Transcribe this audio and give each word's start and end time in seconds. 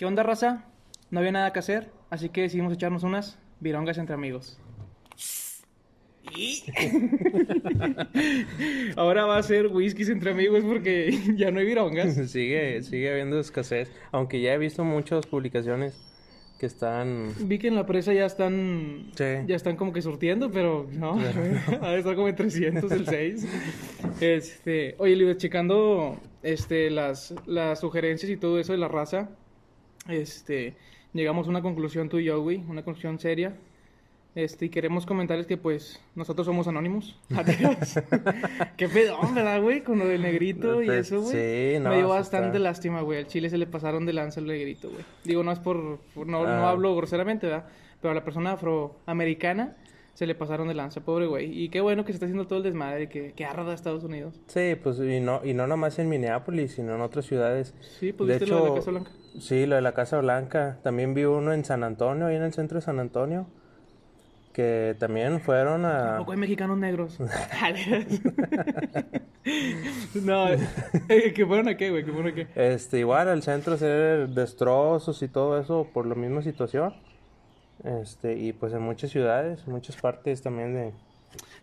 ¿Qué 0.00 0.06
onda, 0.06 0.22
raza? 0.22 0.64
No 1.10 1.18
había 1.18 1.30
nada 1.30 1.52
que 1.52 1.58
hacer, 1.58 1.90
así 2.08 2.30
que 2.30 2.40
decidimos 2.40 2.72
echarnos 2.72 3.02
unas 3.02 3.38
virongas 3.60 3.98
entre 3.98 4.14
amigos. 4.14 4.58
Ahora 8.96 9.26
va 9.26 9.36
a 9.36 9.42
ser 9.42 9.66
whiskies 9.66 10.08
entre 10.08 10.30
amigos 10.30 10.64
porque 10.64 11.18
ya 11.36 11.50
no 11.50 11.60
hay 11.60 11.66
virongas. 11.66 12.14
sigue, 12.30 12.82
sigue 12.82 13.12
habiendo 13.12 13.38
escasez. 13.38 13.92
Aunque 14.10 14.40
ya 14.40 14.54
he 14.54 14.58
visto 14.58 14.84
muchas 14.84 15.26
publicaciones 15.26 16.00
que 16.58 16.64
están. 16.64 17.34
Vi 17.40 17.58
que 17.58 17.68
en 17.68 17.74
la 17.74 17.84
presa 17.84 18.14
ya 18.14 18.24
están. 18.24 19.10
Sí. 19.16 19.44
Ya 19.46 19.54
están 19.54 19.76
como 19.76 19.92
que 19.92 20.00
surtiendo, 20.00 20.50
pero 20.50 20.88
no. 20.92 21.20
Ha 21.82 21.90
de 21.90 21.98
estar 21.98 22.14
como 22.14 22.28
en 22.28 22.36
300 22.36 22.90
el 22.90 23.06
6. 23.06 23.46
Este. 24.22 24.94
Oye, 24.96 25.14
Libre, 25.14 25.36
checando 25.36 26.18
este, 26.42 26.88
las, 26.88 27.34
las 27.44 27.80
sugerencias 27.80 28.32
y 28.32 28.38
todo 28.38 28.58
eso 28.58 28.72
de 28.72 28.78
la 28.78 28.88
raza. 28.88 29.28
Este. 30.10 30.74
Llegamos 31.12 31.46
a 31.46 31.50
una 31.50 31.62
conclusión 31.62 32.08
tú 32.08 32.18
y 32.18 32.24
yo, 32.24 32.40
güey. 32.42 32.62
Una 32.68 32.82
conclusión 32.82 33.18
seria. 33.18 33.54
Este, 34.36 34.66
y 34.66 34.68
queremos 34.68 35.06
comentarles 35.06 35.46
que, 35.48 35.56
pues, 35.56 36.00
nosotros 36.14 36.46
somos 36.46 36.68
anónimos. 36.68 37.18
Qué 38.76 38.88
pedón, 38.88 39.34
¿verdad, 39.34 39.60
güey? 39.60 39.82
Con 39.82 39.98
lo 39.98 40.06
del 40.06 40.22
negrito 40.22 40.82
y 40.82 40.86
Pues, 40.86 41.08
eso, 41.08 41.20
güey. 41.22 41.32
sí, 41.74 41.78
no, 41.80 41.90
Me 41.90 41.96
dio 41.96 42.08
bastante 42.08 42.48
está. 42.58 42.58
lástima, 42.60 43.00
güey. 43.02 43.18
Al 43.18 43.26
chile 43.26 43.50
se 43.50 43.58
le 43.58 43.66
pasaron 43.66 44.06
de 44.06 44.12
lanza 44.12 44.38
al 44.40 44.46
negrito, 44.46 44.88
güey. 44.90 45.04
Digo, 45.24 45.42
no 45.42 45.50
es 45.50 45.58
por... 45.58 45.98
por- 46.14 46.26
no, 46.28 46.42
no 46.44 46.48
Ah. 46.48 46.70
hablo 46.70 46.94
groseramente, 46.94 47.46
¿verdad? 47.48 47.66
Pero 48.00 48.12
a 48.12 48.14
la 48.14 48.24
persona 48.24 48.52
afroamericana 48.52 49.76
se 50.20 50.26
le 50.26 50.34
pasaron 50.34 50.68
de 50.68 50.74
lanza, 50.74 51.00
pobre 51.00 51.26
güey. 51.26 51.58
Y 51.58 51.70
qué 51.70 51.80
bueno 51.80 52.04
que 52.04 52.12
se 52.12 52.16
está 52.16 52.26
haciendo 52.26 52.46
todo 52.46 52.58
el 52.58 52.62
desmadre 52.62 53.08
que, 53.08 53.32
que 53.32 53.46
arda 53.46 53.72
Estados 53.72 54.04
Unidos. 54.04 54.38
Sí, 54.48 54.76
pues 54.82 54.98
y 54.98 55.18
no, 55.18 55.40
y 55.42 55.54
no 55.54 55.66
nomás 55.66 55.98
en 55.98 56.10
Minneapolis, 56.10 56.72
sino 56.72 56.94
en 56.94 57.00
otras 57.00 57.24
ciudades. 57.24 57.74
Sí, 57.98 58.12
pues 58.12 58.28
de 58.28 58.34
viste 58.34 58.44
hecho, 58.44 58.58
lo 58.58 58.64
de 58.64 58.68
la 58.68 58.76
Casa 58.76 58.90
Blanca. 58.90 59.10
Sí, 59.40 59.64
lo 59.64 59.76
de 59.76 59.80
la 59.80 59.92
Casa 59.92 60.20
Blanca. 60.20 60.78
También 60.82 61.14
vi 61.14 61.24
uno 61.24 61.54
en 61.54 61.64
San 61.64 61.84
Antonio, 61.84 62.26
ahí 62.26 62.36
en 62.36 62.42
el 62.42 62.52
centro 62.52 62.76
de 62.76 62.82
San 62.82 63.00
Antonio. 63.00 63.46
Que 64.52 64.94
también 64.98 65.40
fueron 65.40 65.86
a. 65.86 66.08
Tampoco 66.08 66.32
hay 66.32 66.38
mexicanos 66.38 66.76
negros. 66.76 67.18
no, 70.22 70.50
eh, 70.50 71.32
¿que 71.34 71.46
fueron 71.46 71.68
a 71.68 71.78
qué, 71.78 71.88
güey? 71.88 72.04
¿Que 72.04 72.12
fueron 72.12 72.32
a 72.32 72.34
qué? 72.34 72.46
Este, 72.56 72.98
igual 72.98 73.28
al 73.28 73.42
centro 73.42 73.72
hacer 73.72 74.28
destrozos 74.28 75.22
y 75.22 75.28
todo 75.28 75.58
eso 75.58 75.88
por 75.94 76.04
la 76.04 76.14
misma 76.14 76.42
situación. 76.42 76.92
Este, 77.84 78.36
y 78.36 78.52
pues 78.52 78.72
en 78.72 78.82
muchas 78.82 79.10
ciudades, 79.10 79.66
muchas 79.66 79.96
partes 79.96 80.42
también 80.42 80.74
de. 80.74 80.92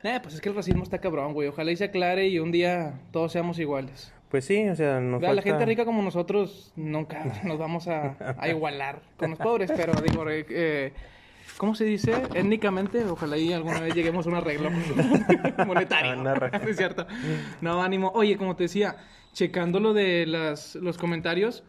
Eh, 0.03 0.19
pues 0.21 0.35
es 0.35 0.41
que 0.41 0.49
el 0.49 0.55
racismo 0.55 0.83
está 0.83 0.99
cabrón, 0.99 1.33
güey. 1.33 1.47
Ojalá 1.49 1.71
y 1.71 1.75
se 1.75 1.85
aclare 1.85 2.27
y 2.27 2.39
un 2.39 2.51
día 2.51 2.99
todos 3.11 3.31
seamos 3.31 3.59
iguales. 3.59 4.13
Pues 4.29 4.45
sí, 4.45 4.67
o 4.67 4.75
sea, 4.75 4.99
nos 4.99 5.21
Vea, 5.21 5.29
La 5.33 5.41
falta- 5.41 5.51
gente 5.51 5.65
rica 5.65 5.85
como 5.85 6.01
nosotros 6.01 6.71
nunca 6.75 7.23
nos 7.43 7.57
vamos 7.57 7.87
a, 7.87 8.15
a 8.37 8.49
igualar 8.49 9.01
con 9.17 9.31
los 9.31 9.39
pobres, 9.39 9.71
pero 9.75 9.93
digo, 10.01 10.29
eh, 10.29 10.45
eh, 10.49 10.93
¿cómo 11.57 11.75
se 11.75 11.85
dice? 11.85 12.13
Étnicamente, 12.33 13.03
ojalá 13.05 13.37
y 13.37 13.53
alguna 13.53 13.79
vez 13.79 13.93
lleguemos 13.95 14.25
a 14.25 14.29
un 14.29 14.35
arreglo 14.35 14.69
monetario. 15.65 16.11
A 16.11 16.17
un 16.17 16.27
arreglo. 16.27 16.59
es 16.69 16.77
cierto. 16.77 17.07
No, 17.61 17.81
ánimo. 17.81 18.11
Oye, 18.15 18.37
como 18.37 18.55
te 18.55 18.63
decía, 18.63 18.97
checando 19.33 19.79
lo 19.79 19.93
de 19.93 20.25
las, 20.25 20.75
los 20.75 20.97
comentarios, 20.97 21.63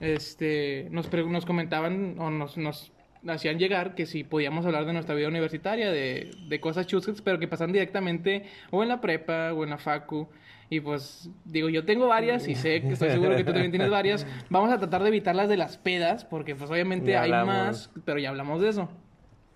este, 0.00 0.88
nos, 0.90 1.06
pre- 1.08 1.26
nos 1.26 1.44
comentaban 1.46 2.16
o 2.18 2.30
nos, 2.30 2.56
nos 2.56 2.92
hacían 3.28 3.58
llegar 3.58 3.94
que 3.94 4.06
si 4.06 4.24
podíamos 4.24 4.66
hablar 4.66 4.84
de 4.86 4.92
nuestra 4.92 5.14
vida 5.14 5.28
universitaria, 5.28 5.90
de, 5.90 6.30
de 6.48 6.60
cosas 6.60 6.86
chuscas, 6.86 7.20
pero 7.22 7.38
que 7.38 7.48
pasan 7.48 7.72
directamente 7.72 8.44
o 8.70 8.82
en 8.82 8.88
la 8.88 9.00
prepa 9.00 9.52
o 9.52 9.64
en 9.64 9.70
la 9.70 9.78
facu. 9.78 10.28
Y 10.70 10.80
pues, 10.80 11.28
digo, 11.44 11.68
yo 11.68 11.84
tengo 11.84 12.06
varias 12.08 12.48
y 12.48 12.54
sé 12.54 12.80
que 12.80 12.94
estoy 12.94 13.10
seguro 13.10 13.36
que 13.36 13.44
tú 13.44 13.52
también 13.52 13.70
tienes 13.70 13.90
varias. 13.90 14.26
Vamos 14.48 14.72
a 14.72 14.78
tratar 14.78 15.02
de 15.02 15.08
evitar 15.08 15.34
las 15.36 15.48
de 15.48 15.56
las 15.56 15.76
pedas, 15.76 16.24
porque 16.24 16.54
pues 16.56 16.70
obviamente 16.70 17.12
Ya 17.12 17.22
hay 17.22 17.30
hablamos. 17.30 17.54
más, 17.54 17.90
pero 18.04 18.18
ya 18.18 18.30
hablamos 18.30 18.60
de 18.62 18.70
eso. 18.70 18.88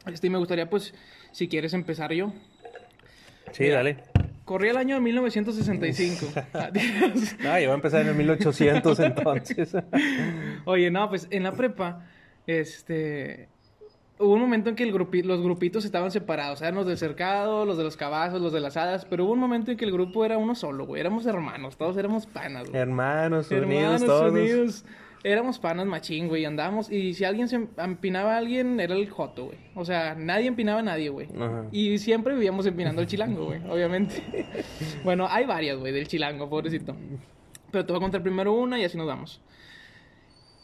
Este, 0.06 0.26
y 0.28 0.30
me 0.30 0.38
gustaría, 0.38 0.68
pues, 0.70 0.94
si 1.32 1.48
quieres 1.48 1.72
empezar 1.74 2.12
yo. 2.12 2.32
Sí, 3.52 3.64
Mira. 3.64 3.76
dale. 3.76 3.96
Corría 4.44 4.70
el 4.70 4.76
año 4.76 4.94
de 4.94 5.00
1965. 5.00 6.26
Adiós. 6.52 7.36
No, 7.40 7.58
yo 7.58 7.66
voy 7.66 7.72
a 7.72 7.74
empezar 7.74 8.02
en 8.02 8.08
el 8.08 8.14
1800 8.14 9.00
entonces. 9.00 9.76
Oye, 10.64 10.90
no, 10.90 11.08
pues 11.08 11.26
en 11.30 11.42
la 11.42 11.52
prepa, 11.52 12.06
este. 12.46 13.48
Hubo 14.20 14.32
un 14.34 14.40
momento 14.40 14.68
en 14.70 14.74
que 14.76 14.82
el 14.82 14.92
grupi- 14.92 15.22
los 15.24 15.40
grupitos 15.42 15.84
estaban 15.84 16.10
separados. 16.10 16.60
Eran 16.60 16.74
los 16.74 16.86
del 16.86 16.98
cercado, 16.98 17.64
los 17.64 17.78
de 17.78 17.84
los 17.84 17.96
cabazos, 17.96 18.40
los 18.40 18.52
de 18.52 18.60
las 18.60 18.76
hadas. 18.76 19.04
Pero 19.04 19.24
hubo 19.24 19.32
un 19.32 19.38
momento 19.38 19.70
en 19.70 19.76
que 19.76 19.84
el 19.84 19.92
grupo 19.92 20.24
era 20.24 20.38
uno 20.38 20.54
solo, 20.54 20.86
güey. 20.86 21.00
Éramos 21.00 21.24
hermanos, 21.26 21.76
todos 21.76 21.96
éramos 21.96 22.26
panas, 22.26 22.68
güey. 22.68 22.80
Hermanos, 22.82 23.50
unidos 23.50 24.02
Hermanos 24.02 24.04
todos. 24.04 24.32
unidos. 24.32 24.84
Éramos 25.24 25.58
panas 25.58 25.86
machín, 25.86 26.28
güey. 26.28 26.44
Andábamos. 26.44 26.90
Y 26.90 27.14
si 27.14 27.24
alguien 27.24 27.48
se 27.48 27.66
empinaba 27.76 28.34
a 28.34 28.38
alguien, 28.38 28.78
era 28.80 28.94
el 28.94 29.08
joto, 29.10 29.46
güey. 29.46 29.58
O 29.74 29.84
sea, 29.84 30.14
nadie 30.16 30.46
empinaba 30.46 30.80
a 30.80 30.82
nadie, 30.84 31.08
güey. 31.10 31.28
Ajá. 31.36 31.64
Y 31.72 31.98
siempre 31.98 32.34
vivíamos 32.34 32.66
empinando 32.66 33.00
al 33.00 33.06
chilango, 33.08 33.46
güey. 33.46 33.60
Obviamente. 33.68 34.22
bueno, 35.04 35.26
hay 35.30 35.44
varias, 35.44 35.76
güey, 35.78 35.92
del 35.92 36.06
chilango, 36.08 36.48
pobrecito. 36.48 36.96
Pero 37.70 37.84
te 37.84 37.92
voy 37.92 37.98
a 37.98 38.02
contar 38.02 38.22
primero 38.22 38.52
una 38.52 38.78
y 38.80 38.84
así 38.84 38.96
nos 38.96 39.06
vamos. 39.06 39.40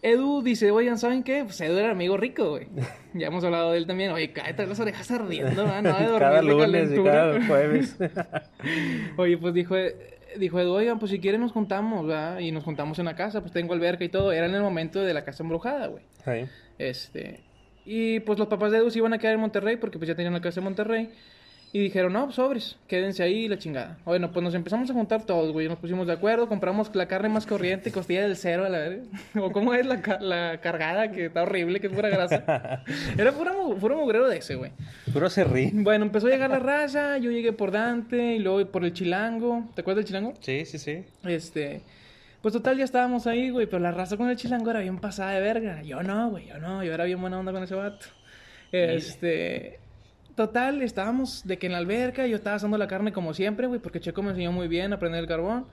Edu 0.05 0.43
dice, 0.43 0.71
oigan, 0.71 0.99
¿saben 0.99 1.23
qué? 1.23 1.45
Pues 1.45 1.59
Edu 1.63 1.79
era 1.79 1.91
amigo 1.91 2.19
rico, 2.19 2.51
güey. 2.51 2.67
Ya 3.15 3.29
hemos 3.29 3.43
hablado 3.43 3.73
de 3.73 3.79
él 3.79 3.87
también. 3.87 4.11
Oye, 4.11 4.33
cállate 4.33 4.67
las 4.67 4.79
orejas 4.79 5.11
ardiendo, 5.11 5.65
¿no? 5.67 5.81
No 5.81 5.99
de 5.99 6.05
dormir 6.05 6.19
cada 6.19 6.37
de 6.37 6.43
lunes 6.43 6.91
y 6.93 7.03
cada 7.03 7.47
jueves. 7.47 7.97
Oye, 9.17 9.39
pues 9.39 9.55
dijo, 9.55 9.77
dijo 10.37 10.61
Edu, 10.61 10.73
oigan, 10.73 10.99
pues 10.99 11.11
si 11.11 11.21
quieren 11.21 11.41
nos 11.41 11.53
juntamos, 11.53 12.07
¿verdad? 12.07 12.41
Y 12.41 12.53
nos 12.53 12.65
juntamos 12.65 12.99
en 12.99 13.07
la 13.07 13.17
casa, 13.17 13.41
pues 13.41 13.53
tengo 13.53 13.73
alberca 13.73 14.05
y 14.05 14.11
todo. 14.11 14.31
Era 14.33 14.45
en 14.47 14.55
el 14.55 14.63
momento 14.63 15.01
de 15.01 15.15
la 15.15 15.25
casa 15.25 15.43
embrujada, 15.43 15.87
güey. 15.87 16.03
Este. 16.79 17.41
Y 17.87 18.21
pues 18.21 18.39
los 18.39 18.49
papás 18.49 18.73
de 18.73 18.79
Edu 18.79 18.91
se 18.91 18.99
iban 18.99 19.15
a 19.15 19.19
quedar 19.19 19.35
en 19.35 19.41
Monterrey 19.41 19.77
porque 19.77 19.97
pues 19.97 20.09
ya 20.09 20.15
tenían 20.15 20.35
la 20.35 20.41
casa 20.43 20.61
en 20.61 20.65
Monterrey. 20.65 21.11
Y 21.75 21.81
dijeron, 21.81 22.13
no, 22.13 22.23
pues 22.27 22.37
sobres, 22.37 22.77
quédense 22.87 23.25
ahí 23.25 23.49
la 23.49 23.59
chingada. 23.59 23.99
Bueno, 24.05 24.31
pues 24.31 24.45
nos 24.45 24.55
empezamos 24.55 24.89
a 24.89 24.95
juntar 24.95 25.25
todos, 25.27 25.53
güey. 25.53 25.67
Nos 25.69 25.77
pusimos 25.77 26.07
de 26.07 26.13
acuerdo, 26.13 26.47
compramos 26.49 26.95
la 26.95 27.09
carne 27.09 27.29
más 27.29 27.47
corriente, 27.47 27.91
costilla 27.91 28.23
del 28.23 28.37
cero, 28.37 28.65
a 28.65 28.69
la 28.69 28.79
verga. 28.79 29.03
O 29.43 29.51
cómo 29.51 29.75
es 29.75 29.85
la, 29.85 30.01
ca- 30.01 30.21
la 30.21 30.61
cargada, 30.61 31.11
que 31.11 31.27
está 31.27 31.43
horrible, 31.43 31.81
que 31.81 31.89
es 31.89 31.93
pura 31.93 32.09
grasa. 32.11 32.85
Era 33.19 33.33
pura, 33.33 33.55
mu- 33.55 33.77
puro 33.77 33.97
mugrero 33.97 34.29
de 34.29 34.37
ese, 34.39 34.55
güey. 34.55 34.71
Puro 35.13 35.29
se 35.29 35.43
ríe. 35.43 35.73
Bueno, 35.75 36.05
empezó 36.05 36.29
a 36.29 36.31
llegar 36.31 36.49
la 36.49 36.59
raza, 36.61 37.19
yo 37.19 37.33
llegué 37.33 37.53
por 37.53 37.73
Dante 37.73 38.37
y 38.37 38.39
luego 38.39 38.65
por 38.71 38.85
el 38.85 38.93
Chilango. 38.93 39.69
¿Te 39.75 39.81
acuerdas 39.81 40.05
del 40.05 40.07
Chilango? 40.07 40.35
Sí, 40.39 40.65
sí, 40.67 40.79
sí. 40.79 41.03
Este, 41.25 41.81
pues 42.41 42.53
total 42.55 42.79
ya 42.79 42.85
estábamos 42.85 43.27
ahí, 43.27 43.51
güey, 43.51 43.67
pero 43.67 43.81
la 43.81 43.91
raza 43.91 44.17
con 44.17 44.31
el 44.31 44.37
Chilango 44.37 44.71
era 44.71 44.79
bien 44.79 44.99
pasada 45.01 45.33
de 45.33 45.41
verga. 45.41 45.83
Yo 45.83 46.05
no, 46.05 46.31
güey, 46.31 46.47
yo 46.47 46.59
no, 46.59 46.85
yo 46.85 46.95
era 46.95 47.03
bien 47.03 47.21
buena 47.21 47.37
onda 47.41 47.51
con 47.51 47.65
ese 47.65 47.75
vato. 47.75 48.07
Este, 48.71 49.81
total, 50.35 50.83
estábamos 50.83 51.47
de 51.47 51.59
que 51.59 51.67
en 51.67 51.73
la 51.73 51.79
alberca 51.79 52.27
yo 52.27 52.37
estaba 52.37 52.57
asando 52.57 52.79
la 52.79 52.89
carne 52.89 53.13
como 53.13 53.35
siempre, 53.35 53.67
güey, 53.67 53.81
porque 53.81 54.01
Checo 54.01 54.23
me 54.23 54.31
enseñó 54.31 54.53
muy 54.53 54.69
bien 54.69 54.93
a 54.93 54.99
prender 54.99 55.21
el 55.21 55.29
carbón. 55.29 55.67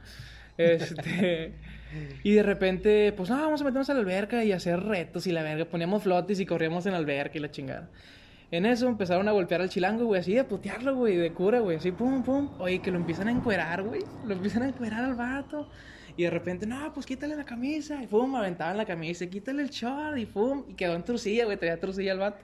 Este, 0.57 1.53
y 2.23 2.31
de 2.31 2.44
repente, 2.44 3.13
pues 3.13 3.29
no, 3.29 3.38
vamos 3.38 3.61
a 3.61 3.63
meternos 3.63 3.89
a 3.89 3.94
la 3.94 4.00
alberca 4.00 4.44
y 4.44 4.51
hacer 4.51 4.79
retos 4.81 5.27
y 5.27 5.31
la 5.31 5.44
verga, 5.44 5.66
poníamos 5.66 6.03
flotis 6.03 6.39
y 6.39 6.45
corríamos 6.45 6.85
en 6.85 6.94
la 6.94 7.00
alberca 7.00 7.38
y 7.38 7.41
la 7.41 7.51
chingada. 7.51 7.89
En 8.51 8.66
eso 8.66 8.88
empezaron 8.89 9.29
a 9.29 9.31
golpear 9.31 9.61
al 9.61 9.69
chilango, 9.69 10.05
güey, 10.05 10.19
así 10.19 10.33
de 10.33 10.44
putearlo, 10.44 10.94
güey, 10.95 11.16
de 11.16 11.31
cura, 11.31 11.61
güey, 11.61 11.77
así 11.77 11.94
pum, 11.94 12.21
pum. 12.21 12.50
Oye, 12.59 12.79
que 12.79 12.91
lo 12.91 12.97
empiezan 12.97 13.29
a 13.29 13.31
encuerar, 13.31 13.81
güey. 13.81 14.01
Lo 14.27 14.33
empiezan 14.33 14.63
a 14.63 14.67
encuerar 14.67 15.05
al 15.05 15.16
vato. 15.16 15.69
Y 16.17 16.23
de 16.23 16.29
repente, 16.29 16.66
no, 16.67 16.91
pues 16.94 17.05
quítale 17.05 17.38
la 17.38 17.45
camisa. 17.45 18.03
Y 18.03 18.07
pum, 18.07 18.35
aventaban 18.35 18.75
la 18.75 18.85
camisa, 18.85 19.23
y 19.23 19.29
quítale 19.29 19.63
el 19.63 19.69
short, 19.69 20.17
y 20.17 20.25
pum. 20.25 20.66
Y 20.67 20.73
quedó 20.73 20.95
en 20.95 21.03
trucilla, 21.03 21.45
güey, 21.45 21.55
traía 21.55 21.79
trucilla 21.79 22.11
al 22.11 22.19
vato. 22.19 22.44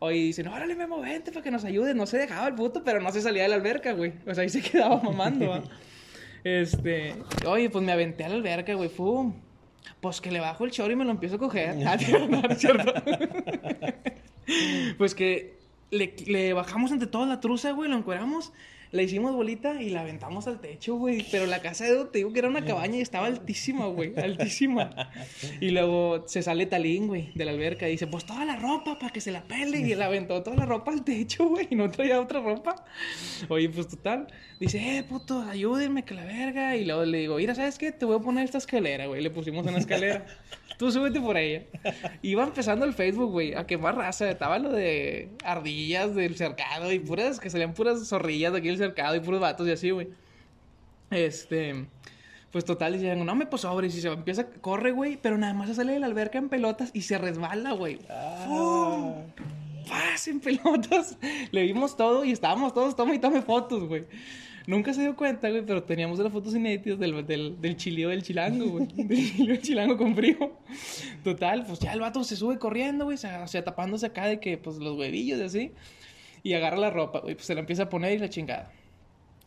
Oye, 0.00 0.18
dicen, 0.18 0.46
órale, 0.46 0.76
Memo, 0.76 1.00
vente 1.00 1.32
para 1.32 1.42
que 1.42 1.50
nos 1.50 1.64
ayudes. 1.64 1.94
No 1.96 2.06
se 2.06 2.18
dejaba 2.18 2.46
el 2.46 2.54
puto, 2.54 2.84
pero 2.84 3.00
no 3.00 3.10
se 3.10 3.20
salía 3.20 3.42
de 3.42 3.48
la 3.48 3.56
alberca, 3.56 3.92
güey. 3.92 4.12
O 4.26 4.34
sea, 4.34 4.42
ahí 4.42 4.48
se 4.48 4.62
quedaba 4.62 4.96
mamando, 5.02 5.48
¿va? 5.48 5.62
Este, 6.44 7.14
oye, 7.46 7.68
pues 7.68 7.84
me 7.84 7.92
aventé 7.92 8.24
a 8.24 8.28
la 8.28 8.36
alberca, 8.36 8.74
güey, 8.74 8.88
pum. 8.88 9.34
Pues 10.00 10.20
que 10.20 10.30
le 10.30 10.38
bajo 10.38 10.64
el 10.64 10.70
short 10.70 10.92
y 10.92 10.96
me 10.96 11.04
lo 11.04 11.10
empiezo 11.10 11.36
a 11.36 11.38
coger. 11.38 11.74
Ah, 11.86 11.98
pues 14.98 15.14
que 15.14 15.58
le, 15.90 16.14
le 16.26 16.52
bajamos 16.52 16.92
entre 16.92 17.08
toda 17.08 17.26
la 17.26 17.40
truza, 17.40 17.72
güey, 17.72 17.90
lo 17.90 17.96
encueramos, 17.96 18.52
la 18.90 19.02
hicimos 19.02 19.34
bolita 19.34 19.80
y 19.80 19.90
la 19.90 20.00
aventamos 20.00 20.46
al 20.46 20.60
techo, 20.60 20.96
güey. 20.96 21.24
Pero 21.30 21.46
la 21.46 21.60
casa 21.60 21.84
de 21.84 22.04
te 22.06 22.18
digo 22.18 22.32
que 22.32 22.38
era 22.38 22.48
una 22.48 22.64
cabaña 22.64 22.96
y 22.96 23.00
estaba 23.00 23.26
altísima, 23.26 23.86
güey, 23.86 24.12
altísima. 24.16 25.10
Y 25.60 25.70
luego 25.70 26.24
se 26.26 26.42
sale 26.42 26.66
Talín, 26.66 27.08
güey, 27.08 27.32
de 27.34 27.44
la 27.44 27.50
alberca 27.50 27.88
y 27.88 27.92
dice, 27.92 28.06
pues 28.06 28.24
toda 28.24 28.44
la 28.44 28.56
ropa 28.56 28.98
para 28.98 29.12
que 29.12 29.20
se 29.20 29.30
la 29.30 29.42
pele. 29.44 29.80
Y 29.80 29.92
él 29.92 30.02
aventó 30.02 30.42
toda 30.42 30.56
la 30.56 30.66
ropa 30.66 30.92
al 30.92 31.04
techo, 31.04 31.48
güey, 31.48 31.68
y 31.70 31.74
no 31.74 31.90
traía 31.90 32.20
otra 32.20 32.40
ropa. 32.40 32.84
Oye, 33.48 33.68
pues 33.68 33.88
total, 33.88 34.28
dice, 34.60 34.98
eh, 34.98 35.02
puto, 35.02 35.42
ayúdenme 35.42 36.04
que 36.04 36.14
la 36.14 36.24
verga. 36.24 36.76
Y 36.76 36.84
luego 36.84 37.04
le 37.04 37.18
digo, 37.18 37.36
mira, 37.36 37.54
¿sabes 37.54 37.78
qué? 37.78 37.92
Te 37.92 38.04
voy 38.04 38.16
a 38.16 38.20
poner 38.20 38.44
esta 38.44 38.58
escalera, 38.58 39.06
güey. 39.06 39.22
Le 39.22 39.30
pusimos 39.30 39.66
una 39.66 39.78
escalera. 39.78 40.24
Tú 40.78 40.92
súbete 40.92 41.20
por 41.20 41.36
ella. 41.36 41.64
Iba 42.22 42.44
empezando 42.44 42.86
el 42.86 42.94
Facebook, 42.94 43.32
güey, 43.32 43.52
a 43.54 43.66
quemar 43.66 43.96
raza. 43.96 44.30
Estaba 44.30 44.60
lo 44.60 44.70
de 44.70 45.28
ardillas 45.44 46.14
del 46.14 46.36
cercado 46.36 46.92
y 46.92 47.00
puras, 47.00 47.40
que 47.40 47.50
salían 47.50 47.74
puras 47.74 48.08
zorrillas 48.08 48.52
de 48.52 48.58
aquí 48.60 48.68
del 48.68 48.78
cercado 48.78 49.16
y 49.16 49.20
puros 49.20 49.40
vatos 49.40 49.66
y 49.66 49.72
así, 49.72 49.90
güey. 49.90 50.08
Este. 51.10 51.86
Pues 52.52 52.64
total, 52.64 52.94
dice, 52.94 53.14
no 53.16 53.34
me 53.34 53.44
pues 53.46 53.62
sobre, 53.62 53.88
y 53.88 53.90
si 53.90 54.00
se 54.00 54.08
empieza, 54.08 54.46
corre, 54.46 54.92
güey, 54.92 55.18
pero 55.20 55.36
nada 55.36 55.52
más 55.52 55.68
se 55.68 55.74
sale 55.74 55.92
de 55.92 56.00
la 56.00 56.06
alberca 56.06 56.38
en 56.38 56.48
pelotas 56.48 56.90
y 56.94 57.02
se 57.02 57.18
resbala, 57.18 57.72
güey. 57.72 57.98
¡Fum! 58.46 59.14
¡Paz! 59.86 60.28
En 60.28 60.40
pelotas. 60.40 61.18
Le 61.50 61.62
vimos 61.64 61.96
todo 61.96 62.24
y 62.24 62.32
estábamos 62.32 62.72
todos, 62.72 62.96
toma 62.96 63.14
y 63.14 63.18
tome 63.18 63.42
fotos, 63.42 63.84
güey. 63.84 64.06
Nunca 64.68 64.92
se 64.92 65.00
dio 65.00 65.16
cuenta, 65.16 65.48
güey, 65.48 65.64
pero 65.64 65.82
teníamos 65.82 66.18
las 66.18 66.30
fotos 66.30 66.54
inéditas 66.54 66.98
del, 66.98 67.26
del, 67.26 67.58
del 67.58 67.76
chilío 67.78 68.10
del 68.10 68.22
chilango, 68.22 68.66
güey. 68.66 68.86
del 68.96 69.16
chilío 69.16 69.54
del 69.54 69.62
chilango 69.62 69.96
con 69.96 70.14
frío. 70.14 70.58
Total, 71.24 71.64
pues 71.64 71.78
ya 71.78 71.94
el 71.94 72.00
vato 72.00 72.22
se 72.22 72.36
sube 72.36 72.58
corriendo, 72.58 73.06
güey, 73.06 73.14
o 73.14 73.48
sea, 73.48 73.64
tapándose 73.64 74.04
acá 74.04 74.26
de 74.26 74.40
que, 74.40 74.58
pues, 74.58 74.76
los 74.76 74.98
huevillos 74.98 75.38
y 75.38 75.42
así. 75.42 75.72
Y 76.42 76.52
agarra 76.52 76.76
la 76.76 76.90
ropa, 76.90 77.20
güey, 77.20 77.34
pues 77.34 77.46
se 77.46 77.54
la 77.54 77.60
empieza 77.60 77.84
a 77.84 77.88
poner 77.88 78.12
y 78.12 78.18
la 78.18 78.28
chingada. 78.28 78.70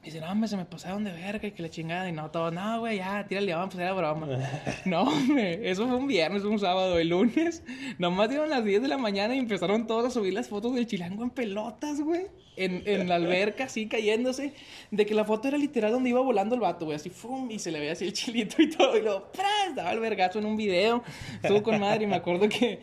Y 0.01 0.05
dice, 0.05 0.19
no, 0.19 0.31
hombre, 0.31 0.47
se 0.47 0.57
me 0.57 0.65
pasaron 0.65 1.03
de 1.03 1.11
verga 1.11 1.47
y 1.47 1.51
que 1.51 1.61
la 1.61 1.69
chingada. 1.69 2.09
Y 2.09 2.11
no, 2.11 2.31
todo, 2.31 2.49
no, 2.49 2.79
güey, 2.79 2.97
ya, 2.97 3.23
tírale, 3.27 3.53
vamos 3.53 3.75
a 3.75 3.77
hacer 3.77 3.85
la 3.85 3.93
broma. 3.93 4.27
no, 4.85 5.03
hombre, 5.03 5.69
eso 5.69 5.87
fue 5.87 5.95
un 5.95 6.07
viernes, 6.07 6.43
un 6.43 6.57
sábado. 6.57 6.97
El 6.97 7.09
lunes, 7.09 7.63
nomás 7.99 8.29
dieron 8.29 8.49
las 8.49 8.65
10 8.65 8.81
de 8.81 8.87
la 8.87 8.97
mañana 8.97 9.35
y 9.35 9.37
empezaron 9.37 9.85
todos 9.85 10.05
a 10.05 10.09
subir 10.09 10.33
las 10.33 10.49
fotos 10.49 10.73
del 10.73 10.87
chilango 10.87 11.23
en 11.23 11.29
pelotas, 11.29 12.01
güey. 12.01 12.25
En, 12.57 12.81
en 12.87 13.07
la 13.07 13.15
alberca, 13.15 13.65
así 13.65 13.87
cayéndose. 13.87 14.53
De 14.89 15.05
que 15.05 15.13
la 15.13 15.23
foto 15.23 15.47
era 15.47 15.59
literal 15.59 15.91
donde 15.91 16.09
iba 16.09 16.19
volando 16.19 16.55
el 16.55 16.61
vato, 16.61 16.85
güey, 16.85 16.95
así, 16.95 17.11
fum, 17.11 17.51
y 17.51 17.59
se 17.59 17.71
le 17.71 17.79
veía 17.79 17.91
así 17.91 18.05
el 18.05 18.13
chilito 18.13 18.59
y 18.59 18.71
todo. 18.71 18.97
Y 18.97 19.01
luego, 19.01 19.31
¡pras! 19.31 19.75
Daba 19.75 19.91
el 19.91 19.99
vergazo 19.99 20.39
en 20.39 20.45
un 20.45 20.57
video. 20.57 21.03
Estuvo 21.43 21.61
con 21.61 21.79
madre 21.79 22.05
y 22.05 22.07
me 22.07 22.15
acuerdo 22.15 22.49
que, 22.49 22.79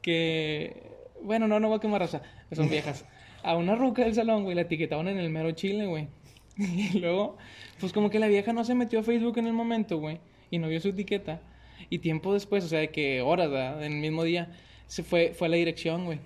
que, 0.00 0.84
bueno, 1.20 1.48
no, 1.48 1.58
no 1.58 1.66
voy 1.66 1.78
a 1.78 1.80
quemar 1.80 2.00
raza, 2.00 2.22
son 2.52 2.70
viejas. 2.70 3.04
A 3.42 3.56
una 3.56 3.74
ruca 3.74 4.04
del 4.04 4.14
salón, 4.14 4.44
güey, 4.44 4.54
la 4.54 4.62
etiquetaban 4.62 5.08
en 5.08 5.18
el 5.18 5.30
mero 5.30 5.50
chile, 5.50 5.86
güey. 5.86 6.08
Y 6.56 6.98
luego, 6.98 7.36
pues 7.78 7.92
como 7.92 8.10
que 8.10 8.18
la 8.18 8.28
vieja 8.28 8.52
no 8.52 8.64
se 8.64 8.74
metió 8.74 9.00
a 9.00 9.02
Facebook 9.02 9.38
en 9.38 9.46
el 9.46 9.52
momento, 9.52 9.98
güey, 9.98 10.20
y 10.50 10.58
no 10.58 10.68
vio 10.68 10.80
su 10.80 10.88
etiqueta. 10.88 11.40
Y 11.88 11.98
tiempo 11.98 12.34
después, 12.34 12.64
o 12.64 12.68
sea, 12.68 12.80
de 12.80 12.90
que 12.90 13.22
horas, 13.22 13.50
¿verdad? 13.50 13.82
En 13.84 13.92
el 13.94 14.00
mismo 14.00 14.24
día, 14.24 14.52
se 14.86 15.02
fue, 15.02 15.32
fue 15.34 15.48
a 15.48 15.50
la 15.50 15.56
dirección, 15.56 16.04
güey. 16.04 16.18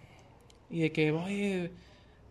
Y 0.70 0.80
de 0.80 0.92
que, 0.92 1.12
oye, 1.12 1.70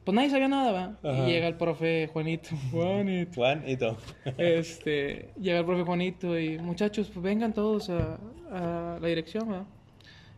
pues 0.04 0.16
nadie 0.16 0.30
sabía 0.30 0.50
nada, 0.50 0.98
¿va? 1.02 1.18
Y 1.26 1.32
llega 1.32 1.48
el 1.48 1.56
profe 1.56 2.10
Juanito. 2.12 2.50
Juanito. 2.72 3.34
Juanito. 3.36 3.98
Este, 4.38 5.30
llega 5.40 5.60
el 5.60 5.66
profe 5.66 5.84
Juanito 5.84 6.38
y, 6.38 6.58
muchachos, 6.60 7.10
pues 7.14 7.24
vengan 7.24 7.54
todos 7.54 7.90
a, 7.90 8.20
a 8.52 9.00
la 9.02 9.08
dirección, 9.08 9.52
¿va? 9.52 9.66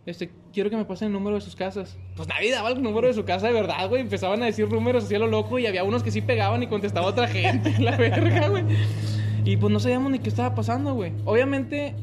Este, 0.05 0.29
quiero 0.53 0.69
que 0.69 0.77
me 0.77 0.85
pasen 0.85 1.07
el 1.07 1.13
número 1.13 1.35
de 1.35 1.41
sus 1.41 1.55
casas. 1.55 1.97
Pues 2.15 2.27
nadie 2.27 2.51
daba 2.51 2.69
el 2.69 2.81
número 2.81 3.07
de 3.07 3.13
su 3.13 3.25
casa 3.25 3.47
de 3.47 3.53
verdad, 3.53 3.89
güey. 3.89 4.01
Empezaban 4.01 4.41
a 4.43 4.45
decir 4.45 4.71
números 4.71 5.05
así 5.05 5.15
a 5.15 5.19
lo 5.19 5.27
loco 5.27 5.57
y 5.57 5.65
había 5.65 5.83
unos 5.83 6.03
que 6.03 6.11
sí 6.11 6.21
pegaban 6.21 6.61
y 6.61 6.67
contestaba 6.67 7.07
otra 7.07 7.27
gente. 7.27 7.73
la 7.79 7.97
verga, 7.97 8.49
güey. 8.49 8.63
Y 9.43 9.57
pues 9.57 9.73
no 9.73 9.79
sabíamos 9.79 10.11
ni 10.11 10.19
qué 10.19 10.29
estaba 10.29 10.53
pasando, 10.53 10.93
güey. 10.93 11.13
Obviamente, 11.25 11.95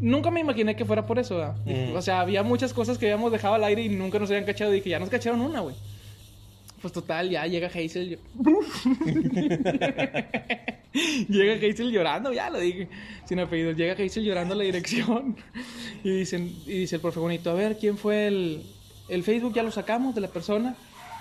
nunca 0.00 0.30
me 0.30 0.40
imaginé 0.40 0.74
que 0.74 0.84
fuera 0.84 1.06
por 1.06 1.18
eso. 1.18 1.54
Mm. 1.64 1.94
O 1.94 2.02
sea, 2.02 2.20
había 2.20 2.42
muchas 2.42 2.72
cosas 2.72 2.98
que 2.98 3.06
habíamos 3.06 3.30
dejado 3.30 3.54
al 3.54 3.64
aire 3.64 3.82
y 3.82 3.88
nunca 3.88 4.18
nos 4.18 4.30
habían 4.30 4.44
cachado. 4.44 4.74
Y 4.74 4.80
que 4.80 4.90
ya 4.90 4.98
nos 4.98 5.08
cacharon 5.08 5.40
una, 5.40 5.60
güey. 5.60 5.76
Pues 6.80 6.92
total, 6.92 7.30
ya 7.30 7.46
llega 7.46 7.68
Hazel. 7.68 8.18
llega 11.28 11.54
Hazel 11.54 11.90
llorando, 11.90 12.32
ya 12.32 12.50
lo 12.50 12.60
dije, 12.60 12.88
sin 13.24 13.40
apellido. 13.40 13.72
Llega 13.72 13.94
Hazel 13.94 14.24
llorando 14.24 14.54
a 14.54 14.58
la 14.58 14.64
dirección. 14.64 15.36
y, 16.04 16.10
dicen, 16.10 16.54
y 16.66 16.80
dice 16.80 16.96
el 16.96 17.02
profe 17.02 17.20
bonito, 17.20 17.50
a 17.50 17.54
ver, 17.54 17.78
¿quién 17.78 17.96
fue 17.98 18.28
el, 18.28 18.62
el 19.08 19.24
Facebook? 19.24 19.54
Ya 19.54 19.62
lo 19.62 19.70
sacamos 19.72 20.14
de 20.14 20.20
la 20.20 20.28
persona. 20.28 20.76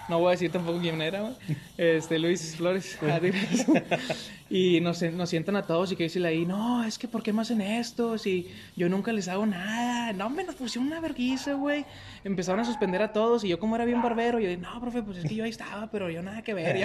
No 0.10 0.20
voy 0.20 0.30
a 0.30 0.32
decir 0.32 0.52
tampoco 0.52 0.80
quién 0.80 1.02
era, 1.02 1.22
güey. 1.22 1.34
Este, 1.78 2.18
Luis 2.18 2.56
Flores. 2.56 2.98
y 4.50 4.80
nos, 4.80 5.02
nos 5.02 5.30
sientan 5.30 5.58
a 5.58 5.64
todos 5.64 5.92
y 5.92 5.96
que 5.98 6.04
dicen 6.04 6.26
ahí, 6.26 6.46
no, 6.46 6.84
es 6.86 6.98
que 6.98 7.08
¿por 7.10 7.22
qué 7.22 7.34
me 7.34 7.42
hacen 7.42 7.60
esto? 7.60 8.18
Si 8.18 8.50
yo 8.78 8.88
nunca 8.88 9.12
les 9.12 9.28
hago 9.28 9.46
nada. 9.46 10.14
No, 10.14 10.30
me 10.30 10.46
nos 10.46 10.56
pusieron 10.56 10.88
una 10.88 11.02
vergüenza, 11.02 11.54
güey. 11.54 11.86
Empezaron 12.24 12.62
a 12.62 12.66
suspender 12.66 13.02
a 13.02 13.12
todos 13.12 13.44
y 13.44 13.50
yo 13.50 13.60
como 13.60 13.76
era 13.76 13.84
bien 13.84 14.02
barbero, 14.02 14.40
yo 14.40 14.48
dije, 14.48 14.62
no, 14.62 14.80
profe, 14.80 15.04
pues 15.04 15.18
es 15.18 15.26
que 15.26 15.36
yo 15.36 15.44
ahí 15.44 15.50
estaba, 15.50 15.88
pero 15.92 16.10
yo 16.10 16.22
nada 16.24 16.42
que 16.42 16.54
ver. 16.54 16.78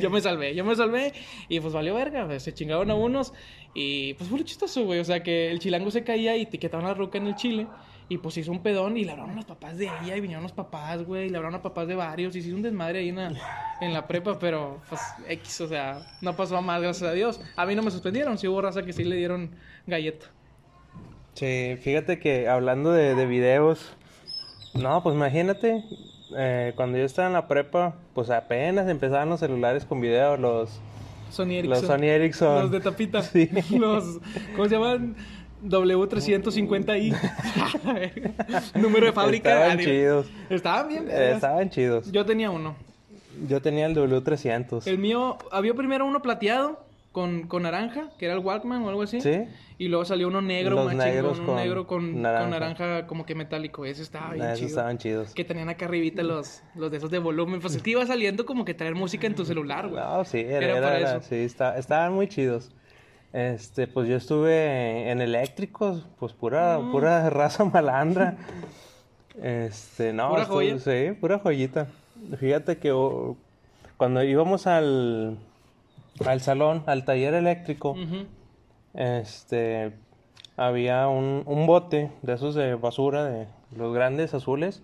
Yo 0.00 0.10
me 0.10 0.20
salvé, 0.20 0.54
yo 0.54 0.64
me 0.64 0.76
salvé 0.76 1.12
y 1.48 1.58
pues 1.58 1.72
valió 1.72 1.94
verga. 1.94 2.26
pues, 2.26 2.42
se 2.44 2.54
chingaron 2.54 2.90
a 2.90 2.94
unos 2.94 3.32
y 3.74 4.14
pues 4.14 4.30
fue 4.30 4.38
lo 4.38 4.44
chistoso, 4.44 4.84
güey. 4.84 5.00
O 5.00 5.04
sea, 5.04 5.22
que 5.24 5.50
el 5.50 5.58
chilango 5.58 5.90
se 5.90 6.04
caía 6.04 6.36
y 6.36 6.42
etiquetaban 6.42 6.86
la 6.86 6.94
ruca 6.94 7.18
en 7.18 7.26
el 7.26 7.34
chile. 7.34 7.66
Y 8.08 8.18
pues 8.18 8.36
hizo 8.36 8.52
un 8.52 8.62
pedón 8.62 8.96
y 8.96 9.04
le 9.04 9.12
hablaron 9.12 9.34
los 9.34 9.46
papás 9.46 9.78
de 9.78 9.86
ella 9.86 10.16
y 10.16 10.20
vinieron 10.20 10.42
los 10.42 10.52
papás, 10.52 11.04
güey, 11.04 11.26
y 11.26 11.28
le 11.30 11.38
hablaron 11.38 11.54
a 11.58 11.62
papás 11.62 11.88
de 11.88 11.94
varios 11.94 12.36
y 12.36 12.42
se 12.42 12.48
hizo 12.48 12.56
un 12.56 12.62
desmadre 12.62 12.98
ahí 12.98 13.08
en 13.08 13.16
la, 13.16 13.32
en 13.80 13.92
la 13.94 14.06
prepa, 14.06 14.38
pero 14.38 14.80
pues 14.88 15.00
X, 15.26 15.62
o 15.62 15.68
sea, 15.68 16.02
no 16.20 16.36
pasó 16.36 16.56
a 16.58 16.60
más, 16.60 16.82
gracias 16.82 17.10
a 17.10 17.14
Dios. 17.14 17.40
A 17.56 17.64
mí 17.64 17.74
no 17.74 17.82
me 17.82 17.90
suspendieron, 17.90 18.36
sí 18.36 18.46
hubo 18.46 18.60
raza 18.60 18.82
que 18.82 18.92
sí 18.92 19.04
le 19.04 19.16
dieron 19.16 19.50
galleta. 19.86 20.26
Sí, 21.32 21.76
fíjate 21.80 22.18
que 22.18 22.48
hablando 22.48 22.92
de, 22.92 23.14
de 23.14 23.26
videos, 23.26 23.96
no, 24.74 25.02
pues 25.02 25.14
imagínate, 25.14 25.82
eh, 26.36 26.72
cuando 26.76 26.98
yo 26.98 27.04
estaba 27.04 27.28
en 27.28 27.34
la 27.34 27.48
prepa, 27.48 27.94
pues 28.12 28.28
apenas 28.30 28.88
empezaban 28.88 29.30
los 29.30 29.40
celulares 29.40 29.84
con 29.84 30.00
video, 30.00 30.36
los, 30.36 30.80
Sony 31.30 31.54
Ericsson. 31.54 31.70
los 31.70 31.80
Sony 31.80 32.04
Ericsson. 32.04 32.62
Los 32.62 32.70
de 32.70 32.80
tapita. 32.80 33.22
Sí. 33.34 33.48
Los, 33.70 34.20
¿cómo 34.54 34.68
se 34.68 34.74
llaman? 34.76 35.16
W350i. 35.64 37.14
Número 38.80 39.06
de 39.06 39.12
fábrica. 39.12 39.50
Estaban 39.68 39.78
chidos. 39.84 40.26
Estaban 40.50 40.88
bien. 40.88 41.08
Eh, 41.10 41.32
estaban 41.34 41.70
chidos. 41.70 42.10
Yo 42.12 42.24
tenía 42.24 42.50
uno. 42.50 42.76
Yo 43.48 43.60
tenía 43.60 43.86
el 43.86 43.96
W300. 43.96 44.86
El 44.86 44.98
mío, 44.98 45.38
había 45.50 45.74
primero 45.74 46.06
uno 46.06 46.22
plateado 46.22 46.84
con, 47.10 47.46
con 47.48 47.62
naranja, 47.64 48.10
que 48.18 48.26
era 48.26 48.34
el 48.34 48.40
Walkman 48.40 48.82
o 48.82 48.88
algo 48.88 49.02
así. 49.02 49.20
Sí. 49.20 49.42
Y 49.76 49.88
luego 49.88 50.04
salió 50.04 50.28
uno 50.28 50.40
negro, 50.40 50.76
Los 50.76 50.86
más 50.86 50.94
negros 50.94 51.32
chingón, 51.38 51.46
con 51.46 51.56
negro 51.56 51.86
con 51.88 52.22
naranja. 52.22 52.42
con 52.42 52.50
naranja 52.50 53.06
como 53.08 53.26
que 53.26 53.34
metálico. 53.34 53.84
Ese 53.84 54.02
estaba 54.02 54.34
bien 54.34 54.46
esos 54.46 54.58
chido. 54.58 54.68
estaban 54.68 54.98
chidos. 54.98 55.34
Que 55.34 55.44
tenían 55.44 55.68
acá 55.68 55.86
arribita 55.86 56.22
los, 56.22 56.62
los 56.76 56.92
de 56.92 56.98
esos 56.98 57.10
de 57.10 57.18
volumen. 57.18 57.60
Pues 57.60 57.74
es 57.74 57.82
que 57.82 57.90
iba 57.90 58.06
saliendo 58.06 58.46
como 58.46 58.64
que 58.64 58.74
traer 58.74 58.94
música 58.94 59.26
en 59.26 59.34
tu 59.34 59.44
celular, 59.44 59.88
güey. 59.88 60.00
No, 60.00 60.24
sí, 60.24 60.38
era, 60.38 60.58
Era 60.58 60.66
era- 60.78 60.80
para 60.80 60.98
era- 60.98 61.16
eso. 61.16 61.28
sí, 61.28 61.36
está- 61.36 61.76
estaban 61.76 62.12
muy 62.12 62.28
chidos. 62.28 62.70
Este, 63.34 63.88
pues 63.88 64.08
yo 64.08 64.16
estuve 64.16 65.10
en 65.10 65.20
eléctricos, 65.20 66.06
pues 66.20 66.32
pura, 66.32 66.78
Mm. 66.78 66.92
pura 66.92 67.28
raza 67.30 67.64
malandra. 67.64 68.36
Este, 69.42 70.12
no, 70.12 70.28
¿Pura 70.30 70.42
estuve- 70.42 70.70
joya? 70.70 70.78
sí, 70.78 71.12
pura 71.20 71.38
joyita. 71.40 71.88
Fíjate 72.38 72.78
que 72.78 72.92
oh, 72.92 73.36
cuando 73.96 74.22
íbamos 74.22 74.66
al, 74.68 75.36
al 76.24 76.40
salón, 76.40 76.84
al 76.86 77.04
taller 77.04 77.34
eléctrico, 77.34 77.96
este, 78.94 79.92
había 80.56 81.08
un, 81.08 81.42
un 81.46 81.66
bote 81.66 82.12
de 82.22 82.32
esos 82.34 82.54
de 82.54 82.76
basura, 82.76 83.24
de 83.24 83.48
los 83.76 83.92
grandes 83.92 84.32
azules, 84.34 84.82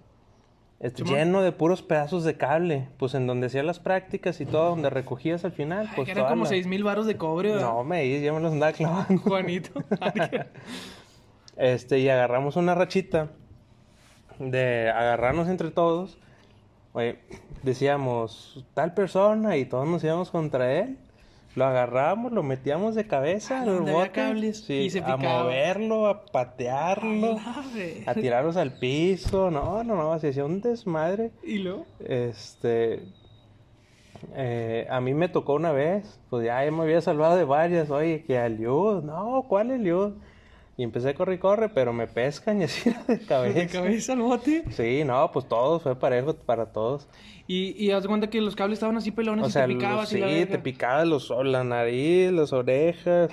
este, 0.81 1.05
lleno 1.05 1.43
de 1.43 1.53
puros 1.53 1.83
pedazos 1.83 2.25
de 2.25 2.39
cable, 2.39 2.89
pues 2.97 3.15
en 3.15 3.27
donde 3.27 3.49
hacías 3.49 3.67
las 3.67 3.79
prácticas 3.79 4.41
y 4.41 4.47
todo, 4.47 4.71
donde 4.71 4.89
recogías 4.89 5.45
al 5.45 5.53
final, 5.53 5.87
Ay, 5.89 5.93
pues 5.95 6.07
que 6.07 6.13
eran 6.13 6.29
como 6.29 6.47
seis 6.47 6.67
mil 6.67 6.83
baros 6.83 7.07
de 7.07 7.19
cobre, 7.19 7.53
¿verdad? 7.53 7.69
No, 7.69 7.85
me 7.85 8.21
ya 8.21 8.33
me 8.33 8.41
los 8.41 8.53
andaba 8.53 8.73
clavando. 8.73 9.23
Juanito. 9.23 9.83
Este, 11.57 11.99
y 11.99 12.09
agarramos 12.09 12.57
una 12.57 12.75
rachita 12.75 13.29
de 14.39 14.89
agarrarnos 14.89 15.47
entre 15.47 15.71
todos. 15.71 16.17
Oye, 16.95 17.19
decíamos, 17.63 18.65
tal 18.73 18.95
persona, 18.95 19.59
y 19.59 19.67
todos 19.67 19.87
nos 19.87 20.03
íbamos 20.03 20.31
contra 20.31 20.73
él. 20.73 20.97
Lo 21.57 21.65
agarramos, 21.65 22.31
lo 22.31 22.43
metíamos 22.45 22.95
de 22.95 23.07
cabeza 23.07 23.59
Ah, 23.59 23.63
al 23.63 23.81
bote, 23.81 24.11
cables, 24.11 24.65
sí, 24.65 24.75
y 24.75 24.91
se 24.91 25.01
a 25.01 25.17
moverlo, 25.17 26.07
a 26.07 26.25
patearlo, 26.27 27.39
a 28.07 28.15
tirarlos 28.15 28.57
al 28.57 28.75
piso. 28.79 29.51
No, 29.51 29.83
no, 29.83 29.97
no, 29.97 30.19
se 30.21 30.29
hacía 30.29 30.45
un 30.45 30.61
desmadre. 30.61 31.33
¿Y 31.43 31.59
luego? 31.59 31.87
Este, 31.99 33.03
eh, 34.35 34.87
a 34.91 35.01
mí 35.01 35.13
me 35.15 35.29
tocó 35.29 35.55
una 35.55 35.73
vez, 35.73 36.21
pues 36.31 36.45
ya 36.45 36.61
me 36.71 36.83
había 36.83 37.01
salvado 37.01 37.37
de 37.37 37.45
varias, 37.45 37.91
oye, 37.91 38.23
que 38.25 38.37
Eliud, 38.37 39.03
no, 39.03 39.47
¿cuál 39.49 39.71
Eliud? 39.73 40.13
Y 40.81 40.83
empecé 40.83 41.11
a 41.11 41.15
correr 41.15 41.35
y 41.35 41.39
corre, 41.39 41.69
pero 41.69 41.93
me 41.93 42.07
pescan 42.07 42.63
y 42.63 42.65
así 42.65 42.89
de 43.07 43.19
cabeza. 43.21 43.59
De 43.59 43.67
cabeza 43.67 44.13
al 44.15 44.21
bote. 44.21 44.65
Sí, 44.71 45.05
no, 45.05 45.31
pues 45.31 45.47
todos, 45.47 45.83
fue 45.83 45.95
parejo 45.99 46.35
para 46.35 46.73
todos. 46.73 47.07
Y, 47.47 47.75
y 47.77 47.91
haz 47.91 48.03
de 48.05 48.09
cuenta 48.09 48.31
que 48.31 48.41
los 48.41 48.57
cables 48.57 48.79
estaban 48.79 48.97
así 48.97 49.11
pelones 49.11 49.45
O 49.45 49.49
y 49.49 49.51
sea, 49.51 49.67
te 49.67 49.75
picabas 49.75 50.11
la 50.15 50.29
sí, 50.29 50.35
verga. 50.35 50.53
te 50.53 50.59
picaba 50.59 51.05
los, 51.05 51.31
la 51.45 51.65
nariz, 51.65 52.33
las 52.33 52.55
orejas, 52.55 53.29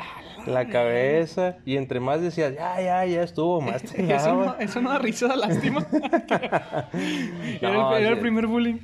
la 0.46 0.68
cabeza, 0.68 1.56
y 1.66 1.77
entre 1.77 2.01
más 2.01 2.20
decías, 2.22 2.54
ya, 2.54 2.82
ya, 2.82 3.06
ya 3.06 3.24
estuvo, 3.24 3.62
más 3.62 3.82
te 3.84 4.13
Eso 4.13 4.34
no, 4.36 4.56
eso 4.60 4.82
no 4.82 4.89
da 4.89 5.00
risa, 5.00 5.27
da 5.27 5.38
lástima. 5.38 5.86
era, 5.92 7.00
No, 7.62 7.96
el, 7.96 8.04
era 8.04 8.13
el 8.16 8.20
primer 8.20 8.48
bullying. 8.48 8.77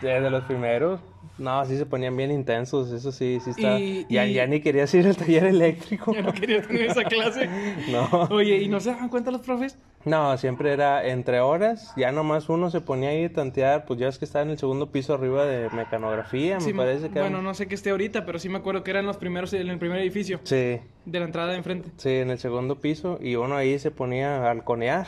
de 0.00 0.30
los 0.30 0.44
primeros. 0.44 1.00
No, 1.36 1.64
sí 1.66 1.76
se 1.76 1.86
ponían 1.86 2.16
bien 2.16 2.30
intensos, 2.32 2.90
eso 2.92 3.12
sí, 3.12 3.38
sí 3.40 3.50
está. 3.50 3.78
Y- 3.78 4.06
ya, 4.08 4.26
y- 4.26 4.32
ya 4.34 4.46
ni 4.46 4.60
querías 4.60 4.92
ir 4.94 5.06
al 5.06 5.16
taller 5.16 5.44
eléctrico. 5.44 6.12
Ya 6.12 6.22
no 6.22 6.32
quería 6.32 6.62
tener 6.62 6.82
esa 6.82 7.04
clase. 7.08 7.48
No. 7.90 8.08
Oye, 8.30 8.58
¿y 8.58 8.68
no 8.68 8.80
se 8.80 8.90
daban 8.90 9.08
cuenta 9.08 9.30
los 9.30 9.42
profes? 9.42 9.78
No, 10.04 10.36
siempre 10.38 10.72
era 10.72 11.06
entre 11.06 11.40
horas, 11.40 11.92
ya 11.96 12.12
nomás 12.12 12.48
uno 12.48 12.70
se 12.70 12.80
ponía 12.80 13.10
ahí 13.10 13.24
a 13.24 13.32
tantear, 13.32 13.84
pues 13.84 13.98
ya 14.00 14.08
es 14.08 14.18
que 14.18 14.24
estaba 14.24 14.44
en 14.44 14.50
el 14.50 14.58
segundo 14.58 14.90
piso 14.90 15.12
arriba 15.12 15.44
de 15.44 15.68
mecanografía, 15.70 16.58
me 16.60 16.72
parece 16.72 17.10
que 17.10 17.20
Bueno, 17.20 17.42
no 17.42 17.52
sé 17.52 17.66
qué 17.66 17.74
esté 17.74 17.90
ahorita, 17.90 18.24
pero 18.24 18.38
sí 18.38 18.48
me 18.48 18.58
acuerdo 18.58 18.84
que 18.84 18.92
eran 18.92 19.06
los 19.06 19.16
primeros 19.16 19.52
en 19.52 19.68
el 19.68 19.78
primer 19.78 19.98
edificio 20.00 20.40
Sí, 20.44 20.78
de 21.04 21.18
la 21.18 21.24
entrada 21.24 21.50
de 21.50 21.56
enfrente. 21.58 21.90
sí, 21.96 22.10
en 22.10 22.30
el 22.30 22.38
segundo 22.38 22.80
piso, 22.80 23.18
y 23.20 23.34
uno 23.34 23.56
ahí 23.56 23.78
se 23.80 23.90
ponía 23.90 24.46
a 24.46 24.50
halconear, 24.52 25.06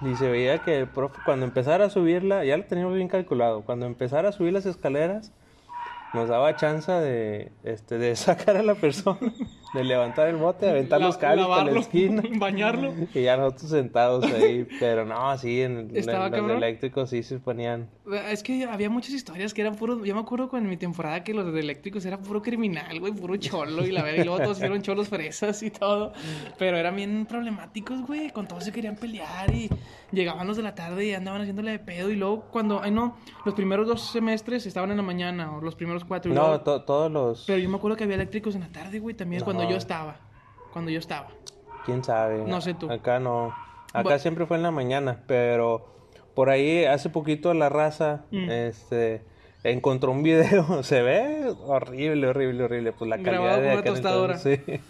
y 0.00 0.14
se 0.16 0.30
veía 0.30 0.62
que 0.62 0.78
el 0.78 0.88
profe 0.88 1.20
cuando 1.22 1.44
empezara 1.44 1.86
a 1.86 1.90
subirla, 1.90 2.44
ya 2.44 2.56
lo 2.56 2.64
teníamos 2.64 2.94
bien 2.94 3.08
calculado, 3.08 3.62
cuando 3.64 3.86
empezara 3.86 4.28
a 4.28 4.32
subir 4.32 4.52
las 4.52 4.66
escaleras, 4.66 5.25
nos 6.14 6.28
daba 6.28 6.56
chance 6.56 6.90
de, 6.90 7.52
este, 7.64 7.98
de 7.98 8.16
sacar 8.16 8.56
a 8.56 8.62
la 8.62 8.74
persona, 8.74 9.18
de 9.74 9.84
levantar 9.84 10.28
el 10.28 10.36
bote, 10.36 10.68
aventar 10.70 11.00
La- 11.00 11.06
los 11.08 11.16
cables 11.18 11.46
para 11.46 11.70
la 11.70 11.80
esquina. 11.80 12.22
bañarlo. 12.38 12.94
Y 13.12 13.22
ya 13.22 13.36
nosotros 13.36 13.70
sentados 13.70 14.24
ahí, 14.24 14.66
pero 14.80 15.04
no, 15.04 15.36
sí, 15.36 15.60
en, 15.62 15.90
en 15.94 16.06
los 16.06 16.50
eléctricos 16.50 17.10
sí 17.10 17.22
se 17.22 17.38
ponían. 17.38 17.90
Es 18.30 18.42
que 18.42 18.64
había 18.64 18.88
muchas 18.88 19.12
historias 19.12 19.52
que 19.52 19.60
eran 19.62 19.74
puros. 19.76 20.00
Yo 20.04 20.14
me 20.14 20.20
acuerdo 20.20 20.48
con 20.48 20.66
mi 20.68 20.76
temporada 20.76 21.22
que 21.24 21.34
los 21.34 21.54
eléctricos 21.54 22.04
era 22.06 22.18
puro 22.18 22.40
criminal, 22.40 22.98
güey, 23.00 23.12
puro 23.12 23.36
cholo 23.36 23.84
y 23.84 23.90
la 23.90 24.02
verga. 24.02 24.22
Y 24.22 24.24
luego 24.24 24.40
todos 24.40 24.56
hicieron 24.58 24.80
cholos 24.82 25.08
fresas 25.08 25.62
y 25.62 25.70
todo. 25.70 26.12
Pero 26.58 26.76
eran 26.78 26.96
bien 26.96 27.26
problemáticos, 27.26 28.00
güey. 28.06 28.30
Con 28.30 28.46
todos 28.46 28.64
se 28.64 28.72
querían 28.72 28.96
pelear 28.96 29.52
y 29.52 29.68
llegaban 30.12 30.46
los 30.46 30.56
de 30.56 30.62
la 30.62 30.74
tarde 30.74 31.04
y 31.06 31.12
andaban 31.14 31.40
haciéndole 31.42 31.72
de 31.72 31.78
pedo. 31.80 32.10
Y 32.10 32.16
luego, 32.16 32.42
cuando. 32.52 32.80
Ay, 32.82 32.92
no, 32.92 33.16
los 33.44 33.54
primeros 33.54 33.86
dos 33.88 34.10
semestres 34.12 34.64
estaban 34.66 34.90
en 34.92 34.96
la 34.98 35.02
mañana 35.02 35.54
o 35.56 35.60
los 35.60 35.74
primeros 35.74 36.04
cuatro. 36.06 36.30
y 36.30 36.34
No, 36.34 36.48
luego- 36.48 36.60
to- 36.62 36.82
todos 36.84 37.10
los... 37.10 37.44
Pero 37.46 37.58
yo 37.58 37.68
me 37.68 37.76
acuerdo 37.76 37.96
que 37.96 38.04
había 38.04 38.16
eléctricos 38.16 38.54
en 38.54 38.62
la 38.62 38.68
tarde, 38.68 38.98
güey, 38.98 39.14
también 39.14 39.42
cuando 39.44 39.68
yo 39.68 39.76
estaba. 39.76 40.16
Cuando 40.72 40.90
yo 40.90 40.98
estaba. 40.98 41.28
¿Quién 41.84 42.02
sabe? 42.04 42.42
No 42.46 42.60
sé 42.60 42.74
tú. 42.74 42.90
Acá 42.90 43.18
no. 43.20 43.54
Acá 43.92 44.18
siempre 44.18 44.46
fue 44.46 44.56
en 44.56 44.62
la 44.62 44.70
mañana, 44.70 45.22
pero 45.26 45.86
por 46.34 46.50
ahí 46.50 46.84
hace 46.84 47.08
poquito 47.10 47.52
la 47.54 47.68
raza, 47.68 48.24
Mm. 48.30 48.50
este... 48.50 49.22
Encontró 49.64 50.12
un 50.12 50.22
video, 50.22 50.82
se 50.84 51.02
ve 51.02 51.52
horrible, 51.66 52.28
horrible, 52.28 52.64
horrible. 52.64 52.92
Pues 52.92 53.08
la 53.08 53.16
calidad 53.16 53.32
Grabado 53.42 53.62
de 53.62 53.72
una 53.72 53.82
tostadora. 53.82 54.34
entonces, 54.36 54.60
sí. 54.64 54.80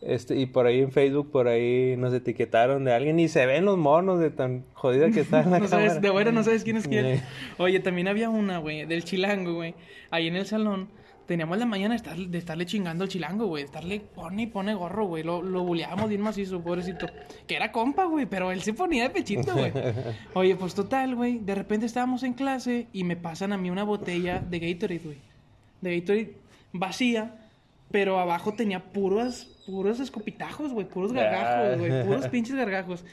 Este, 0.00 0.36
y 0.38 0.46
por 0.46 0.66
ahí 0.66 0.80
en 0.80 0.92
Facebook, 0.92 1.30
por 1.32 1.48
ahí 1.48 1.96
nos 1.96 2.14
etiquetaron 2.14 2.84
de 2.84 2.92
alguien 2.92 3.18
y 3.18 3.28
se 3.28 3.44
ven 3.46 3.64
los 3.64 3.76
monos 3.78 4.20
de 4.20 4.30
tan 4.30 4.64
jodida 4.74 5.10
que 5.10 5.20
está 5.20 5.40
en 5.42 5.50
la 5.50 5.58
No 5.60 5.68
cámara. 5.68 5.88
sabes, 5.88 6.00
de 6.02 6.10
buena 6.10 6.30
no 6.30 6.44
sabes 6.44 6.62
quién 6.62 6.76
es 6.76 6.86
quién. 6.86 7.20
Oye, 7.58 7.80
también 7.80 8.06
había 8.06 8.30
una, 8.30 8.58
güey, 8.58 8.86
del 8.86 9.02
chilango, 9.04 9.54
güey. 9.54 9.74
Ahí 10.10 10.28
en 10.28 10.36
el 10.36 10.46
salón 10.46 10.88
teníamos 11.26 11.58
la 11.58 11.66
mañana 11.66 11.94
de, 11.94 12.00
estar- 12.02 12.16
de 12.28 12.38
estarle 12.38 12.64
chingando 12.64 13.04
al 13.04 13.10
chilango, 13.10 13.46
güey. 13.46 13.64
De 13.64 13.66
estarle 13.66 13.98
pone 14.00 14.42
y 14.42 14.46
pone 14.46 14.72
gorro, 14.72 15.04
güey. 15.06 15.24
Lo, 15.24 15.42
lo 15.42 15.64
buleábamos 15.64 16.08
bien 16.08 16.20
macizo, 16.20 16.60
pobrecito. 16.62 17.06
Que 17.48 17.56
era 17.56 17.72
compa, 17.72 18.04
güey, 18.04 18.24
pero 18.26 18.52
él 18.52 18.62
se 18.62 18.74
ponía 18.74 19.02
de 19.02 19.10
pechito, 19.10 19.52
güey. 19.52 19.72
Oye, 20.34 20.54
pues 20.54 20.74
total, 20.76 21.16
güey. 21.16 21.38
De 21.40 21.56
repente 21.56 21.86
estábamos 21.86 22.22
en 22.22 22.34
clase 22.34 22.86
y 22.92 23.02
me 23.02 23.16
pasan 23.16 23.52
a 23.52 23.58
mí 23.58 23.68
una 23.68 23.82
botella 23.82 24.38
de 24.38 24.60
Gatorade, 24.60 25.00
güey. 25.04 25.18
De 25.80 25.98
Gatorade 25.98 26.32
vacía, 26.72 27.34
pero 27.90 28.18
abajo 28.18 28.52
tenía 28.52 28.92
puros, 28.92 29.46
puros 29.66 30.00
escopitajos, 30.00 30.72
güey. 30.72 30.86
Puros 30.86 31.12
gargajos, 31.12 31.78
güey. 31.78 32.04
Puros 32.04 32.28
pinches 32.30 32.56
gargajos. 32.56 33.04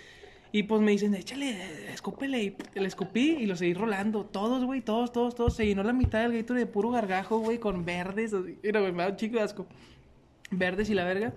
Y 0.51 0.63
pues 0.63 0.81
me 0.81 0.91
dicen, 0.91 1.13
échale, 1.15 1.57
escúpele. 1.93 2.41
Y 2.41 2.55
le 2.75 2.87
escupí 2.87 3.37
y 3.39 3.45
lo 3.45 3.55
seguí 3.55 3.73
rolando. 3.73 4.25
Todos, 4.25 4.63
güey, 4.63 4.81
todos, 4.81 5.11
todos, 5.11 5.35
todos. 5.35 5.55
Se 5.55 5.65
llenó 5.65 5.83
la 5.83 5.93
mitad 5.93 6.21
del 6.21 6.33
Gatorade 6.33 6.65
de 6.65 6.71
puro 6.71 6.91
gargajo, 6.91 7.39
güey, 7.39 7.57
con 7.57 7.83
verdes. 7.85 8.33
así. 8.33 8.57
Mira, 8.63 8.79
güey, 8.79 8.91
me 8.91 9.03
da 9.03 9.09
un 9.09 9.17
chico 9.17 9.35
de 9.35 9.43
asco. 9.43 9.65
Verdes 10.51 10.89
y 10.89 10.93
la 10.93 11.03
verga. 11.03 11.33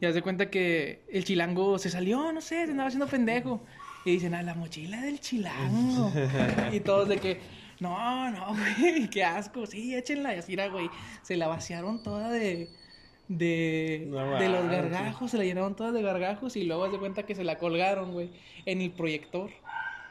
Y 0.00 0.06
haz 0.06 0.14
de 0.14 0.22
cuenta 0.22 0.50
que 0.50 1.02
el 1.12 1.24
chilango 1.24 1.78
se 1.78 1.90
salió, 1.90 2.32
no 2.32 2.40
sé, 2.40 2.64
se 2.64 2.70
andaba 2.70 2.88
haciendo 2.88 3.06
pendejo. 3.06 3.62
Y 4.04 4.12
dicen, 4.12 4.34
a 4.34 4.42
la 4.42 4.54
mochila 4.54 5.00
del 5.02 5.20
chilango. 5.20 6.10
y 6.72 6.80
todos 6.80 7.08
de 7.08 7.18
que, 7.18 7.40
no, 7.80 8.30
no, 8.30 8.54
güey, 8.78 9.08
qué 9.08 9.24
asco. 9.24 9.66
Sí, 9.66 9.94
échenla. 9.94 10.34
Y 10.34 10.38
así 10.38 10.52
era, 10.52 10.68
güey. 10.68 10.90
Se 11.22 11.36
la 11.36 11.48
vaciaron 11.48 12.02
toda 12.02 12.30
de. 12.30 12.68
De, 13.28 14.08
No 14.08 14.38
de 14.40 14.48
los 14.48 14.66
gargajos, 14.66 15.30
se 15.30 15.38
la 15.38 15.44
llenaron 15.44 15.76
todas 15.76 15.94
de 15.94 16.02
gargajos 16.02 16.56
y 16.56 16.64
luego 16.64 16.84
haz 16.84 16.90
de 16.90 16.98
cuenta 16.98 17.22
que 17.22 17.36
se 17.36 17.44
la 17.44 17.58
colgaron, 17.58 18.12
güey, 18.12 18.30
en 18.66 18.80
el 18.80 18.90
proyector. 18.90 19.50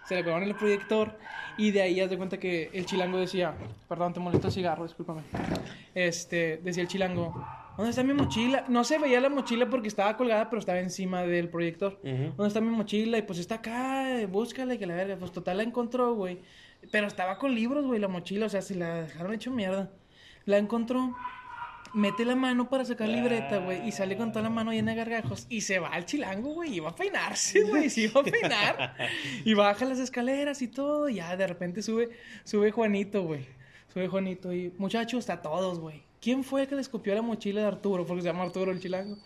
Se 0.07 0.15
la 0.15 0.21
colgaron 0.21 0.43
en 0.43 0.49
el 0.51 0.55
proyector 0.55 1.17
y 1.57 1.71
de 1.71 1.81
ahí 1.81 1.99
haz 1.99 2.09
de 2.09 2.15
cuenta 2.15 2.39
que 2.39 2.69
el 2.73 2.85
chilango 2.85 3.17
decía, 3.19 3.53
perdón, 3.89 4.13
te 4.13 4.21
molesto 4.21 4.47
el 4.47 4.53
cigarro, 4.53 4.83
discúlpame. 4.83 5.23
Este, 5.93 6.61
decía 6.63 6.81
el 6.81 6.88
chilango, 6.88 7.45
¿dónde 7.75 7.89
está 7.89 8.03
mi 8.03 8.13
mochila? 8.13 8.63
No 8.69 8.85
se 8.85 8.97
veía 8.97 9.19
la 9.19 9.27
mochila 9.27 9.69
porque 9.69 9.89
estaba 9.89 10.15
colgada, 10.15 10.49
pero 10.49 10.61
estaba 10.61 10.79
encima 10.79 11.23
del 11.23 11.49
proyector. 11.49 11.99
¿Dónde 12.01 12.47
está 12.47 12.61
mi 12.61 12.69
mochila? 12.69 13.17
Y 13.17 13.23
pues 13.23 13.39
está 13.39 13.55
acá, 13.55 14.25
búscala 14.29 14.75
y 14.75 14.77
que 14.77 14.85
la 14.85 14.95
verga. 14.95 15.17
Pues 15.17 15.33
total 15.33 15.57
la 15.57 15.63
encontró, 15.63 16.15
güey. 16.15 16.39
Pero 16.91 17.07
estaba 17.07 17.38
con 17.38 17.53
libros, 17.53 17.86
güey, 17.86 18.00
la 18.00 18.07
mochila, 18.07 18.45
o 18.45 18.50
sea, 18.50 18.62
se 18.62 18.75
la 18.75 19.03
dejaron 19.03 19.33
hecho 19.33 19.51
mierda. 19.51 19.91
La 20.45 20.57
encontró, 20.57 21.15
mete 21.93 22.25
la 22.25 22.36
mano 22.36 22.69
para 22.69 22.86
sacar 22.86 23.09
libreta, 23.09 23.57
güey, 23.57 23.88
y 23.88 23.91
sale 23.91 24.17
con 24.17 24.31
toda 24.31 24.43
la 24.43 24.50
mano 24.50 24.71
llena 24.71 24.91
de 24.91 24.98
gargajos. 24.98 25.45
Y 25.50 25.62
se 25.62 25.79
va 25.79 25.89
al 25.89 26.05
chilango, 26.05 26.53
güey, 26.53 26.75
y 26.75 26.79
va 26.79 26.89
a 26.89 26.95
peinarse, 26.95 27.62
güey, 27.63 27.89
se 27.89 28.01
iba 28.01 28.21
a 28.21 28.24
peinar. 28.24 28.95
Y 29.45 29.53
baja 29.53 29.86
las 29.86 30.00
escaleras 30.00 30.62
y 30.62 30.67
todo, 30.67 31.09
y 31.09 31.15
ya 31.15 31.36
de 31.36 31.48
repente 31.48 31.81
sube, 31.81 32.09
sube 32.43 32.71
Juanito, 32.71 33.24
güey. 33.24 33.45
Sube 33.93 34.07
Juanito 34.07 34.53
y, 34.53 34.74
muchachos, 34.77 35.19
está 35.19 35.41
todos, 35.41 35.79
güey. 35.79 36.03
¿Quién 36.21 36.43
fue 36.43 36.62
el 36.62 36.67
que 36.67 36.75
le 36.75 36.81
escupió 36.81 37.15
la 37.15 37.21
mochila 37.21 37.62
de 37.62 37.67
Arturo? 37.67 38.05
Porque 38.05 38.21
se 38.21 38.27
llama 38.27 38.43
Arturo 38.43 38.71
el 38.71 38.79
chilango. 38.79 39.17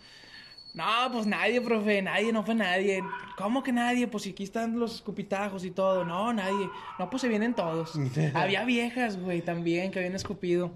No, 0.74 0.84
pues 1.12 1.24
nadie, 1.24 1.60
profe, 1.60 2.02
nadie, 2.02 2.32
no 2.32 2.42
fue 2.42 2.56
nadie. 2.56 3.00
¿Cómo 3.36 3.62
que 3.62 3.72
nadie? 3.72 4.08
Pues 4.08 4.24
si 4.24 4.30
aquí 4.30 4.42
están 4.42 4.78
los 4.78 4.96
escupitajos 4.96 5.64
y 5.64 5.70
todo. 5.70 6.04
No, 6.04 6.32
nadie. 6.32 6.68
No, 6.98 7.08
pues 7.08 7.20
se 7.20 7.28
vienen 7.28 7.54
todos. 7.54 7.92
Había 8.34 8.64
viejas, 8.64 9.16
güey, 9.16 9.40
también 9.40 9.92
que 9.92 10.00
habían 10.00 10.16
escupido. 10.16 10.72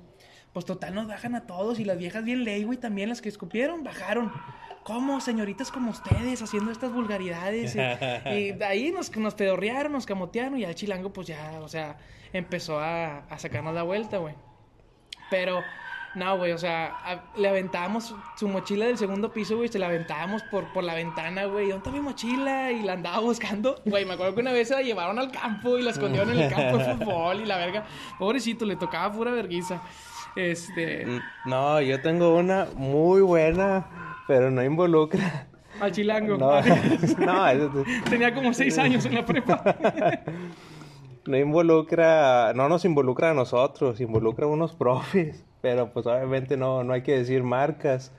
Pues 0.52 0.64
total 0.64 0.94
nos 0.94 1.08
bajan 1.08 1.34
a 1.34 1.46
todos 1.46 1.80
y 1.80 1.84
las 1.84 1.98
viejas 1.98 2.24
bien 2.24 2.44
ley, 2.44 2.62
güey, 2.62 2.78
también 2.78 3.08
las 3.08 3.20
que 3.20 3.28
escupieron, 3.28 3.82
bajaron. 3.82 4.32
¿Cómo? 4.84 5.20
Señoritas 5.20 5.72
como 5.72 5.90
ustedes 5.90 6.40
haciendo 6.42 6.70
estas 6.70 6.92
vulgaridades. 6.92 7.74
Y, 7.74 7.78
y 8.30 8.52
de 8.52 8.64
ahí 8.64 8.92
nos, 8.92 9.14
nos 9.16 9.34
pedorrearon, 9.34 9.92
nos 9.92 10.06
camotearon 10.06 10.56
y 10.58 10.62
ya 10.62 10.68
el 10.68 10.74
chilango 10.76 11.12
pues 11.12 11.26
ya, 11.26 11.58
o 11.60 11.68
sea, 11.68 11.98
empezó 12.32 12.78
a, 12.78 13.18
a 13.18 13.38
sacarnos 13.38 13.74
la 13.74 13.82
vuelta, 13.82 14.18
güey. 14.18 14.34
Pero, 15.28 15.60
no, 16.18 16.36
güey, 16.36 16.52
o 16.52 16.58
sea, 16.58 16.96
a- 17.04 17.22
le 17.38 17.48
aventábamos 17.48 18.14
su 18.36 18.48
mochila 18.48 18.86
del 18.86 18.98
segundo 18.98 19.32
piso, 19.32 19.56
güey, 19.56 19.68
se 19.68 19.78
la 19.78 19.86
aventábamos 19.86 20.42
por, 20.44 20.64
por 20.72 20.84
la 20.84 20.94
ventana, 20.94 21.44
güey. 21.46 21.68
¿Dónde 21.68 21.76
está 21.78 21.90
mi 21.90 22.00
mochila? 22.00 22.70
Y 22.72 22.82
la 22.82 22.94
andaba 22.94 23.20
buscando. 23.20 23.80
Güey, 23.86 24.04
me 24.04 24.14
acuerdo 24.14 24.34
que 24.34 24.40
una 24.40 24.52
vez 24.52 24.68
se 24.68 24.74
la 24.74 24.82
llevaron 24.82 25.18
al 25.18 25.30
campo 25.30 25.78
y 25.78 25.82
la 25.82 25.90
escondieron 25.90 26.30
en 26.30 26.40
el 26.40 26.50
campo 26.52 26.78
de 26.78 26.84
fútbol 26.96 27.40
y 27.40 27.46
la 27.46 27.56
verga. 27.56 27.84
Pobrecito, 28.18 28.64
le 28.66 28.76
tocaba 28.76 29.12
pura 29.12 29.30
verguiza. 29.32 29.80
Este, 30.36 31.06
Mm, 31.06 31.20
No, 31.46 31.80
yo 31.80 32.00
tengo 32.02 32.36
una 32.36 32.66
muy 32.76 33.22
buena, 33.22 33.86
pero 34.26 34.50
no 34.50 34.62
involucra. 34.62 35.46
al 35.80 35.92
chilango. 35.92 36.36
No, 36.36 36.60
no, 37.18 37.48
eso- 37.48 37.84
Tenía 38.10 38.34
como 38.34 38.52
seis 38.52 38.76
años 38.78 39.04
en 39.06 39.14
la 39.14 39.24
prepa. 39.24 39.62
no 41.28 41.36
involucra, 41.38 42.52
no 42.54 42.68
nos 42.68 42.84
involucra 42.84 43.30
a 43.30 43.34
nosotros, 43.34 44.00
involucra 44.00 44.46
a 44.46 44.48
unos 44.48 44.72
profes, 44.74 45.44
pero 45.60 45.92
pues 45.92 46.06
obviamente 46.06 46.56
no, 46.56 46.82
no 46.84 46.92
hay 46.92 47.02
que 47.02 47.16
decir 47.18 47.42
marcas. 47.42 48.12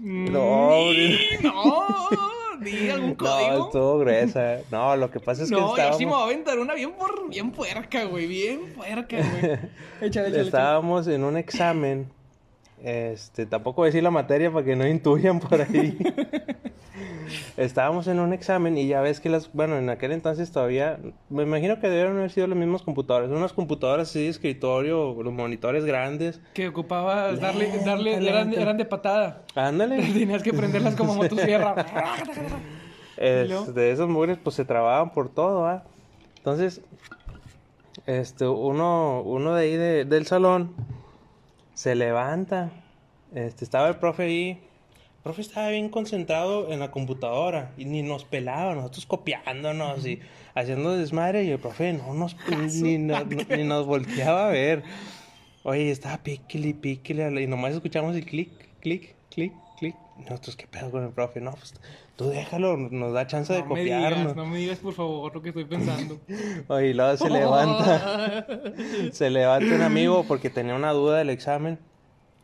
No, 0.00 0.90
Ni- 0.90 1.16
no, 1.42 1.88
di 2.60 2.90
algún 2.90 3.10
no, 3.10 3.16
código. 3.16 3.64
estuvo 3.66 3.98
gruesa. 3.98 4.58
No, 4.70 4.96
lo 4.96 5.10
que 5.10 5.20
pasa 5.20 5.42
es 5.44 5.50
que 5.50 5.54
No, 5.54 5.68
yo 5.68 5.72
estábamos, 5.74 5.98
sí 5.98 6.06
me 6.06 6.12
voy 6.12 6.20
a 6.20 6.24
aventar 6.24 6.58
una 6.58 6.74
bien, 6.74 6.92
por, 6.92 7.28
bien 7.28 7.50
puerca, 7.52 8.04
güey. 8.04 8.26
Bien 8.26 8.72
puerca, 8.74 9.16
güey. 9.16 9.52
Échale, 9.52 9.58
échale, 10.00 10.28
échale. 10.28 10.40
estábamos 10.42 11.06
en 11.06 11.22
un 11.24 11.36
examen. 11.36 12.08
Este, 12.82 13.46
tampoco 13.46 13.76
voy 13.82 13.86
a 13.86 13.88
decir 13.90 14.02
la 14.02 14.10
materia 14.10 14.50
para 14.52 14.64
que 14.64 14.76
no 14.76 14.86
intuyan 14.86 15.40
por 15.40 15.60
ahí. 15.62 15.96
Estábamos 17.56 18.06
en 18.08 18.20
un 18.20 18.32
examen 18.32 18.76
y 18.78 18.86
ya 18.86 19.00
ves 19.00 19.20
que 19.20 19.28
las, 19.28 19.52
bueno, 19.52 19.76
en 19.78 19.88
aquel 19.90 20.12
entonces 20.12 20.50
todavía, 20.52 20.98
me 21.30 21.42
imagino 21.44 21.78
que 21.80 21.88
debieron 21.88 22.16
haber 22.18 22.30
sido 22.30 22.46
los 22.46 22.56
mismos 22.58 22.82
computadores, 22.82 23.30
unas 23.30 23.52
computadoras 23.52 24.10
así 24.10 24.22
de 24.24 24.28
escritorio, 24.28 25.14
los 25.22 25.32
monitores 25.32 25.84
grandes. 25.84 26.40
Que 26.54 26.68
ocupabas 26.68 27.40
darle, 27.40 27.68
Lenta, 27.68 27.84
darle, 27.90 28.14
eran, 28.28 28.46
lenta. 28.48 28.62
eran 28.62 28.76
de 28.76 28.84
patada. 28.84 29.42
Ándale. 29.54 29.96
Tenías 30.12 30.42
que 30.42 30.52
prenderlas 30.52 30.94
como 30.96 31.14
motosierra. 31.14 31.74
Este, 33.16 33.72
de 33.72 33.92
esos 33.92 34.08
mugres 34.08 34.38
pues 34.42 34.56
se 34.56 34.64
trababan 34.64 35.12
por 35.12 35.28
todo, 35.28 35.66
¿ah? 35.66 35.84
Entonces, 36.38 36.80
este, 38.06 38.46
uno, 38.46 39.22
uno 39.22 39.54
de 39.54 39.62
ahí 39.62 39.76
de- 39.76 40.04
del 40.04 40.26
salón 40.26 40.74
se 41.74 41.94
levanta. 41.94 42.70
Este, 43.32 43.64
estaba 43.64 43.88
el 43.88 43.96
profe 43.96 44.24
ahí 44.24 44.62
profe 45.24 45.40
estaba 45.40 45.70
bien 45.70 45.88
concentrado 45.88 46.70
en 46.70 46.78
la 46.80 46.90
computadora 46.92 47.72
y 47.76 47.86
ni 47.86 48.02
nos 48.02 48.24
pelaba, 48.24 48.74
nosotros 48.74 49.06
copiándonos 49.06 50.06
y 50.06 50.20
haciendo 50.54 50.96
desmadre 50.96 51.44
y 51.44 51.50
el 51.50 51.58
profe 51.58 51.92
no 51.94 52.14
nos, 52.14 52.36
ni, 52.74 52.98
no- 52.98 53.24
ni 53.24 53.64
nos 53.64 53.86
volteaba 53.86 54.46
a 54.46 54.50
ver. 54.50 54.84
Oye, 55.64 55.90
estaba 55.90 56.18
píquele, 56.18 56.74
píquele 56.74 57.42
y 57.42 57.46
nomás 57.46 57.72
escuchamos 57.72 58.14
el 58.14 58.26
clic, 58.26 58.50
clic, 58.80 59.14
clic, 59.30 59.52
clic. 59.78 59.96
Nosotros, 60.28 60.56
¿qué 60.56 60.66
pedo 60.66 60.90
con 60.90 61.02
el 61.04 61.10
profe? 61.10 61.40
No, 61.40 61.52
pues 61.52 61.74
tú 62.16 62.28
déjalo, 62.28 62.76
nos 62.76 63.14
da 63.14 63.26
chance 63.26 63.52
de 63.52 63.62
No 63.62 63.70
me 63.70 63.82
digas, 63.82 64.02
copiarnos. 64.12 64.36
no 64.36 64.44
me 64.46 64.58
digas 64.58 64.78
por 64.78 64.92
favor 64.92 65.34
lo 65.34 65.40
que 65.42 65.48
estoy 65.48 65.64
pensando. 65.64 66.20
Oye, 66.68 66.92
luego 66.92 67.16
se 67.16 67.30
levanta, 67.30 68.46
se 69.10 69.30
levanta 69.30 69.74
un 69.74 69.80
amigo 69.82 70.24
porque 70.28 70.50
tenía 70.50 70.74
una 70.74 70.92
duda 70.92 71.16
del 71.18 71.30
examen 71.30 71.78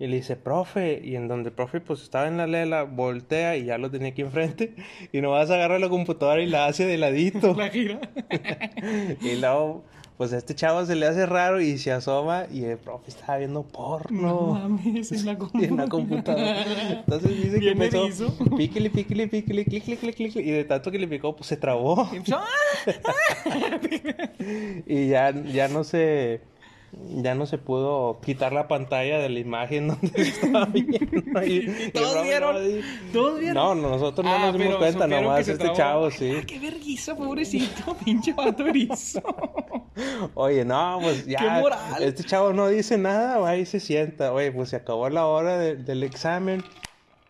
y 0.00 0.06
le 0.06 0.16
dice, 0.16 0.34
profe, 0.34 1.02
y 1.04 1.14
en 1.14 1.28
donde 1.28 1.50
el 1.50 1.54
profe 1.54 1.80
pues 1.82 2.02
estaba 2.02 2.26
en 2.26 2.38
la 2.38 2.46
lela, 2.46 2.84
voltea 2.84 3.58
y 3.58 3.66
ya 3.66 3.76
lo 3.76 3.90
tenía 3.90 4.08
aquí 4.08 4.22
enfrente 4.22 4.74
y 5.12 5.20
nomás 5.20 5.50
agarra 5.50 5.78
la 5.78 5.90
computadora 5.90 6.42
y 6.42 6.46
la 6.46 6.64
hace 6.66 6.86
de 6.86 6.96
ladito. 6.96 7.54
La 7.58 7.68
gira. 7.68 8.00
y 9.20 9.36
luego, 9.36 9.84
pues 10.16 10.32
a 10.32 10.38
este 10.38 10.54
chavo 10.54 10.86
se 10.86 10.94
le 10.96 11.06
hace 11.06 11.26
raro 11.26 11.60
y 11.60 11.76
se 11.76 11.92
asoma 11.92 12.46
y 12.50 12.64
el 12.64 12.78
profe 12.78 13.10
estaba 13.10 13.36
viendo 13.36 13.60
No 13.60 13.68
porno. 13.68 14.46
mames, 14.54 15.12
en 15.12 15.26
la 15.26 15.36
Y 15.52 15.64
en 15.64 15.76
la 15.76 15.86
computadora. 15.86 17.00
Entonces 17.00 17.42
dice 17.42 17.60
que 17.60 17.70
empezó 17.72 18.04
erizo. 18.06 18.34
píquele, 18.56 18.88
píquele, 18.88 19.28
píquele, 19.28 19.64
clic, 19.66 19.84
clic, 19.84 20.00
clic, 20.00 20.16
clic, 20.16 20.36
y 20.36 20.50
de 20.50 20.64
tanto 20.64 20.90
que 20.90 20.98
le 20.98 21.08
picó, 21.08 21.36
pues 21.36 21.46
se 21.46 21.58
trabó. 21.58 22.08
Y 22.14 22.32
¡ah! 22.32 23.80
Y 24.86 25.08
ya, 25.08 25.30
ya 25.44 25.68
no 25.68 25.84
se 25.84 26.40
ya 27.22 27.34
no 27.34 27.46
se 27.46 27.56
pudo 27.58 28.20
quitar 28.24 28.52
la 28.52 28.66
pantalla 28.68 29.18
de 29.18 29.28
la 29.28 29.38
imagen 29.38 29.88
donde 29.88 30.10
estaba 30.22 30.64
viendo. 30.66 31.44
Y, 31.44 31.70
y 31.86 31.90
todos 31.92 32.12
profe 32.12 32.28
vieron, 32.28 32.54
no, 32.54 32.62
y- 32.68 32.84
todos 33.12 33.38
vieron. 33.40 33.54
No, 33.82 33.88
nosotros 33.90 34.24
no 34.24 34.32
Ah, 34.34 34.46
nos 34.46 34.58
dimos 34.58 34.76
cuenta, 34.76 35.06
nomás 35.06 35.46
se 35.46 35.52
este 35.52 35.64
trabó. 35.64 35.76
chavo, 35.76 36.10
sí. 36.10 36.32
Ah, 36.38 36.42
qué 36.46 36.58
vergüenza, 36.58 37.16
pobrecito, 37.16 37.96
pinche 38.04 38.32
vato 38.32 38.66
erizo. 38.66 39.22
Oye, 40.34 40.64
no, 40.64 40.98
pues 41.02 41.26
ya. 41.26 41.38
¡Qué 41.38 41.48
moral! 41.60 42.02
Este 42.02 42.24
chavo 42.24 42.52
no 42.52 42.68
dice 42.68 42.98
nada, 42.98 43.38
va 43.38 43.56
y 43.56 43.66
se 43.66 43.80
sienta. 43.80 44.32
Oye, 44.32 44.50
pues 44.52 44.70
se 44.70 44.76
acabó 44.76 45.08
la 45.10 45.26
hora 45.26 45.58
de- 45.58 45.76
del 45.76 46.02
examen. 46.02 46.62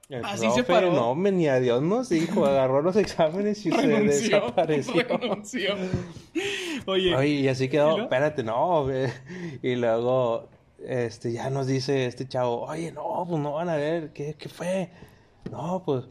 El 0.08 0.24
Así 0.24 0.40
se 0.50 0.64
profe, 0.64 0.72
paró. 0.72 0.92
No, 0.92 1.10
hombre, 1.12 1.30
ni 1.30 1.46
a 1.46 1.60
Dios 1.60 1.80
nos 1.82 2.08
dijo. 2.08 2.44
Agarró 2.44 2.82
los 2.82 2.96
exámenes 2.96 3.64
y 3.64 3.70
se 3.70 3.76
Renunció, 3.80 4.40
desapareció. 4.40 5.02
renunció. 5.06 5.74
Oye, 6.86 7.14
Oye, 7.14 7.28
y 7.28 7.48
así 7.48 7.68
quedó, 7.68 7.98
¿Y 7.98 8.02
espérate, 8.02 8.42
no, 8.42 8.84
güey. 8.84 9.08
Y 9.62 9.76
luego, 9.76 10.48
este, 10.84 11.32
ya 11.32 11.50
nos 11.50 11.66
dice 11.66 12.06
este 12.06 12.26
chavo, 12.26 12.62
oye, 12.62 12.92
no, 12.92 13.24
pues 13.28 13.40
no 13.40 13.52
van 13.52 13.68
a 13.68 13.76
ver, 13.76 14.12
¿qué, 14.12 14.34
qué 14.38 14.48
fue? 14.48 14.90
No, 15.50 15.82
pues, 15.84 16.04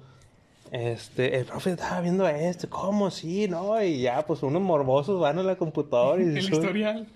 este, 0.71 1.37
el 1.37 1.45
profe 1.45 1.71
estaba 1.71 2.01
viendo 2.01 2.27
esto, 2.27 2.69
¿cómo? 2.69 3.09
Sí, 3.11 3.47
no, 3.47 3.81
y 3.83 4.01
ya, 4.01 4.25
pues 4.25 4.43
unos 4.43 4.61
morbosos 4.61 5.19
van 5.19 5.39
a 5.39 5.43
la 5.43 5.55
computadora 5.55 6.21
y 6.21 6.25
el 6.27 6.37
historial. 6.37 7.07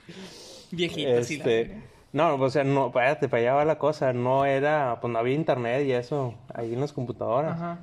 Viejito, 0.72 1.24
sí 1.24 1.36
este, 1.36 1.84
no, 2.14 2.36
o 2.36 2.50
sea, 2.50 2.64
no, 2.64 2.88
espérate, 2.88 3.28
para 3.28 3.42
allá 3.42 3.54
va 3.54 3.66
la 3.66 3.78
cosa, 3.78 4.14
no 4.14 4.46
era, 4.46 5.00
pues 5.02 5.12
no 5.12 5.20
había 5.20 5.36
internet 5.36 5.86
y 5.86 5.92
eso, 5.94 6.36
ahí 6.54 6.74
en 6.74 6.82
las 6.82 6.94
computadoras. 6.94 7.54
Ajá. 7.54 7.80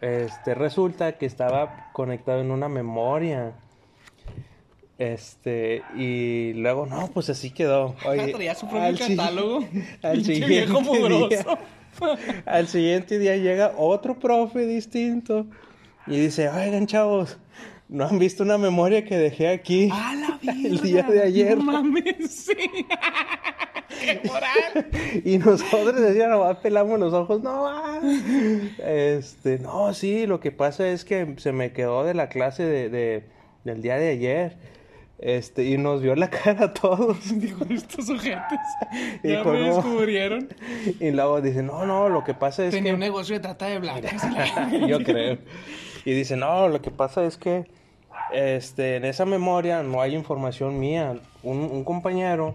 Este, 0.00 0.54
resulta 0.54 1.18
que 1.18 1.26
estaba 1.26 1.90
conectado 1.92 2.40
en 2.40 2.50
una 2.50 2.68
memoria. 2.68 3.52
Este, 4.98 5.82
y 5.96 6.52
luego, 6.54 6.84
no, 6.86 7.08
pues 7.08 7.30
así 7.30 7.50
quedó. 7.50 7.94
Oye, 8.04 8.32
traía 8.32 8.54
su 8.54 8.68
propio 8.68 8.88
al 8.88 8.98
catálogo. 8.98 9.64
Al 10.02 10.24
siguiente 10.24 10.48
día, 10.48 11.46
al 12.46 12.68
siguiente 12.68 13.18
día 13.18 13.36
llega 13.36 13.72
otro 13.76 14.18
profe 14.18 14.66
distinto 14.66 15.46
y 16.06 16.18
dice, 16.18 16.48
oigan, 16.48 16.86
chavos, 16.86 17.38
¿no 17.88 18.06
han 18.06 18.18
visto 18.18 18.42
una 18.42 18.58
memoria 18.58 19.04
que 19.04 19.16
dejé 19.16 19.48
aquí? 19.48 19.88
¡A 19.92 20.14
la 20.14 20.38
vida! 20.40 20.68
El 20.68 20.80
día 20.80 21.02
de 21.02 21.22
ayer. 21.22 21.56
No 21.58 21.64
mames, 21.64 22.30
sí. 22.30 22.86
Y 25.24 25.38
nosotros 25.38 26.00
decíamos, 26.00 26.38
nomás 26.38 26.56
pelamos 26.58 26.98
los 27.00 27.12
ojos, 27.12 27.42
no, 27.42 27.66
ah". 27.66 28.00
este, 28.86 29.58
no, 29.58 29.92
sí, 29.94 30.26
lo 30.26 30.40
que 30.40 30.52
pasa 30.52 30.88
es 30.88 31.04
que 31.04 31.34
se 31.38 31.52
me 31.52 31.72
quedó 31.72 32.04
de 32.04 32.14
la 32.14 32.28
clase 32.28 32.64
de, 32.64 32.88
de- 32.90 33.24
del 33.64 33.82
día 33.82 33.96
de 33.96 34.10
ayer, 34.10 34.56
este, 35.18 35.64
y 35.64 35.78
nos 35.78 36.00
vio 36.02 36.14
la 36.14 36.28
cara 36.30 36.66
a 36.66 36.72
todos, 36.74 37.16
Dijo 37.40 37.64
estos 37.70 38.08
ojetes. 38.10 38.58
Y 39.22 39.28
Ya 39.32 39.44
me 39.44 39.50
un- 39.50 39.74
descubrieron. 39.74 40.48
y 41.00 41.10
luego 41.10 41.40
dice, 41.40 41.62
no, 41.62 41.84
no, 41.86 42.08
lo 42.08 42.24
que 42.24 42.34
pasa 42.34 42.64
es 42.64 42.70
Tenía 42.72 42.94
un 42.94 43.00
que, 43.00 43.06
negocio 43.06 43.34
de 43.34 43.40
trata 43.40 43.66
de 43.66 43.78
blancas. 43.78 44.22
yo 44.86 44.98
creo, 45.02 45.38
y 46.04 46.12
dice, 46.12 46.36
no, 46.36 46.68
lo 46.68 46.80
que 46.80 46.90
pasa 46.90 47.24
es 47.24 47.36
que, 47.36 47.66
este, 48.32 48.96
en 48.96 49.04
esa 49.04 49.24
memoria 49.24 49.82
no 49.82 50.00
hay 50.00 50.14
información 50.14 50.78
mía, 50.78 51.16
un, 51.42 51.58
un 51.58 51.84
compañero 51.84 52.54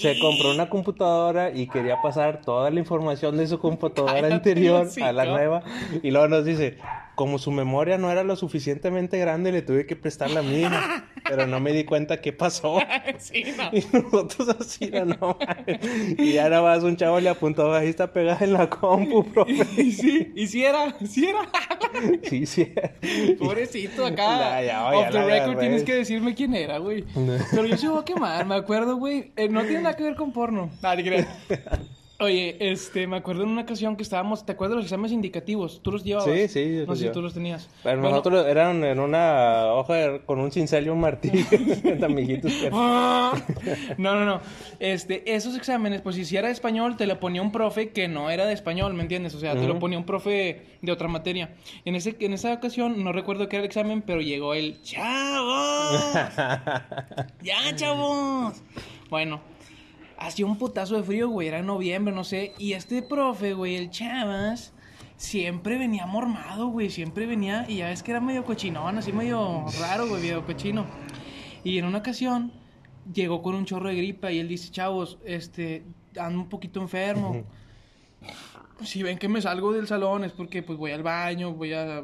se 0.00 0.16
compró 0.20 0.52
una 0.52 0.68
computadora 0.70 1.50
y 1.50 1.66
quería 1.66 2.00
pasar 2.00 2.40
toda 2.40 2.70
la 2.70 2.78
información 2.78 3.36
de 3.36 3.48
su 3.48 3.58
computadora 3.58 4.12
Cállate, 4.14 4.34
anterior 4.34 4.86
a 5.02 5.12
la 5.12 5.24
nueva. 5.24 5.62
Y 6.04 6.12
luego 6.12 6.28
nos 6.28 6.44
dice, 6.44 6.78
como 7.14 7.38
su 7.38 7.50
memoria 7.52 7.98
no 7.98 8.10
era 8.10 8.24
lo 8.24 8.36
suficientemente 8.36 9.18
grande, 9.18 9.52
le 9.52 9.62
tuve 9.62 9.86
que 9.86 9.96
prestar 9.96 10.30
la 10.30 10.42
mía. 10.42 11.06
Pero 11.28 11.46
no 11.46 11.60
me 11.60 11.72
di 11.72 11.84
cuenta 11.84 12.20
qué 12.20 12.32
pasó. 12.32 12.80
sí, 13.18 13.44
no. 13.56 13.70
Y 13.76 13.84
nosotros 13.92 14.56
así, 14.60 14.90
no, 14.90 15.04
no. 15.04 15.38
Y 16.18 16.32
ya 16.32 16.48
nada 16.48 16.62
más 16.62 16.82
un 16.82 16.96
chavo 16.96 17.20
le 17.20 17.28
apuntó, 17.28 17.72
ahí 17.74 17.88
está 17.88 18.12
pegada 18.12 18.44
en 18.44 18.52
la 18.54 18.68
compu, 18.68 19.24
profe. 19.32 19.52
Y 19.82 19.92
sí, 19.92 20.32
y 20.34 20.46
sí 20.46 20.64
era, 20.64 20.96
sí 21.06 21.28
era. 21.28 21.48
Sí, 22.22 22.46
sí. 22.46 22.72
Pobrecito, 23.38 24.06
acá. 24.06 24.60
Ya, 24.60 24.62
ya, 24.62 24.84
off 24.86 25.04
ya 25.04 25.10
the 25.10 25.18
la 25.18 25.24
record 25.24 25.50
agarré. 25.50 25.60
tienes 25.60 25.82
que 25.84 25.94
decirme 25.94 26.34
quién 26.34 26.54
era, 26.54 26.78
güey. 26.78 27.04
Pero 27.50 27.66
yo 27.66 27.76
se 27.76 27.88
voy 27.88 28.00
a 28.00 28.04
quemar, 28.04 28.46
me 28.46 28.54
acuerdo, 28.56 28.96
güey. 28.96 29.32
eh, 29.36 29.48
no 29.48 29.62
tiene 29.62 29.82
nada 29.82 29.96
que 29.96 30.02
ver 30.04 30.16
con 30.16 30.32
porno. 30.32 30.70
Ah, 30.82 30.96
ni 30.96 31.04
creas. 31.04 31.26
Oye, 32.22 32.56
este, 32.60 33.08
me 33.08 33.16
acuerdo 33.16 33.42
en 33.42 33.48
una 33.48 33.62
ocasión 33.62 33.96
que 33.96 34.04
estábamos, 34.04 34.46
¿te 34.46 34.52
acuerdas 34.52 34.72
de 34.72 34.76
los 34.76 34.84
exámenes 34.86 35.10
indicativos? 35.10 35.80
¿Tú 35.82 35.90
los 35.90 36.04
llevabas? 36.04 36.32
Sí, 36.32 36.46
sí, 36.46 36.76
yo 36.78 36.86
No 36.86 36.94
sé 36.94 37.06
si 37.06 37.12
tú 37.12 37.20
los 37.20 37.34
tenías. 37.34 37.68
Pero 37.82 37.96
Bueno, 38.00 38.10
nosotros 38.16 38.46
eran 38.46 38.84
en 38.84 39.00
una 39.00 39.72
hoja 39.72 39.94
de- 39.94 40.20
con 40.20 40.38
un 40.38 40.52
cincel 40.52 40.86
y 40.86 40.88
un 40.90 41.00
martillo. 41.00 41.44
amiguitos. 42.04 42.52
No, 43.98 44.14
no, 44.14 44.24
no. 44.24 44.40
Este, 44.78 45.34
esos 45.34 45.56
exámenes, 45.56 46.00
pues 46.00 46.16
si 46.16 46.36
era 46.36 46.46
de 46.48 46.52
español, 46.52 46.96
te 46.96 47.06
lo 47.06 47.18
ponía 47.18 47.42
un 47.42 47.50
profe 47.52 47.90
que 47.90 48.06
no 48.08 48.30
era 48.30 48.46
de 48.46 48.52
español, 48.52 48.94
¿me 48.94 49.02
entiendes? 49.02 49.34
O 49.34 49.40
sea, 49.40 49.54
te 49.54 49.66
lo 49.66 49.78
ponía 49.78 49.98
un 49.98 50.04
profe 50.04 50.62
de 50.80 50.92
otra 50.92 51.08
materia. 51.08 51.50
En 51.84 51.94
ese, 51.96 52.16
en 52.20 52.32
esa 52.32 52.52
ocasión, 52.52 53.02
no 53.02 53.12
recuerdo 53.12 53.48
qué 53.48 53.56
era 53.56 53.64
el 53.64 53.66
examen, 53.66 54.02
pero 54.02 54.20
llegó 54.20 54.54
el 54.54 54.80
¡Chavos! 54.82 56.14
¡Ya, 57.42 57.74
chavos! 57.74 58.62
Bueno, 59.10 59.40
hacía 60.26 60.46
un 60.46 60.56
putazo 60.56 60.96
de 60.96 61.02
frío, 61.02 61.28
güey, 61.28 61.48
era 61.48 61.62
noviembre, 61.62 62.14
no 62.14 62.24
sé. 62.24 62.52
Y 62.58 62.72
este 62.72 63.02
profe, 63.02 63.54
güey, 63.54 63.76
el 63.76 63.90
Chavas, 63.90 64.72
siempre 65.16 65.78
venía 65.78 66.06
mormado, 66.06 66.68
güey, 66.68 66.90
siempre 66.90 67.26
venía, 67.26 67.64
y 67.68 67.76
ya 67.76 67.88
ves 67.88 68.02
que 68.02 68.10
era 68.10 68.20
medio 68.20 68.44
cochinón, 68.44 68.98
así 68.98 69.12
medio 69.12 69.64
raro, 69.80 70.08
güey, 70.08 70.22
medio 70.22 70.44
cochino. 70.44 70.86
Y 71.64 71.78
en 71.78 71.84
una 71.84 71.98
ocasión 71.98 72.52
llegó 73.12 73.42
con 73.42 73.54
un 73.54 73.64
chorro 73.64 73.88
de 73.88 73.96
gripa 73.96 74.32
y 74.32 74.38
él 74.38 74.48
dice, 74.48 74.70
chavos, 74.70 75.18
este, 75.24 75.84
ando 76.18 76.40
un 76.40 76.48
poquito 76.48 76.80
enfermo. 76.80 77.44
Si 78.84 79.02
ven 79.02 79.18
que 79.18 79.28
me 79.28 79.40
salgo 79.40 79.72
del 79.72 79.86
salón 79.86 80.24
es 80.24 80.32
porque 80.32 80.62
pues 80.62 80.78
voy 80.78 80.90
al 80.90 81.02
baño, 81.02 81.52
voy 81.52 81.72
a 81.72 82.02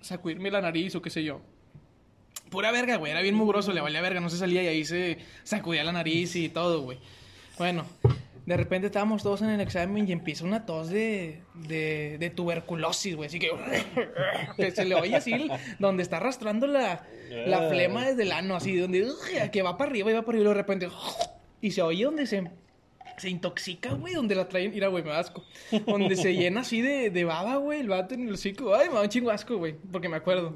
sacudirme 0.00 0.50
la 0.50 0.60
nariz 0.60 0.94
o 0.96 1.02
qué 1.02 1.10
sé 1.10 1.22
yo. 1.22 1.40
Pura 2.50 2.72
verga, 2.72 2.96
güey, 2.96 3.12
era 3.12 3.20
bien 3.20 3.36
mugroso, 3.36 3.72
le 3.72 3.80
valía 3.80 4.00
verga, 4.00 4.20
no 4.20 4.28
se 4.28 4.36
salía 4.36 4.62
y 4.64 4.66
ahí 4.66 4.84
se 4.84 5.18
sacudía 5.44 5.84
la 5.84 5.92
nariz 5.92 6.34
y 6.34 6.48
todo, 6.48 6.82
güey. 6.82 6.98
Bueno, 7.60 7.84
de 8.46 8.56
repente 8.56 8.86
estábamos 8.86 9.22
todos 9.22 9.42
en 9.42 9.50
el 9.50 9.60
examen 9.60 10.08
y 10.08 10.12
empieza 10.12 10.46
una 10.46 10.64
tos 10.64 10.88
de, 10.88 11.42
de, 11.52 12.16
de 12.18 12.30
tuberculosis, 12.30 13.14
güey, 13.14 13.26
así 13.26 13.38
que, 13.38 13.50
que 14.56 14.70
se 14.70 14.86
le 14.86 14.94
oye 14.94 15.14
así, 15.14 15.50
donde 15.78 16.02
está 16.02 16.16
arrastrando 16.16 16.66
la, 16.66 17.04
la 17.28 17.68
flema 17.68 18.06
desde 18.06 18.22
el 18.22 18.32
ano, 18.32 18.56
así, 18.56 18.74
donde, 18.76 19.06
que 19.52 19.60
va 19.60 19.76
para 19.76 19.90
arriba 19.90 20.10
y 20.10 20.14
va 20.14 20.22
para 20.22 20.38
arriba 20.38 20.52
y 20.52 20.54
de 20.54 20.54
repente, 20.54 20.88
y 21.60 21.70
se 21.72 21.82
oye 21.82 22.04
donde 22.04 22.26
se, 22.26 22.50
se 23.18 23.28
intoxica, 23.28 23.92
güey, 23.92 24.14
donde 24.14 24.36
la 24.36 24.48
traen, 24.48 24.70
mira, 24.70 24.88
güey, 24.88 25.04
me 25.04 25.12
asco, 25.12 25.44
donde 25.84 26.16
se 26.16 26.34
llena 26.34 26.62
así 26.62 26.80
de, 26.80 27.10
de 27.10 27.24
baba, 27.24 27.56
güey, 27.56 27.80
el 27.80 27.88
vato 27.90 28.14
en 28.14 28.26
el 28.26 28.32
hocico, 28.32 28.74
ay, 28.74 28.88
me 28.88 28.94
da 28.94 29.02
un 29.02 29.08
chingo 29.10 29.30
asco, 29.30 29.58
güey, 29.58 29.74
porque 29.92 30.08
me 30.08 30.16
acuerdo. 30.16 30.54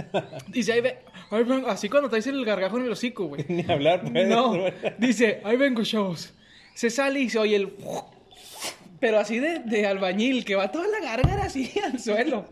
Dice, 0.48 0.72
ahí 0.72 0.80
ve, 0.80 1.00
ven, 1.30 1.64
así 1.66 1.90
cuando 1.90 2.08
traes 2.08 2.26
el 2.28 2.42
gargajo 2.46 2.78
en 2.78 2.86
el 2.86 2.92
hocico, 2.92 3.26
güey. 3.26 3.44
Ni 3.48 3.70
hablar, 3.70 4.00
pues. 4.10 4.26
No, 4.26 4.54
dice, 4.96 5.42
ahí 5.44 5.58
vengo, 5.58 5.82
chavos. 5.84 6.32
Se 6.76 6.90
sale 6.90 7.20
y 7.20 7.28
se 7.30 7.38
oye 7.38 7.56
el... 7.56 7.72
Pero 9.00 9.18
así 9.18 9.38
de, 9.38 9.58
de 9.58 9.86
albañil, 9.86 10.44
que 10.46 10.54
va 10.54 10.72
toda 10.72 10.86
la 10.88 11.00
gárgara 11.00 11.44
así 11.44 11.70
al 11.84 11.98
suelo. 12.00 12.46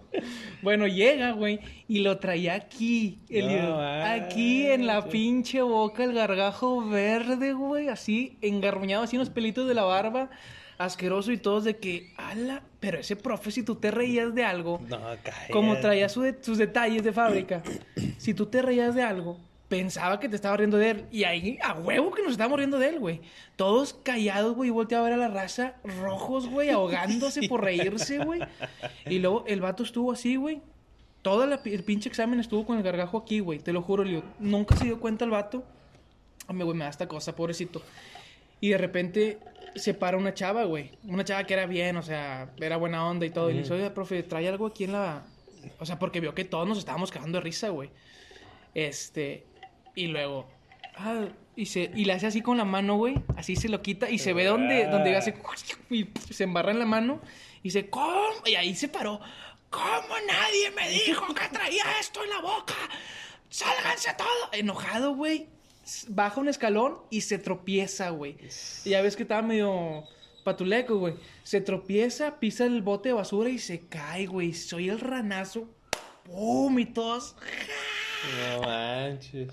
Bueno, 0.61 0.87
llega, 0.87 1.31
güey, 1.33 1.59
y 1.89 2.01
lo 2.01 2.19
traía 2.19 2.53
aquí. 2.55 3.19
el- 3.31 3.63
No 3.63 3.81
aquí 3.81 4.67
en 4.67 4.87
la 4.87 5.07
pinche 5.09 5.63
boca, 5.63 6.05
el 6.05 6.13
gargajo 6.13 6.87
verde, 6.87 7.55
güey, 7.55 7.89
así, 7.89 8.37
engarruñado, 8.43 9.05
así 9.05 9.17
unos 9.17 9.31
pelitos 9.31 9.67
de 9.67 9.73
la 9.75 9.85
barba, 9.85 10.29
asqueroso 10.77 11.33
y 11.33 11.39
todos 11.39 11.65
de 11.65 11.79
que, 11.79 12.13
ala, 12.19 12.63
Pero 12.79 12.99
ese 12.99 13.17
profe, 13.17 13.51
si 13.51 13.63
tú 13.63 13.77
te 13.77 13.91
reías 13.91 14.35
de 14.35 14.45
algo, 14.45 14.81
No, 14.87 14.99
como 15.51 15.79
traía 15.79 16.11
su 16.11 16.21
de- 16.21 16.37
sus 16.43 16.59
detalles 16.59 17.03
de 17.05 17.13
fábrica, 17.13 17.63
si 18.19 18.35
tú 18.35 18.45
te 18.47 18.61
reías 18.61 18.95
de 18.95 19.03
algo, 19.03 19.39
pensaba 19.75 20.21
que 20.21 20.29
te 20.29 20.37
estaba 20.37 20.57
riendo 20.57 20.79
de 20.79 20.91
él. 20.91 21.07
Y 21.11 21.25
ahí, 21.25 21.59
a 21.61 21.75
huevo 21.75 22.13
que 22.13 22.23
nos 22.23 22.33
estábamos 22.33 22.59
riendo 22.59 22.79
de 22.79 22.91
él, 22.91 23.01
güey. 23.01 23.21
Todos 23.57 23.93
callados, 23.93 24.55
güey, 24.55 24.69
y 24.69 24.73
volteaba 24.73 25.05
a 25.05 25.11
ver 25.11 25.19
a 25.19 25.21
la 25.21 25.29
raza, 25.29 25.75
rojos, 26.01 26.49
güey, 26.49 26.71
ahogándose 26.71 27.49
por 27.49 27.65
reírse, 27.65 28.19
güey. 28.19 28.41
Y 29.07 29.19
luego 29.19 29.45
el 29.49 29.61
vato 29.61 29.83
estuvo 29.83 30.13
así, 30.13 30.37
güey. 30.37 30.63
Todo 31.23 31.45
la 31.47 31.61
el 31.65 31.83
pinche 31.83 32.09
examen 32.09 32.39
estuvo 32.39 32.65
con 32.65 32.77
el 32.77 32.85
gargajo 32.85 33.19
aquí, 33.19 33.41
güey. 33.41 33.59
Te 33.59 33.73
lo 33.73 33.83
juro, 33.83 34.05
Leo. 34.05 34.23
Nunca 34.39 34.77
se 34.77 34.85
dio 34.85 35.01
cuenta 35.01 35.25
el 35.25 35.33
vato. 35.33 35.65
Ay, 36.47 36.57
güey, 36.57 36.77
me 36.77 36.85
da 36.85 36.91
esta 36.91 37.09
cosa, 37.09 37.35
pobrecito. 37.35 37.83
Y 38.61 38.69
de 38.69 38.79
repente 38.79 39.39
se 39.75 39.93
para 39.93 40.17
una 40.17 40.35
chava, 40.35 40.65
güey. 40.65 40.93
Una 41.03 41.25
chava 41.25 41.43
que 41.45 41.55
era 41.55 41.67
bien, 41.67 41.97
o 41.97 42.03
sea, 42.03 42.53
era 42.61 42.77
buena 42.77 43.09
onda 43.09 43.27
y 43.27 43.31
todo. 43.31 43.51
Y 43.51 43.55
le 43.55 43.63
dice, 43.63 43.75
oye, 43.75 43.91
profe, 43.91 44.23
trae 44.23 44.49
algo 44.49 44.67
aquí 44.67 44.85
en 44.85 44.93
la... 44.93 45.25
O 45.81 45.87
sea, 45.87 45.99
porque 45.99 46.21
vio 46.21 46.33
que 46.33 46.45
todos 46.45 46.69
nos 46.69 46.79
estábamos 46.79 47.11
cagando 47.11 47.39
de 47.39 47.43
risa, 47.43 47.71
güey. 47.71 47.91
Este... 48.73 49.47
Y 49.95 50.09
luego... 50.09 50.49
Ah, 50.97 51.27
y, 51.57 51.67
se, 51.67 51.91
y 51.95 52.05
le 52.05 52.13
hace 52.13 52.27
así 52.27 52.41
con 52.41 52.57
la 52.57 52.65
mano, 52.65 52.97
güey. 52.97 53.17
Así 53.37 53.57
se 53.57 53.69
lo 53.69 53.83
quita 53.83 54.11
y 54.11 54.19
se 54.19 54.33
ve 54.33 54.45
donde, 54.45 54.87
donde 54.87 55.17
hace... 55.17 55.35
Y 55.91 56.09
se 56.31 56.45
embarra 56.45 56.73
en 56.73 56.79
la 56.79 56.87
mano. 56.87 57.21
Y 57.61 57.69
dice, 57.69 57.89
¿cómo? 57.89 58.33
Y 58.47 58.55
ahí 58.55 58.75
se 58.75 58.89
paró. 58.89 59.21
¿Cómo 59.71 60.15
nadie 60.27 60.71
me 60.71 60.89
dijo 60.89 61.35
que 61.35 61.49
traía 61.49 61.85
esto 61.99 62.23
en 62.23 62.31
la 62.31 62.41
boca? 62.41 62.75
¡Sálganse 63.49 64.15
todos! 64.17 64.49
Enojado, 64.53 65.15
güey. 65.15 65.49
Baja 66.09 66.41
un 66.41 66.49
escalón 66.49 66.99
y 67.11 67.23
se 67.23 67.39
tropieza, 67.39 68.11
güey. 68.11 68.37
Y 68.85 68.91
ya 68.91 69.03
ves 69.03 69.17
que 69.17 69.23
estaba 69.23 69.43
medio 69.43 70.05
patuleco, 70.45 70.99
güey. 70.99 71.15
Se 71.43 71.61
tropieza, 71.61 72.39
pisa 72.39 72.67
el 72.67 72.83
bote 72.83 73.09
de 73.09 73.15
basura 73.15 73.51
y 73.51 73.59
se 73.59 73.81
cae, 73.89 74.27
güey. 74.27 74.55
Soy 74.55 74.89
el 74.89 75.01
ranazo. 75.01 75.69
¡Pum! 76.25 76.79
Y 76.79 76.87
todos. 76.87 77.35
No 78.39 78.63
manches. 78.63 79.49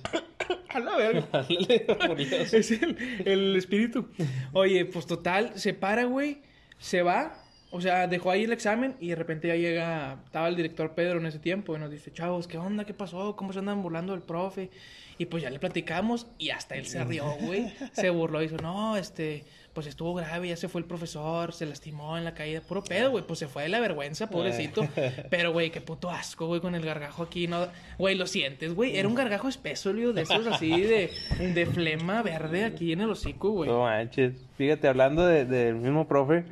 A 0.69 0.79
la 0.79 0.97
verga. 0.97 1.45
Es 2.51 2.71
el, 2.71 2.97
el 3.25 3.55
espíritu. 3.55 4.09
Oye, 4.53 4.85
pues 4.85 5.05
total, 5.05 5.51
se 5.55 5.73
para, 5.73 6.05
güey. 6.05 6.41
Se 6.79 7.01
va. 7.01 7.37
O 7.73 7.79
sea, 7.79 8.07
dejó 8.07 8.31
ahí 8.31 8.43
el 8.43 8.51
examen 8.51 8.95
y 8.99 9.09
de 9.09 9.15
repente 9.15 9.47
ya 9.47 9.55
llega. 9.55 10.21
Estaba 10.25 10.47
el 10.49 10.55
director 10.55 10.93
Pedro 10.93 11.19
en 11.19 11.25
ese 11.25 11.39
tiempo 11.39 11.75
y 11.75 11.79
nos 11.79 11.89
dice, 11.89 12.11
chavos, 12.11 12.47
¿qué 12.47 12.57
onda? 12.57 12.85
¿Qué 12.85 12.93
pasó? 12.93 13.35
¿Cómo 13.35 13.53
se 13.53 13.59
andan 13.59 13.81
burlando 13.81 14.13
del 14.13 14.21
profe? 14.21 14.69
Y 15.17 15.25
pues 15.25 15.43
ya 15.43 15.49
le 15.49 15.59
platicamos 15.59 16.27
y 16.37 16.49
hasta 16.49 16.75
él 16.75 16.85
se 16.85 17.03
rió, 17.03 17.25
güey. 17.41 17.71
Se 17.93 18.09
burló 18.09 18.41
y 18.41 18.47
dijo, 18.47 18.61
no, 18.61 18.97
este, 18.97 19.45
pues 19.73 19.87
estuvo 19.87 20.13
grave, 20.13 20.49
ya 20.49 20.57
se 20.57 20.67
fue 20.67 20.81
el 20.81 20.85
profesor, 20.87 21.53
se 21.53 21.65
lastimó 21.65 22.17
en 22.17 22.25
la 22.25 22.33
caída. 22.33 22.61
Puro 22.61 22.83
pedo, 22.83 23.11
güey. 23.11 23.23
Pues 23.25 23.39
se 23.39 23.47
fue 23.47 23.63
de 23.63 23.69
la 23.69 23.79
vergüenza, 23.79 24.29
pobrecito. 24.29 24.87
Pero, 25.29 25.53
güey, 25.53 25.69
qué 25.71 25.79
puto 25.81 26.09
asco, 26.09 26.47
güey, 26.47 26.59
con 26.61 26.75
el 26.75 26.83
gargajo 26.85 27.23
aquí, 27.23 27.47
¿no? 27.47 27.67
Güey, 27.97 28.15
lo 28.15 28.27
sientes, 28.27 28.73
güey. 28.73 28.97
Era 28.97 29.07
un 29.07 29.15
gargajo 29.15 29.47
espeso, 29.47 29.93
Leo, 29.93 30.11
de 30.13 30.23
esos 30.23 30.45
así 30.47 30.81
de, 30.81 31.09
de 31.53 31.65
flema 31.65 32.21
verde 32.21 32.65
aquí 32.65 32.91
en 32.91 33.01
el 33.01 33.09
hocico, 33.11 33.51
güey. 33.51 33.69
No 33.69 33.81
manches. 33.83 34.33
Fíjate, 34.57 34.87
hablando 34.87 35.25
de- 35.25 35.45
del 35.45 35.75
mismo 35.75 36.07
profe, 36.07 36.43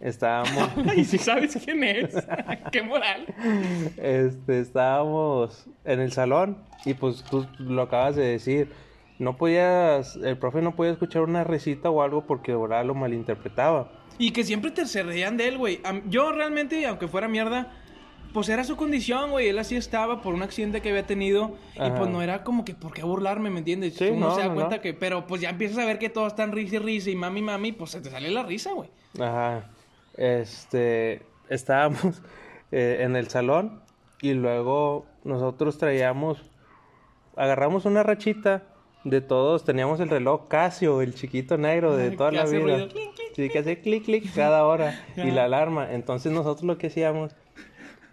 estábamos, 0.00 0.70
Y 0.96 1.04
si 1.04 1.18
sabes 1.18 1.58
quién 1.64 1.82
es, 1.84 2.14
qué 2.72 2.82
moral. 2.82 3.26
este, 3.96 4.60
estábamos 4.60 5.66
en 5.84 6.00
el 6.00 6.12
salón 6.12 6.58
y 6.84 6.94
pues 6.94 7.22
tú 7.24 7.46
lo 7.58 7.82
acabas 7.82 8.16
de 8.16 8.24
decir. 8.24 8.68
No 9.20 9.36
podías, 9.36 10.16
el 10.16 10.38
profe 10.38 10.62
no 10.62 10.74
podía 10.74 10.92
escuchar 10.92 11.20
una 11.20 11.44
risita 11.44 11.90
o 11.90 12.00
algo 12.00 12.26
porque 12.26 12.52
de 12.52 12.58
verdad 12.58 12.86
lo 12.86 12.94
malinterpretaba. 12.94 13.92
Y 14.16 14.30
que 14.30 14.44
siempre 14.44 14.70
te 14.70 14.86
se 14.86 15.02
reían 15.02 15.36
de 15.36 15.46
él, 15.46 15.58
güey. 15.58 15.82
Yo 16.06 16.32
realmente, 16.32 16.86
aunque 16.86 17.06
fuera 17.06 17.28
mierda, 17.28 17.70
pues 18.32 18.48
era 18.48 18.64
su 18.64 18.78
condición, 18.78 19.30
güey. 19.30 19.48
Él 19.48 19.58
así 19.58 19.76
estaba 19.76 20.22
por 20.22 20.32
un 20.32 20.42
accidente 20.42 20.80
que 20.80 20.88
había 20.88 21.06
tenido. 21.06 21.58
Y 21.74 21.90
pues 21.90 22.08
no 22.08 22.22
era 22.22 22.44
como 22.44 22.64
que 22.64 22.72
por 22.72 22.94
qué 22.94 23.02
burlarme, 23.02 23.50
¿me 23.50 23.58
entiendes? 23.58 23.96
Sí, 23.96 24.08
Uno 24.08 24.28
no, 24.28 24.34
se 24.36 24.40
da 24.40 24.48
no, 24.48 24.54
cuenta 24.54 24.76
no. 24.76 24.82
que. 24.82 24.94
Pero 24.94 25.26
pues 25.26 25.42
ya 25.42 25.50
empiezas 25.50 25.76
a 25.76 25.84
ver 25.84 25.98
que 25.98 26.08
todos 26.08 26.28
están 26.28 26.52
risa 26.52 26.76
y 26.76 26.78
risa 26.78 27.10
y 27.10 27.14
mami, 27.14 27.42
mami, 27.42 27.72
pues 27.72 27.90
se 27.90 28.00
te 28.00 28.08
sale 28.08 28.30
la 28.30 28.42
risa, 28.42 28.72
güey. 28.72 28.88
Ajá. 29.20 29.66
Este, 30.16 31.20
estábamos 31.50 32.22
eh, 32.72 33.00
en 33.00 33.16
el 33.16 33.28
salón 33.28 33.82
y 34.22 34.32
luego 34.32 35.04
nosotros 35.24 35.76
traíamos, 35.76 36.42
agarramos 37.36 37.84
una 37.84 38.02
rachita 38.02 38.69
de 39.04 39.20
todos, 39.20 39.64
teníamos 39.64 39.98
el 40.00 40.10
reloj 40.10 40.46
Casio, 40.48 41.00
el 41.00 41.14
chiquito 41.14 41.56
negro 41.56 41.96
de 41.96 42.10
toda 42.10 42.32
la 42.32 42.44
vida. 42.44 42.60
ruido, 42.60 42.88
clic, 42.88 43.14
clic, 43.14 43.32
Sí, 43.34 43.48
que 43.48 43.58
hace 43.58 43.80
clic, 43.80 44.04
clic 44.04 44.34
cada 44.34 44.66
hora 44.66 45.00
y 45.16 45.30
la 45.30 45.44
alarma. 45.44 45.92
Entonces 45.92 46.32
nosotros 46.32 46.64
lo 46.64 46.76
que 46.78 46.88
hacíamos 46.88 47.34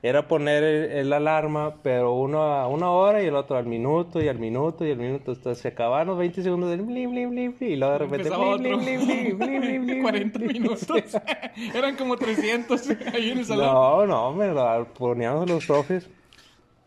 era 0.04 0.28
poner 0.28 0.64
el, 0.64 0.92
el 0.92 1.12
alarma, 1.14 1.76
pero 1.82 2.14
uno 2.14 2.44
a 2.44 2.68
una 2.68 2.92
hora 2.92 3.22
y 3.22 3.26
el 3.26 3.36
otro 3.36 3.58
al 3.58 3.66
minuto 3.66 4.22
y 4.22 4.28
al 4.30 4.38
minuto 4.40 4.86
y 4.86 4.92
al 4.92 4.98
minuto. 4.98 5.34
Entonces 5.34 5.62
se 5.62 5.68
acababan 5.70 6.08
los 6.08 6.18
20 6.18 6.42
segundos 6.44 6.70
del 6.70 6.84
blim, 6.84 7.12
blim, 7.12 7.32
blim, 7.32 7.56
blim, 7.58 7.70
y 7.72 7.76
luego 7.76 7.94
de 7.94 8.00
repente 8.00 8.30
blim, 8.30 8.42
otro. 8.42 8.58
blim, 8.60 8.80
blim, 8.80 9.38
blim, 9.38 9.62
blim, 9.62 9.86
blim, 9.88 10.02
40 10.04 10.40
blim. 10.40 10.52
minutos. 10.54 11.02
Eran 11.76 11.96
como 11.98 12.16
300 12.16 12.90
ahí 13.14 13.32
en 13.32 13.40
el 13.40 13.46
salón. 13.46 13.66
No, 13.66 14.06
no, 14.06 14.34
me 14.34 14.48
lo 14.50 14.86
poníamos 14.94 15.50
los 15.50 15.66
profes. 15.66 16.08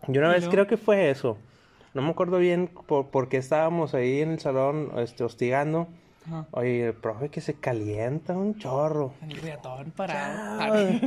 Yo 0.06 0.20
una 0.20 0.30
¿Y 0.30 0.34
vez 0.34 0.44
no? 0.44 0.50
creo 0.50 0.66
que 0.66 0.76
fue 0.78 1.10
eso. 1.10 1.36
No 1.94 2.03
me 2.03 2.11
acuerdo 2.11 2.38
bien 2.38 2.68
por, 2.68 3.07
por 3.09 3.29
qué 3.29 3.37
estábamos 3.38 3.94
ahí 3.94 4.20
en 4.20 4.31
el 4.33 4.38
salón 4.40 4.92
este, 4.98 5.24
hostigando. 5.24 5.88
Ajá. 6.26 6.46
Oye, 6.53 6.87
el 6.88 6.94
profe 6.94 7.29
que 7.31 7.40
se 7.40 7.55
calienta 7.55 8.35
un 8.35 8.57
chorro. 8.59 9.12
El 9.29 9.37
riatón 9.38 9.90
parado. 9.96 10.88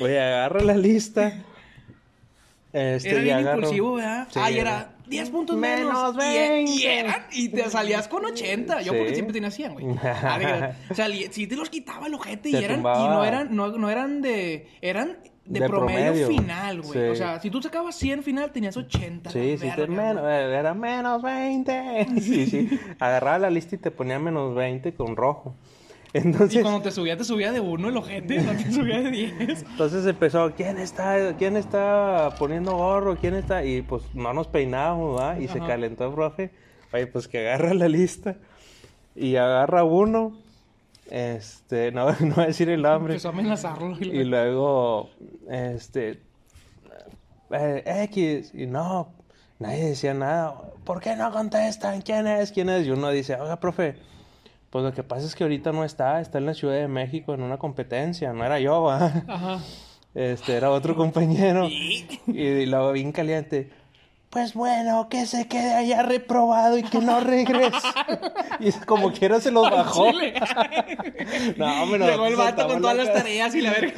Oye, 0.00 0.20
agarra 0.20 0.60
la 0.62 0.74
lista. 0.76 1.32
Este, 2.72 3.10
Era 3.10 3.20
bien 3.20 3.36
agarro- 3.38 3.58
impulsivo, 3.58 3.94
¿verdad? 3.94 4.28
Sí, 4.30 4.38
Ay, 4.42 4.58
era- 4.58 4.70
era 4.70 4.94
10 5.06 5.30
puntos 5.30 5.56
Menos 5.56 6.14
menos. 6.16 6.24
Y- 6.24 6.82
Y, 6.82 6.84
20. 6.86 6.98
eran, 7.00 7.26
y 7.32 7.48
te 7.50 7.68
salías 7.70 8.08
con 8.08 8.24
80. 8.24 8.80
Yo 8.80 8.92
Sí. 8.92 8.98
porque 8.98 9.12
siempre 9.14 9.32
tenía 9.34 9.50
100, 9.50 9.72
güey. 9.74 9.86
O 9.90 9.94
sea, 10.94 11.08
sí 11.30 11.46
te 11.46 11.54
los 11.56 11.68
quitaba 11.68 12.06
el 12.06 12.14
ojete 12.14 12.48
y 12.48 12.56
eran, 12.56 12.80
y 12.80 12.82
no 12.82 13.24
eran, 13.24 13.54
no, 13.54 13.68
no 13.76 13.90
eran 13.90 14.22
de, 14.22 14.68
eran 14.80 15.18
de, 15.44 15.60
De 15.60 15.68
promedio, 15.68 16.12
promedio. 16.12 16.28
final, 16.28 16.82
güey. 16.82 16.92
Sí. 16.92 16.98
O 17.10 17.14
sea, 17.16 17.40
si 17.40 17.50
tú 17.50 17.60
sacabas 17.60 17.96
100 17.96 18.22
final, 18.22 18.52
tenías 18.52 18.76
80. 18.76 19.30
Sí, 19.30 19.58
sí, 19.58 19.68
te- 19.74 19.86
menos, 19.88 20.22
güey. 20.22 20.34
era 20.34 20.72
menos 20.74 21.20
20. 21.22 22.06
Sí, 22.20 22.46
sí. 22.46 22.80
Agarraba 23.00 23.38
la 23.40 23.50
lista 23.50 23.74
y 23.74 23.78
te 23.78 23.90
ponía 23.90 24.18
menos 24.18 24.54
20 24.54 24.94
con 24.94 25.16
rojo. 25.16 25.54
Entonces, 26.14 26.60
Y 26.60 26.62
cuando 26.62 26.82
te 26.82 26.90
subía, 26.90 27.16
te 27.16 27.24
subía 27.24 27.52
de 27.52 27.60
uno 27.60 27.88
el 27.88 27.96
ojete, 27.96 28.38
no 28.42 28.52
te 28.52 28.70
subía 28.72 29.00
de 29.00 29.10
10. 29.10 29.62
entonces 29.70 30.04
empezó, 30.06 30.52
¿quién 30.54 30.76
está, 30.78 31.34
quién 31.38 31.56
está 31.56 32.34
poniendo 32.38 32.76
gorro? 32.76 33.16
¿Quién 33.16 33.34
está? 33.34 33.64
Y 33.64 33.80
pues 33.82 34.02
no 34.14 34.32
nos 34.34 34.46
peinábamos, 34.46 35.18
¿va? 35.18 35.40
Y 35.40 35.48
se 35.48 35.58
Ajá. 35.58 35.68
calentó 35.68 36.06
el 36.06 36.14
profe. 36.14 36.50
Oye, 36.92 37.06
pues 37.06 37.26
que 37.28 37.38
agarra 37.48 37.72
la 37.72 37.88
lista 37.88 38.36
y 39.16 39.36
agarra 39.36 39.84
uno. 39.84 40.36
Este, 41.14 41.92
no, 41.92 42.06
no 42.10 42.34
voy 42.36 42.44
a 42.44 42.46
decir 42.46 42.70
el 42.70 42.80
nombre. 42.80 43.12
Empezó 43.12 43.28
a 43.28 43.32
amenazarlo. 43.32 43.96
y 44.00 44.08
Y 44.08 44.24
luego, 44.24 45.10
este, 45.50 46.22
eh, 47.50 47.82
X, 48.10 48.52
y 48.54 48.66
no, 48.66 49.12
nadie 49.58 49.84
decía 49.90 50.14
nada. 50.14 50.54
¿Por 50.84 51.00
qué 51.02 51.14
no 51.14 51.30
contestan? 51.30 52.00
¿Quién 52.00 52.26
es? 52.26 52.50
¿Quién 52.50 52.70
es? 52.70 52.86
Y 52.86 52.90
uno 52.92 53.10
dice, 53.10 53.36
oiga, 53.36 53.60
profe, 53.60 53.96
pues 54.70 54.82
lo 54.84 54.92
que 54.94 55.02
pasa 55.02 55.26
es 55.26 55.34
que 55.34 55.44
ahorita 55.44 55.70
no 55.72 55.84
está, 55.84 56.18
está 56.20 56.38
en 56.38 56.46
la 56.46 56.54
Ciudad 56.54 56.76
de 56.76 56.88
México 56.88 57.34
en 57.34 57.42
una 57.42 57.58
competencia, 57.58 58.32
no 58.32 58.44
era 58.44 58.58
yo, 58.58 58.82
¿va? 58.82 59.04
Ajá. 59.28 59.58
Este, 60.14 60.54
era 60.56 60.70
otro 60.70 60.96
compañero. 60.96 61.68
Y- 61.68 62.06
Y 62.26 62.66
luego 62.66 62.92
bien 62.92 63.12
caliente. 63.12 63.70
Pues 64.32 64.54
bueno, 64.54 65.08
que 65.10 65.26
se 65.26 65.46
quede 65.46 65.74
allá 65.74 66.02
reprobado 66.04 66.78
y 66.78 66.82
que 66.82 67.00
no 67.00 67.20
regrese. 67.20 67.76
y 68.60 68.72
como 68.86 69.12
quiera 69.12 69.38
se 69.40 69.50
los 69.50 69.70
bajó. 69.70 70.06
No, 71.56 71.82
hombre, 71.82 71.98
Llegó 72.06 72.26
el 72.26 72.36
vato 72.36 72.66
con 72.66 72.80
todas 72.80 72.96
la 72.96 73.04
las 73.04 73.12
tareas 73.12 73.54
y 73.54 73.60
la 73.60 73.72
verga. 73.72 73.92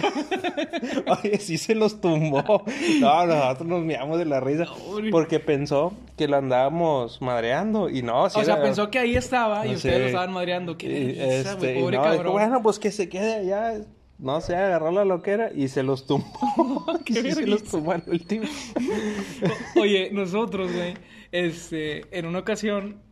Oye, 1.23 1.39
sí 1.39 1.57
se 1.57 1.77
los 1.77 2.01
tumbó. 2.01 2.65
No, 3.01 3.27
nosotros 3.27 3.69
nos 3.69 3.83
miramos 3.83 4.19
de 4.19 4.25
la 4.25 4.41
risa. 4.41 4.67
Porque 5.13 5.39
pensó 5.39 5.93
que 6.17 6.27
lo 6.27 6.37
andábamos 6.37 7.23
madreando. 7.23 7.89
Y 7.89 8.03
no, 8.03 8.29
sí 8.29 8.41
O 8.41 8.45
sea, 8.45 8.61
pensó 8.61 8.91
que 8.91 8.99
ahí 8.99 9.15
estaba 9.15 9.67
y 9.67 9.71
No 9.71 9.77
ustedes 9.77 9.95
sé. 9.95 10.01
lo 10.01 10.07
estaban 10.07 10.33
madreando. 10.33 10.77
Qué 10.77 10.87
y, 10.87 11.13
risa, 11.13 11.53
este, 11.53 11.81
pobre 11.81 11.97
no, 11.97 12.03
dijo, 12.03 12.17
cabrón. 12.17 12.33
bueno, 12.33 12.63
pues 12.63 12.81
que 12.81 12.91
se 12.91 13.09
quede 13.09 13.35
allá. 13.37 13.81
No 14.25 14.41
sé, 14.41 14.57
agarró 14.57 14.91
la 14.91 15.05
loquera 15.05 15.51
y 15.55 15.69
se 15.69 15.83
los 15.83 16.07
tumbó. 16.07 16.87
Qué 17.05 17.13
sí, 17.23 17.33
se 17.33 17.47
los 17.47 17.63
tumbó 17.63 17.93
al 17.93 18.03
último. 18.07 18.47
Oye, 19.79 20.09
nosotros, 20.13 20.73
güey, 20.73 20.95
este, 21.31 22.07
en 22.17 22.25
una 22.25 22.39
ocasión, 22.39 23.03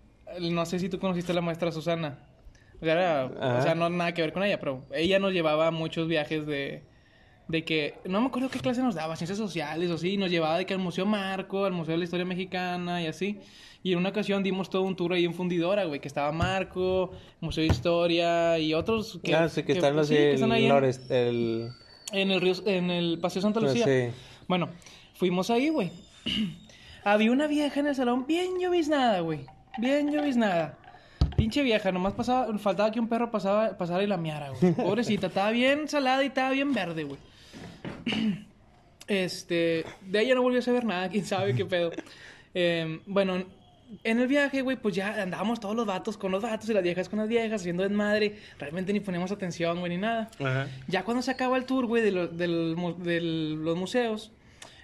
no 0.41 0.65
sé 0.65 0.79
si 0.79 0.89
tú 0.89 0.99
conociste 0.99 1.33
a 1.33 1.35
la 1.35 1.43
maestra 1.43 1.71
Susana. 1.71 2.19
O 2.81 2.85
sea, 2.85 2.95
era- 2.95 3.59
o 3.59 3.63
sea, 3.63 3.75
no 3.75 3.91
nada 3.91 4.15
que 4.15 4.23
ver 4.23 4.33
con 4.33 4.43
ella, 4.43 4.59
pero 4.59 4.87
ella 4.91 5.19
nos 5.19 5.35
llevaba 5.35 5.67
a 5.67 5.71
muchos 5.71 6.09
viajes 6.09 6.47
de, 6.47 6.83
de 7.47 7.63
que, 7.63 7.95
no 8.07 8.23
me 8.23 8.29
acuerdo 8.29 8.49
qué 8.49 8.59
clase 8.61 8.83
nos 8.83 8.95
daba, 8.95 9.15
ciencias 9.17 9.37
sociales 9.39 9.91
o 9.91 9.95
así, 9.95 10.17
nos 10.17 10.31
llevaba 10.31 10.57
de 10.57 10.65
que 10.65 10.73
al 10.73 10.81
Museo 10.81 11.05
Marco, 11.05 11.67
al 11.67 11.73
Museo 11.73 11.93
de 11.93 11.99
la 11.99 12.05
Historia 12.05 12.25
Mexicana 12.25 13.03
y 13.03 13.07
así. 13.07 13.39
Y 13.85 13.93
en 13.93 13.99
una 13.99 14.11
ocasión 14.11 14.43
dimos 14.43 14.71
todo 14.71 14.83
un 14.83 14.95
tour 14.95 15.13
ahí 15.13 15.25
en 15.25 15.35
Fundidora, 15.35 15.85
güey, 15.87 16.01
que 16.01 16.07
estaba 16.09 16.31
Marco, 16.33 17.11
Museo 17.41 17.63
de 17.63 17.69
Historia 17.69 18.59
y 18.59 18.75
otros 18.75 19.19
que, 19.25 19.35
Ah, 19.35 19.49
sí, 19.49 19.65
que, 19.65 19.73
están, 19.73 20.05
sí, 20.05 20.15
que 20.15 20.35
están 20.35 20.53
ahí 20.53 20.67
el, 20.67 20.71
en- 20.71 20.77
norest- 20.77 21.11
el- 21.11 21.71
en 22.13 22.31
el 22.31 22.41
río, 22.41 22.55
en 22.67 22.91
el 22.91 23.19
Paseo 23.21 23.43
Santa 23.43 23.59
Lucía. 23.61 23.85
Sí. 23.85 24.15
Bueno, 24.47 24.69
fuimos 25.15 25.51
ahí, 25.51 25.69
güey. 25.71 25.91
Había 27.05 27.33
una 27.33 27.49
vieja 27.49 27.81
en 27.81 27.89
el 27.89 27.95
salón 27.97 28.27
bien 28.27 28.61
lloviznada, 28.61 29.19
güey. 29.21 29.41
Bien 29.79 30.13
lloviznada. 30.13 30.79
Pinche 31.37 31.63
vieja, 31.63 31.91
nomás 31.91 32.13
pasaba, 32.13 32.57
faltaba 32.59 32.93
que 32.93 33.01
un 33.01 33.09
perro 33.09 33.31
pasaba, 33.33 33.77
pasara 33.77 34.05
y 34.05 34.07
la 34.07 34.17
miara, 34.17 34.51
güey. 34.51 34.73
Pobrecita, 34.77 35.27
estaba 35.27 35.51
bien 35.51 35.89
salada 35.89 36.23
y 36.23 36.29
estaba 36.29 36.51
bien 36.51 36.73
verde, 36.73 37.03
güey. 37.05 37.19
Este, 39.09 39.85
de 40.03 40.27
ya 40.27 40.35
no 40.35 40.43
volví 40.43 40.59
a 40.59 40.63
saber 40.63 40.85
nada, 40.85 41.09
quién 41.09 41.25
sabe 41.25 41.55
qué 41.55 41.65
pedo. 41.65 41.91
Eh, 42.55 43.01
bueno, 43.07 43.45
en 44.05 44.21
el 44.21 44.27
viaje, 44.27 44.63
güey, 44.63 44.77
pues 44.77 44.95
ya 44.95 45.23
andábamos 45.23 45.61
todos 45.61 45.77
los 45.77 45.87
vatos 45.87 46.17
con 46.17 46.33
los 46.33 46.43
vatos 46.43 46.69
y 46.69 46.73
las 46.73 46.83
viejas 46.83 47.09
con 47.09 47.19
las 47.19 47.29
viejas, 47.29 47.61
haciendo 47.61 47.83
desmadre. 47.83 48.39
Realmente 48.59 48.93
ni 48.93 49.01
poníamos 49.01 49.31
atención, 49.33 49.81
güey, 49.81 49.91
ni 49.91 49.99
nada. 49.99 50.31
Ajá. 50.41 50.67
Ya 50.89 51.05
cuando 51.05 51.23
se 51.23 51.31
acaba 51.31 51.57
el 51.57 51.65
tour, 51.65 51.87
güey, 51.87 52.03
de, 52.03 52.11
lo- 52.13 52.27
los 52.27 53.77
museos, 53.77 54.31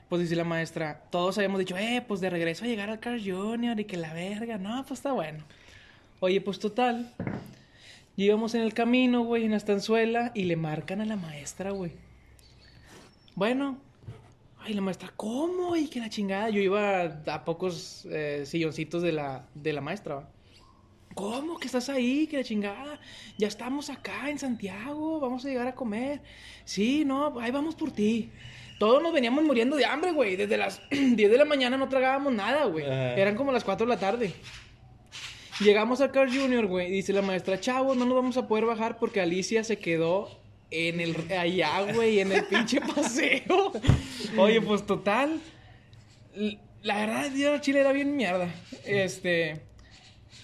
pues 0.09 0.23
dice 0.23 0.37
la 0.37 0.45
maestra, 0.45 1.03
todos 1.11 1.37
habíamos 1.39 1.59
dicho, 1.59 1.77
eh, 1.77 2.03
pues 2.07 2.21
de 2.21 2.31
regreso 2.31 2.65
a 2.65 2.69
llegar 2.69 2.89
al 2.91 2.99
Carl 3.01 3.21
Jr. 3.23 3.81
y 3.81 3.85
que 3.85 3.97
la 3.97 4.13
verga, 4.15 4.57
no, 4.59 4.83
pues 4.87 4.99
está 5.01 5.13
bueno. 5.13 5.45
Oye, 6.21 6.41
pues 6.41 6.59
total, 6.59 7.13
íbamos 8.17 8.55
en 8.55 8.63
el 8.63 8.75
camino, 8.75 9.23
güey, 9.23 9.45
en 9.45 9.53
la 9.53 9.57
estanzuela 9.59 10.33
y 10.35 10.45
le 10.45 10.57
marcan 10.57 11.01
a 11.01 11.05
la 11.05 11.17
maestra, 11.17 11.71
güey. 11.71 11.93
Bueno, 13.35 13.79
ay, 14.61 14.75
la 14.75 14.81
maestra, 14.81 15.13
¿cómo? 15.17 15.77
Y 15.77 15.89
que 15.89 16.01
la 16.01 16.09
chingada, 16.09 16.51
yo 16.51 16.61
iba 16.61 17.05
a 17.05 17.45
pocos 17.45 18.07
eh, 18.11 18.43
silloncitos 18.47 19.03
de 19.03 19.13
la, 19.13 19.49
de 19.55 19.73
la 19.73 19.81
maestra, 19.81 20.17
¿va? 20.17 20.29
¿Cómo 21.15 21.59
que 21.59 21.67
estás 21.67 21.89
ahí? 21.89 22.29
Que 22.29 22.37
la 22.37 22.45
chingada. 22.45 23.01
Ya 23.39 23.49
estamos 23.49 23.91
acá 23.91 24.31
en 24.31 24.39
Santiago. 24.39 25.19
Vamos 25.19 25.45
a 25.45 25.49
llegar 25.49 25.67
a 25.67 25.75
comer. 25.75 26.21
Sí, 26.65 27.05
no, 27.05 27.41
ahí 27.41 27.51
vamos 27.51 27.75
por 27.75 27.91
ti. 27.91 28.31
Todos 28.79 29.03
nos 29.03 29.13
veníamos 29.13 29.43
muriendo 29.43 29.75
de 29.77 29.85
hambre, 29.85 30.13
güey. 30.13 30.37
Desde 30.37 30.57
las 30.57 30.81
10 30.91 31.17
de 31.17 31.37
la 31.37 31.45
mañana 31.45 31.77
no 31.77 31.89
tragábamos 31.89 32.33
nada, 32.33 32.67
güey. 32.67 32.85
Ajá. 32.85 33.15
Eran 33.17 33.35
como 33.35 33.51
las 33.51 33.65
4 33.65 33.85
de 33.85 33.93
la 33.93 33.99
tarde. 33.99 34.33
Llegamos 35.59 36.01
al 36.01 36.13
Carl 36.13 36.33
Jr., 36.33 36.67
güey. 36.67 36.89
Dice 36.89 37.13
la 37.13 37.23
maestra, 37.23 37.59
chavos, 37.59 37.97
no 37.97 38.05
nos 38.05 38.15
vamos 38.15 38.37
a 38.37 38.47
poder 38.47 38.65
bajar 38.65 38.99
porque 38.99 39.21
Alicia 39.21 39.65
se 39.65 39.79
quedó 39.79 40.38
en 40.71 41.01
el 41.01 41.33
allá, 41.33 41.93
güey, 41.93 42.21
en 42.21 42.33
el 42.33 42.45
pinche 42.45 42.81
paseo. 42.81 43.73
Oye, 44.37 44.61
pues 44.61 44.85
total. 44.87 45.41
La 46.83 46.97
verdad, 46.97 47.33
yo 47.35 47.59
Chile 47.59 47.81
era 47.81 47.93
bien 47.93 48.17
mierda. 48.17 48.49
Este. 48.85 49.61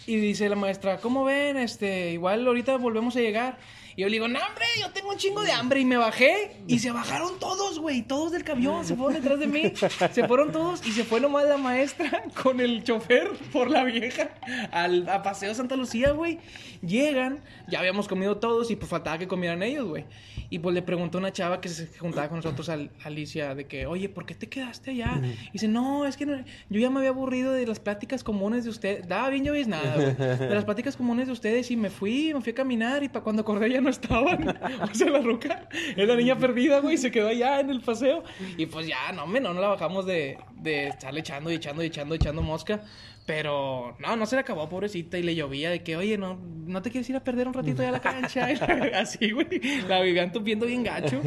Y 0.06 0.16
dice 0.16 0.48
la 0.48 0.56
maestra, 0.56 0.98
¿cómo 0.98 1.24
ven? 1.24 1.56
Este, 1.56 2.10
igual 2.10 2.46
ahorita 2.46 2.76
volvemos 2.76 3.16
a 3.16 3.20
llegar. 3.20 3.58
Y 3.96 4.02
yo 4.02 4.08
le 4.08 4.12
digo, 4.14 4.28
no, 4.28 4.38
hombre, 4.38 4.64
yo 4.80 4.90
tengo 4.90 5.10
un 5.10 5.16
chingo 5.16 5.42
de 5.42 5.52
hambre. 5.52 5.80
Y 5.80 5.84
me 5.84 5.96
bajé 5.96 6.56
y 6.66 6.78
se 6.78 6.90
bajaron 6.90 7.38
todos, 7.38 7.78
güey. 7.78 8.02
Todos 8.02 8.32
del 8.32 8.44
camión 8.44 8.84
se 8.84 8.96
fueron 8.96 9.14
detrás 9.22 9.38
de 9.38 9.46
mí. 9.46 9.72
Se 10.12 10.26
fueron 10.26 10.52
todos 10.52 10.84
y 10.86 10.92
se 10.92 11.04
fue 11.04 11.20
nomás 11.20 11.44
la 11.46 11.56
maestra 11.56 12.24
con 12.42 12.60
el 12.60 12.82
chofer 12.84 13.30
por 13.52 13.70
la 13.70 13.84
vieja 13.84 14.30
al, 14.72 15.08
a 15.08 15.22
Paseo 15.22 15.54
Santa 15.54 15.76
Lucía, 15.76 16.12
güey. 16.12 16.38
Llegan, 16.82 17.40
ya 17.68 17.78
habíamos 17.78 18.08
comido 18.08 18.36
todos 18.38 18.70
y 18.70 18.76
pues 18.76 18.90
faltaba 18.90 19.18
que 19.18 19.28
comieran 19.28 19.62
ellos, 19.62 19.86
güey. 19.88 20.04
Y 20.50 20.58
pues 20.58 20.74
le 20.74 20.82
preguntó 20.82 21.18
a 21.18 21.20
una 21.20 21.32
chava 21.32 21.60
que 21.60 21.68
se 21.68 21.86
juntaba 21.98 22.28
con 22.28 22.36
nosotros, 22.38 22.68
al- 22.68 22.90
Alicia, 23.04 23.54
de 23.54 23.66
que, 23.66 23.86
oye, 23.86 24.08
¿por 24.08 24.26
qué 24.26 24.34
te 24.34 24.48
quedaste 24.48 24.90
allá? 24.90 25.20
Y 25.48 25.52
dice, 25.52 25.68
no, 25.68 26.06
es 26.06 26.16
que 26.16 26.26
no- 26.26 26.36
yo 26.68 26.80
ya 26.80 26.90
me 26.90 26.98
había 26.98 27.10
aburrido 27.10 27.52
de 27.52 27.66
las 27.66 27.80
pláticas 27.80 28.22
comunes 28.22 28.64
de 28.64 28.70
ustedes. 28.70 29.08
Daba 29.08 29.30
bien 29.30 29.44
nada, 29.68 29.94
güey. 29.94 30.14
De 30.14 30.54
las 30.54 30.64
pláticas 30.64 30.96
comunes 30.96 31.26
de 31.26 31.32
ustedes 31.32 31.70
y 31.70 31.76
me 31.76 31.90
fui, 31.90 32.32
me 32.34 32.40
fui 32.40 32.52
a 32.52 32.54
caminar 32.54 33.02
y 33.02 33.08
para 33.08 33.22
cuando 33.22 33.42
acordé 33.42 33.70
ya 33.70 33.80
no 33.84 33.90
estaban. 33.90 34.58
O 34.90 34.94
sea, 34.94 35.10
la 35.10 35.20
ruca 35.20 35.68
es 35.96 36.08
la 36.08 36.16
niña 36.16 36.36
perdida, 36.38 36.80
güey, 36.80 36.96
se 36.96 37.10
quedó 37.10 37.28
allá 37.28 37.60
en 37.60 37.70
el 37.70 37.80
paseo. 37.80 38.24
Y 38.56 38.66
pues 38.66 38.86
ya, 38.86 39.12
no, 39.12 39.24
hombre, 39.24 39.40
no, 39.40 39.54
no 39.54 39.60
la 39.60 39.68
bajamos 39.68 40.06
de, 40.06 40.38
de 40.56 40.88
estarle 40.88 41.20
echando 41.20 41.50
y 41.50 41.54
echando 41.54 41.82
y 41.82 41.86
echando 41.86 42.14
y 42.14 42.16
echando 42.16 42.42
mosca. 42.42 42.80
Pero 43.26 43.96
no, 44.00 44.16
no 44.16 44.26
se 44.26 44.36
le 44.36 44.40
acabó, 44.40 44.68
pobrecita, 44.68 45.16
y 45.16 45.22
le 45.22 45.34
llovía 45.34 45.70
de 45.70 45.82
que, 45.82 45.96
oye, 45.96 46.18
no, 46.18 46.38
no 46.66 46.82
te 46.82 46.90
quieres 46.90 47.08
ir 47.08 47.16
a 47.16 47.24
perder 47.24 47.48
un 47.48 47.54
ratito 47.54 47.82
ya 47.82 47.88
a 47.88 47.92
la 47.92 48.00
cancha. 48.00 48.50
Y 48.52 48.56
la- 48.60 48.90
Así, 49.00 49.30
güey, 49.30 49.46
la 49.88 50.00
vivían 50.02 50.30
tupiendo 50.32 50.66
bien 50.66 50.82
gacho. 50.84 51.22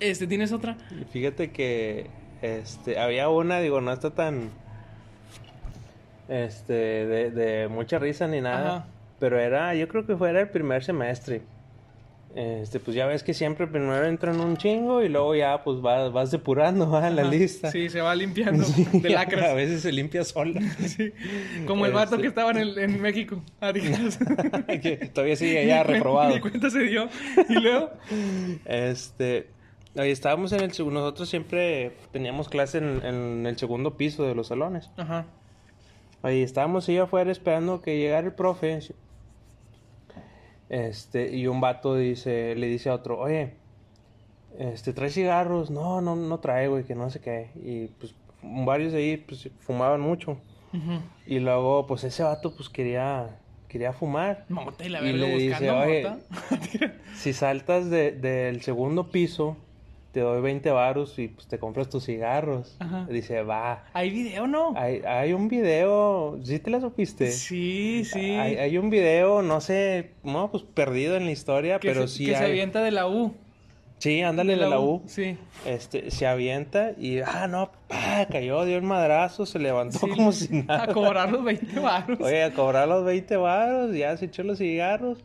Este, 0.00 0.26
¿tienes 0.26 0.52
otra? 0.52 0.76
Fíjate 1.12 1.50
que 1.50 2.10
este 2.42 2.98
había 2.98 3.28
una, 3.30 3.60
digo, 3.60 3.80
no 3.80 3.92
está 3.92 4.10
tan 4.10 4.50
este 6.28 6.72
de, 6.72 7.30
de 7.30 7.68
mucha 7.68 7.98
risa 7.98 8.26
ni 8.28 8.40
nada, 8.40 8.76
Ajá. 8.76 8.86
Pero 9.22 9.38
era, 9.38 9.72
yo 9.76 9.86
creo 9.86 10.04
que 10.04 10.16
fue 10.16 10.30
era 10.30 10.40
el 10.40 10.48
primer 10.48 10.82
semestre. 10.82 11.42
Este, 12.34 12.80
pues 12.80 12.96
ya 12.96 13.06
ves 13.06 13.22
que 13.22 13.34
siempre 13.34 13.68
primero 13.68 14.04
entran 14.04 14.40
un 14.40 14.56
chingo 14.56 15.00
y 15.02 15.08
luego 15.08 15.34
ya 15.36 15.62
pues 15.62 15.80
vas, 15.80 16.10
vas 16.12 16.30
depurando 16.32 16.90
¿va? 16.90 17.08
la 17.08 17.22
Ajá. 17.22 17.30
lista. 17.30 17.70
Sí, 17.70 17.88
se 17.88 18.00
va 18.00 18.14
limpiando 18.16 18.64
Sí, 18.64 18.84
de 18.90 19.10
lacras. 19.10 19.44
A 19.50 19.54
veces 19.54 19.82
se 19.82 19.92
limpia 19.92 20.24
sola. 20.24 20.60
Sí. 20.88 21.12
Como 21.68 21.86
el 21.86 21.92
vato 21.92 22.14
Este. 22.16 22.22
que 22.22 22.28
estaba 22.28 22.50
en, 22.50 22.56
el- 22.56 22.78
en 22.78 23.00
México. 23.00 23.40
Que 24.80 25.10
todavía 25.14 25.36
sigue 25.36 25.66
cuen- 25.68 25.84
reprobado. 25.84 26.34
Ni 26.34 26.40
cuenta 26.40 26.68
se 26.70 26.80
dio. 26.80 27.08
Y 27.48 27.54
luego. 27.60 27.90
Este, 28.64 29.50
oye, 29.94 30.10
estábamos 30.10 30.52
en 30.52 30.62
el 30.62 30.72
segundo, 30.72 31.00
nosotros 31.00 31.28
siempre 31.28 31.92
teníamos 32.12 32.48
clase 32.48 32.78
en, 32.78 33.04
en 33.04 33.46
el 33.46 33.56
segundo 33.56 33.96
piso 33.96 34.24
de 34.26 34.34
los 34.34 34.48
salones. 34.48 34.90
Ajá. 34.96 35.26
Oye, 36.22 36.42
estábamos 36.44 36.88
ahí 36.88 36.98
afuera 36.98 37.30
esperando 37.30 37.82
que 37.82 37.98
llegara 37.98 38.26
el 38.26 38.32
profe. 38.32 38.78
Este, 40.68 41.34
y 41.36 41.46
un 41.46 41.60
vato 41.60 41.96
dice, 41.96 42.54
le 42.56 42.66
dice 42.66 42.88
a 42.88 42.94
otro, 42.94 43.18
oye, 43.18 43.54
este, 44.58 44.92
¿trae 44.92 45.10
cigarros? 45.10 45.70
No, 45.70 46.00
no, 46.00 46.16
no 46.16 46.38
trae, 46.40 46.68
güey, 46.68 46.84
que 46.84 46.94
no 46.94 47.10
sé 47.10 47.20
qué. 47.20 47.50
Y 47.56 47.88
pues 47.98 48.14
varios 48.42 48.92
de 48.92 48.98
ahí, 48.98 49.16
pues, 49.18 49.48
fumaban 49.60 50.00
mucho. 50.00 50.32
Ujú. 50.72 51.00
Y 51.26 51.38
luego, 51.40 51.86
pues, 51.86 52.04
ese 52.04 52.22
vato, 52.22 52.54
pues, 52.56 52.68
quería, 52.68 53.38
quería 53.68 53.92
fumar. 53.92 54.46
Mota 54.48 54.84
y 54.84 54.88
la 54.88 55.00
Y 55.00 55.12
verga 55.12 55.18
le 55.26 55.36
dice, 55.36 55.48
buscando 55.50 55.78
oye, 55.80 56.02
mota. 56.02 56.92
Si 57.14 57.32
saltas 57.32 57.90
de- 57.90 58.12
del 58.12 58.62
segundo 58.62 59.10
piso, 59.10 59.56
te 60.12 60.20
doy 60.20 60.42
20 60.42 60.70
varos 60.70 61.18
y 61.18 61.28
pues 61.28 61.48
te 61.48 61.58
compras 61.58 61.88
tus 61.88 62.04
cigarros. 62.04 62.76
Ajá. 62.78 63.06
Dice, 63.10 63.42
va. 63.42 63.84
¿Hay 63.94 64.10
video 64.10 64.46
no? 64.46 64.74
Hay, 64.76 65.00
hay 65.06 65.32
un 65.32 65.48
video, 65.48 66.38
¿sí 66.42 66.58
te 66.58 66.70
la 66.70 66.80
supiste? 66.80 67.32
Sí, 67.32 68.04
sí. 68.04 68.32
Hay, 68.32 68.56
hay 68.56 68.78
un 68.78 68.90
video, 68.90 69.42
no 69.42 69.60
sé, 69.60 70.12
no, 70.22 70.50
pues 70.50 70.62
perdido 70.62 71.16
en 71.16 71.24
la 71.24 71.30
historia, 71.32 71.78
que 71.78 71.88
pero 71.88 72.06
se, 72.06 72.18
sí 72.18 72.26
que 72.26 72.36
se 72.36 72.44
avienta 72.44 72.82
de 72.82 72.90
la 72.90 73.08
U. 73.08 73.34
Sí, 73.98 74.20
ándale 74.20 74.56
de 74.56 74.66
la 74.66 74.80
U. 74.80 75.02
Sí. 75.06 75.38
Este, 75.64 76.10
se 76.10 76.26
avienta 76.26 76.90
y, 76.98 77.20
ah, 77.20 77.46
no, 77.48 77.70
pa, 77.86 78.26
cayó, 78.30 78.64
dio 78.64 78.76
el 78.76 78.82
madrazo, 78.82 79.46
se 79.46 79.60
levantó 79.60 80.00
Sí, 80.00 80.08
como 80.10 80.32
si 80.32 80.62
nada. 80.62 80.82
A 80.82 80.86
cobrar 80.88 81.30
los 81.30 81.44
20 81.44 81.78
baros. 81.78 82.20
Oye, 82.20 82.42
a 82.42 82.52
cobrar 82.52 82.88
los 82.88 83.04
20 83.04 83.36
varos, 83.36 83.94
ya 83.94 84.16
se 84.16 84.24
echó 84.24 84.42
los 84.42 84.58
cigarros. 84.58 85.18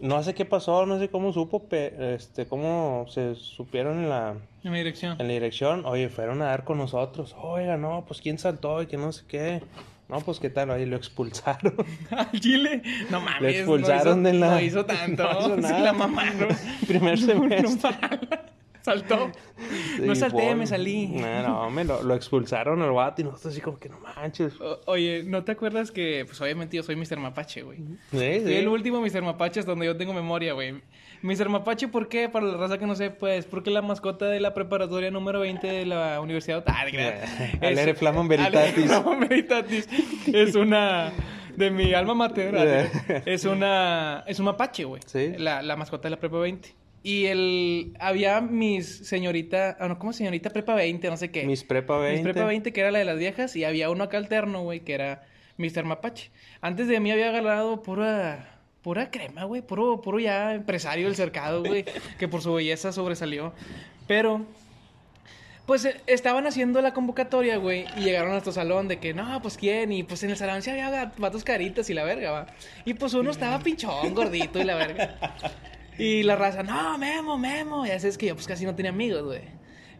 No 0.00 0.22
sé 0.22 0.34
qué 0.34 0.44
pasó, 0.44 0.86
no 0.86 0.98
sé 0.98 1.08
cómo 1.08 1.32
supo, 1.32 1.66
este, 1.70 2.46
cómo 2.46 3.06
se 3.08 3.34
supieron 3.34 3.98
en 3.98 4.08
la, 4.08 4.34
En 4.62 4.70
mi 4.72 4.78
dirección. 4.78 5.20
en 5.20 5.26
la 5.26 5.32
dirección. 5.32 5.84
Oye, 5.86 6.08
fueron 6.08 6.40
a 6.42 6.46
dar 6.46 6.64
con 6.64 6.78
nosotros. 6.78 7.34
Oiga, 7.42 7.76
no, 7.76 8.04
pues 8.06 8.20
quién 8.20 8.38
saltó 8.38 8.80
y 8.82 8.86
que 8.86 8.96
no 8.96 9.12
sé 9.12 9.24
qué. 9.26 9.62
No, 10.08 10.20
pues 10.20 10.40
qué 10.40 10.48
tal, 10.50 10.70
oye, 10.70 10.86
lo 10.86 10.96
expulsaron. 10.96 11.74
Al 12.10 12.30
Chile. 12.40 12.82
No 13.10 13.20
mames. 13.20 13.42
Lo 13.42 13.48
expulsaron 13.48 14.22
no 14.22 14.28
de 14.28 14.34
la... 14.34 14.50
No 14.52 14.60
hizo 14.60 14.84
tanto. 14.86 15.22
No 15.24 15.40
hizo 15.40 15.56
nada. 15.56 15.80
la 15.80 15.92
mamaron. 15.92 16.48
Primer 16.86 17.18
semestre. 17.18 17.90
Saltó. 18.82 19.30
no 20.00 20.14
salté, 20.14 20.54
me 20.54 20.66
salí. 20.66 21.06
No, 21.08 21.42
no, 21.42 21.70
me 21.70 21.84
lo, 21.84 22.02
lo 22.02 22.14
expulsaron 22.14 22.80
al 22.82 22.92
vato 22.92 23.20
y 23.20 23.24
nosotros 23.24 23.52
así 23.52 23.60
como 23.60 23.78
que 23.78 23.88
no 23.88 23.98
manches. 24.00 24.58
O- 24.60 24.80
oye, 24.86 25.22
¿no 25.24 25.44
te 25.44 25.52
acuerdas 25.52 25.90
que, 25.90 26.24
pues 26.26 26.40
obviamente 26.40 26.76
yo 26.76 26.82
soy 26.82 26.96
Mr. 26.96 27.18
Mapache, 27.18 27.62
güey? 27.62 27.78
Sí, 28.10 28.18
sí. 28.46 28.54
el 28.54 28.68
último 28.68 29.00
Mr. 29.00 29.22
Mapache 29.22 29.60
hasta 29.60 29.72
donde 29.72 29.86
yo 29.86 29.96
tengo 29.96 30.14
memoria, 30.14 30.52
güey. 30.54 30.80
Mr. 31.22 31.48
Mapache, 31.48 31.88
¿por 31.88 32.08
qué? 32.08 32.28
Para 32.28 32.46
la 32.46 32.56
raza 32.56 32.78
que 32.78 32.86
no 32.86 32.94
sé, 32.94 33.10
pues, 33.10 33.44
porque 33.46 33.70
la 33.70 33.82
mascota 33.82 34.26
de 34.26 34.38
la 34.40 34.54
preparatoria 34.54 35.10
número 35.10 35.40
20 35.40 35.66
de 35.66 35.84
la 35.84 36.20
Universidad... 36.20 36.62
Ah, 36.66 36.84
de 36.84 36.90
creas. 36.92 37.30
Alere 37.60 37.90
Es- 37.90 37.98
Alere 38.02 38.28
Veritatis. 38.28 38.84
Flamam 38.86 39.20
Veritatis. 39.20 39.88
Es 40.32 40.54
una... 40.54 41.12
De 41.56 41.72
mi 41.72 41.92
alma 41.92 42.14
mater. 42.14 42.54
Es 43.26 43.44
una... 43.44 44.22
Es 44.28 44.38
un 44.38 44.44
mapache, 44.44 44.84
güey. 44.84 45.02
Sí. 45.06 45.32
La, 45.38 45.60
la 45.60 45.74
mascota 45.74 46.04
de 46.04 46.10
la 46.10 46.20
prepa 46.20 46.38
20. 46.38 46.72
Y 47.02 47.26
el... 47.26 47.96
Había 48.00 48.40
mis 48.40 48.86
señorita... 48.86 49.76
Ah, 49.80 49.88
no, 49.88 49.98
¿cómo 49.98 50.12
señorita 50.12 50.50
prepa 50.50 50.74
20? 50.74 51.08
No 51.08 51.16
sé 51.16 51.30
qué. 51.30 51.44
Mis 51.46 51.64
prepa 51.64 51.98
20. 51.98 52.22
Mis 52.22 52.32
prepa 52.32 52.46
20, 52.46 52.72
que 52.72 52.80
era 52.80 52.90
la 52.90 52.98
de 52.98 53.04
las 53.04 53.18
viejas, 53.18 53.54
y 53.56 53.64
había 53.64 53.90
uno 53.90 54.04
acá 54.04 54.18
alterno, 54.18 54.62
güey, 54.62 54.80
que 54.80 54.94
era 54.94 55.22
Mr. 55.58 55.84
Mapache. 55.84 56.30
Antes 56.60 56.88
de 56.88 57.00
mí 57.00 57.10
había 57.10 57.28
agarrado 57.28 57.82
pura, 57.82 58.58
pura 58.82 59.10
crema, 59.10 59.44
güey. 59.44 59.62
Puro, 59.62 60.00
puro 60.00 60.18
ya 60.18 60.54
empresario 60.54 61.06
del 61.06 61.16
cercado, 61.16 61.62
güey. 61.62 61.84
que 62.18 62.28
por 62.28 62.42
su 62.42 62.52
belleza 62.52 62.92
sobresalió. 62.92 63.52
Pero, 64.06 64.44
pues 65.66 65.84
eh, 65.84 66.00
estaban 66.06 66.46
haciendo 66.46 66.80
la 66.80 66.94
convocatoria, 66.94 67.58
güey. 67.58 67.84
Y 67.96 68.00
llegaron 68.00 68.30
a 68.30 68.32
nuestro 68.32 68.52
salón 68.52 68.88
de 68.88 68.98
que, 68.98 69.14
no, 69.14 69.40
pues 69.42 69.56
quién. 69.56 69.92
Y 69.92 70.02
pues 70.02 70.22
en 70.22 70.30
el 70.30 70.36
salón 70.36 70.62
sí 70.62 70.70
había 70.70 71.12
vatos 71.18 71.44
caritas 71.44 71.88
y 71.90 71.94
la 71.94 72.04
verga, 72.04 72.30
va. 72.30 72.46
Y 72.84 72.94
pues 72.94 73.14
uno 73.14 73.30
estaba 73.30 73.58
pinchón, 73.60 74.14
gordito 74.14 74.58
y 74.58 74.64
la 74.64 74.74
verga. 74.74 75.16
Y 75.98 76.22
la 76.22 76.36
raza, 76.36 76.62
no, 76.62 76.96
Memo, 76.98 77.36
Memo. 77.36 77.86
Y 77.86 77.90
así 77.90 78.06
es 78.06 78.16
que 78.16 78.26
yo 78.26 78.34
pues 78.34 78.46
casi 78.46 78.64
no 78.64 78.74
tenía 78.74 78.90
amigos, 78.90 79.22
güey. 79.22 79.42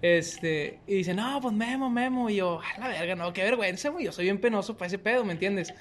Este, 0.01 0.79
y 0.87 0.95
dice, 0.95 1.13
no, 1.13 1.41
pues 1.41 1.55
Memo, 1.55 1.91
Memo. 1.91 2.31
Y 2.31 2.37
yo, 2.37 2.61
a 2.61 2.81
la 2.81 2.89
verga, 2.89 3.17
no, 3.17 3.33
qué 3.33 3.43
vergüenza, 3.43 3.89
güey. 3.89 4.05
Yo 4.05 4.13
soy 4.13 4.25
bien 4.25 4.41
penoso 4.41 4.77
para 4.77 4.87
ese 4.87 4.99
pedo, 4.99 5.25
¿me 5.25 5.33
entiendes? 5.33 5.75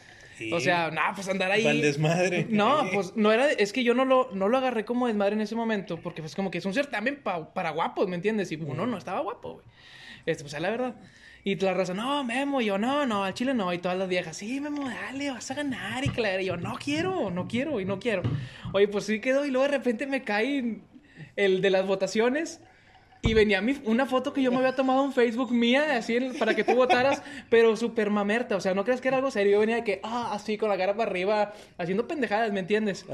O 0.52 0.60
sea, 0.60 0.92
no, 0.92 1.02
pues 1.16 1.28
andar 1.30 1.52
ahí. 1.52 1.64
Para 1.64 1.76
el 1.76 1.82
desmadre. 1.82 2.48
No, 2.50 2.88
pues 2.94 3.16
no 3.16 3.32
era. 3.32 3.52
Es 3.52 3.74
que 3.74 3.84
yo 3.84 3.94
no 3.94 4.06
lo, 4.06 4.30
no 4.34 4.48
lo 4.48 4.58
agarré 4.58 4.86
como 4.86 5.08
desmadre 5.08 5.34
en 5.34 5.42
ese 5.42 5.56
momento, 5.56 5.98
porque 5.98 6.22
pues 6.22 6.36
como 6.36 6.52
que 6.52 6.60
es 6.60 6.66
un 6.66 6.74
certamen 6.74 7.22
para 7.24 7.72
guapos, 7.72 8.08
¿me 8.08 8.16
entiendes? 8.16 8.52
Y 8.52 8.56
uno 8.56 8.86
no 8.86 8.98
estaba 8.98 9.22
guapo, 9.22 9.54
güey. 9.54 9.66
Este, 10.26 10.44
pues 10.44 10.54
es 10.54 10.62
la 10.62 10.70
verdad. 10.70 10.96
Y 11.48 11.56
la 11.56 11.74
raza, 11.74 11.94
no, 11.94 12.26
Memo, 12.26 12.60
y 12.60 12.66
yo, 12.66 12.78
no, 12.78 13.06
no, 13.06 13.24
al 13.24 13.34
chile 13.34 13.54
no. 13.54 13.72
Y 13.72 13.78
todas 13.78 13.98
las 13.98 14.10
viejas, 14.10 14.36
sí, 14.36 14.60
Memo, 14.60 14.90
dale, 14.90 15.32
vas 15.32 15.50
a 15.50 15.54
ganar. 15.54 16.04
Y 16.04 16.10
claro, 16.10 16.42
yo, 16.42 16.58
no 16.58 16.76
quiero, 16.76 17.32
no 17.32 17.48
quiero, 17.48 17.80
y 17.80 17.86
no 17.86 18.00
quiero. 18.00 18.22
Oye, 18.74 18.90
pues 18.90 19.06
sí 19.06 19.22
quedó, 19.22 19.46
y 19.46 19.52
luego 19.52 19.64
de 19.64 19.78
repente 19.78 20.08
me 20.08 20.26
cae 20.26 20.82
el 21.38 21.62
de 21.62 21.70
las 21.70 21.88
votaciones. 21.88 22.60
Y 23.22 23.34
venía 23.34 23.62
mi, 23.62 23.76
una 23.86 24.06
foto 24.06 24.32
que 24.32 24.42
yo 24.42 24.52
me 24.52 24.58
había 24.58 24.76
tomado 24.76 25.04
en 25.04 25.12
Facebook 25.12 25.52
mía, 25.52 25.98
así 25.98 26.18
para 26.38 26.56
que 26.56 26.64
tú 26.64 26.76
votaras, 26.76 27.22
pero 27.50 27.76
súper 27.76 28.10
mamerta. 28.10 28.56
O 28.56 28.62
sea, 28.62 28.74
no 28.74 28.84
crees 28.84 29.02
que 29.02 29.08
era 29.08 29.18
algo 29.18 29.32
serio. 29.32 29.54
Yo 29.54 29.60
venía 29.60 29.78
de 29.78 29.84
que, 29.84 30.00
ah, 30.04 30.30
así 30.34 30.58
con 30.58 30.70
la 30.70 30.78
cara 30.78 30.96
para 30.96 31.10
arriba, 31.10 31.54
haciendo 31.78 32.08
pendejadas, 32.08 32.52
¿me 32.52 32.60
entiendes? 32.60 33.06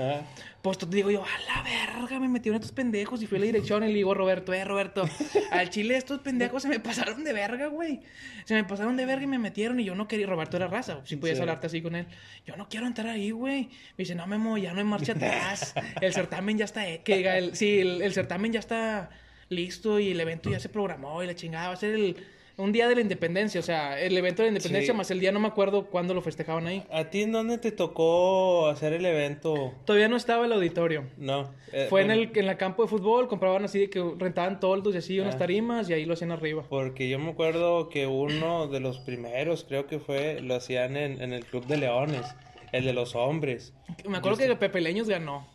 Pues 0.61 0.77
te 0.77 0.85
digo 0.85 1.09
yo, 1.09 1.23
a 1.23 1.53
la 1.53 1.63
verga, 1.63 2.19
me 2.19 2.27
metieron 2.27 2.55
estos 2.55 2.71
pendejos 2.71 3.21
y 3.21 3.27
fui 3.27 3.37
a 3.37 3.41
la 3.41 3.45
dirección 3.47 3.83
y 3.83 3.87
le 3.87 3.95
digo, 3.95 4.13
Roberto, 4.13 4.53
eh, 4.53 4.63
Roberto, 4.63 5.03
al 5.51 5.69
chile 5.69 5.97
estos 5.97 6.19
pendejos 6.19 6.63
se 6.63 6.69
me 6.69 6.79
pasaron 6.79 7.23
de 7.23 7.33
verga, 7.33 7.67
güey. 7.67 8.01
Se 8.45 8.53
me 8.53 8.63
pasaron 8.63 8.95
de 8.97 9.05
verga 9.05 9.23
y 9.23 9.27
me 9.27 9.39
metieron 9.39 9.79
y 9.79 9.85
yo 9.85 9.95
no 9.95 10.07
quería. 10.07 10.27
Roberto 10.27 10.57
era 10.57 10.67
raza, 10.67 11.01
si 11.03 11.17
podías 11.17 11.39
hablarte 11.39 11.67
así 11.67 11.81
con 11.81 11.95
él. 11.95 12.07
Yo 12.45 12.55
no 12.55 12.69
quiero 12.69 12.87
entrar 12.87 13.07
ahí, 13.07 13.31
güey. 13.31 13.63
Me 13.63 14.03
dice, 14.03 14.15
no, 14.15 14.25
Memo, 14.25 14.57
ya 14.57 14.73
no 14.73 14.79
hay 14.79 14.85
marcha 14.85 15.13
atrás. 15.13 15.73
El 16.01 16.13
certamen 16.13 16.57
ya 16.57 16.65
está, 16.65 16.83
que 17.03 17.17
diga, 17.17 17.37
el, 17.37 17.55
sí, 17.55 17.79
el 17.79 18.13
certamen 18.13 18.53
ya 18.53 18.59
está 18.59 19.09
listo 19.55 19.99
y 19.99 20.11
el 20.11 20.19
evento 20.19 20.49
ya 20.49 20.59
se 20.59 20.69
programó 20.69 21.23
y 21.23 21.27
la 21.27 21.35
chingada 21.35 21.67
va 21.67 21.73
a 21.73 21.77
ser 21.77 21.95
el 21.95 22.17
un 22.55 22.71
día 22.71 22.87
de 22.87 22.95
la 22.95 23.01
independencia, 23.01 23.59
o 23.59 23.63
sea, 23.63 23.99
el 23.99 24.15
evento 24.15 24.43
de 24.43 24.49
la 24.49 24.57
independencia 24.57 24.93
más 24.93 25.09
el 25.09 25.19
día 25.19 25.31
no 25.31 25.39
me 25.39 25.47
acuerdo 25.47 25.85
cuándo 25.85 26.13
lo 26.13 26.21
festejaban 26.21 26.67
ahí. 26.67 26.83
¿A 26.91 27.05
ti 27.05 27.23
en 27.23 27.31
dónde 27.31 27.57
te 27.57 27.71
tocó 27.71 28.67
hacer 28.67 28.93
el 28.93 29.05
evento? 29.05 29.73
Todavía 29.85 30.07
no 30.07 30.17
estaba 30.17 30.45
el 30.45 30.53
auditorio. 30.53 31.05
No. 31.17 31.51
Eh, 31.71 31.87
Fue 31.89 32.01
en 32.01 32.11
el 32.11 32.31
en 32.35 32.45
la 32.45 32.57
campo 32.57 32.83
de 32.83 32.89
fútbol, 32.89 33.27
compraban 33.27 33.65
así 33.65 33.79
de 33.79 33.89
que 33.89 34.03
rentaban 34.17 34.59
toldos 34.59 34.93
y 34.93 34.99
así 34.99 35.19
unas 35.19 35.35
ah. 35.35 35.39
tarimas 35.39 35.89
y 35.89 35.93
ahí 35.93 36.05
lo 36.05 36.13
hacían 36.13 36.31
arriba. 36.31 36.63
Porque 36.69 37.09
yo 37.09 37.17
me 37.17 37.31
acuerdo 37.31 37.89
que 37.89 38.05
uno 38.05 38.67
de 38.67 38.79
los 38.79 38.99
primeros, 38.99 39.63
creo 39.63 39.87
que 39.87 39.99
fue, 39.99 40.39
lo 40.41 40.55
hacían 40.55 40.95
en, 40.95 41.21
en 41.21 41.33
el 41.33 41.45
Club 41.45 41.65
de 41.65 41.77
Leones. 41.77 42.35
El 42.71 42.85
de 42.85 42.93
los 42.93 43.13
hombres. 43.13 43.71
Me 44.07 44.17
acuerdo 44.17 44.35
que 44.37 44.55
Pepe 44.55 44.81
Leños 44.81 45.07
ganó. 45.07 45.47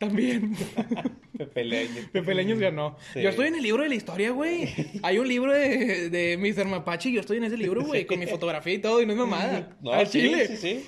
También. 0.00 0.56
Pepe 1.36 1.64
Leños. 1.64 2.06
Pepe 2.12 2.34
Leños 2.34 2.58
ganó. 2.58 2.96
Yo 3.14 3.28
estoy 3.28 3.48
en 3.48 3.56
el 3.56 3.62
libro 3.62 3.82
de 3.82 3.88
la 3.88 3.94
historia, 3.94 4.30
güey. 4.30 4.72
Hay 5.02 5.18
un 5.18 5.28
libro 5.28 5.52
de, 5.52 6.10
de 6.10 6.36
Mr. 6.36 6.66
Mapache 6.66 7.08
y 7.10 7.14
yo 7.14 7.20
estoy 7.20 7.38
en 7.38 7.44
ese 7.44 7.56
libro, 7.56 7.82
güey, 7.84 8.06
con 8.06 8.18
mi 8.18 8.26
fotografía 8.26 8.74
y 8.74 8.78
todo, 8.78 9.02
y 9.02 9.06
no 9.06 9.12
es 9.12 9.18
mamada. 9.18 9.76
No, 9.80 9.92
Al 9.92 10.08
Chile. 10.08 10.46
Sí, 10.48 10.56
sí. 10.56 10.86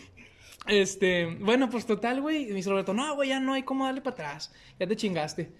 Este, 0.67 1.27
bueno, 1.27 1.71
pues 1.71 1.87
total, 1.87 2.21
güey. 2.21 2.47
Me 2.47 2.55
dice 2.55 2.71
Roberto, 2.71 2.93
no, 2.95 3.15
güey, 3.15 3.29
ya 3.31 3.41
no 3.41 3.55
hay 3.55 3.63
cómo 3.63 3.85
darle 3.85 4.01
para 4.01 4.15
atrás. 4.15 4.53
Ya 4.79 4.87
te 4.87 4.97
chingaste. 4.97 5.51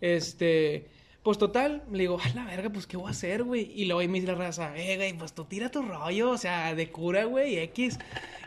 Este. 0.00 0.86
Pues 1.24 1.38
total, 1.38 1.82
le 1.90 2.00
digo, 2.00 2.18
a 2.22 2.28
la 2.34 2.44
verga, 2.44 2.68
pues 2.68 2.86
qué 2.86 2.98
voy 2.98 3.08
a 3.08 3.12
hacer, 3.12 3.44
güey. 3.44 3.72
Y 3.74 3.86
luego 3.86 4.06
me 4.12 4.20
dice 4.20 4.26
la 4.30 4.34
raza, 4.34 4.76
eh, 4.76 4.96
güey, 4.96 5.14
pues 5.14 5.32
tú 5.32 5.46
tira 5.46 5.70
tu 5.70 5.80
rollo, 5.80 6.32
o 6.32 6.36
sea, 6.36 6.74
de 6.74 6.90
cura, 6.90 7.24
güey, 7.24 7.56
X. 7.60 7.98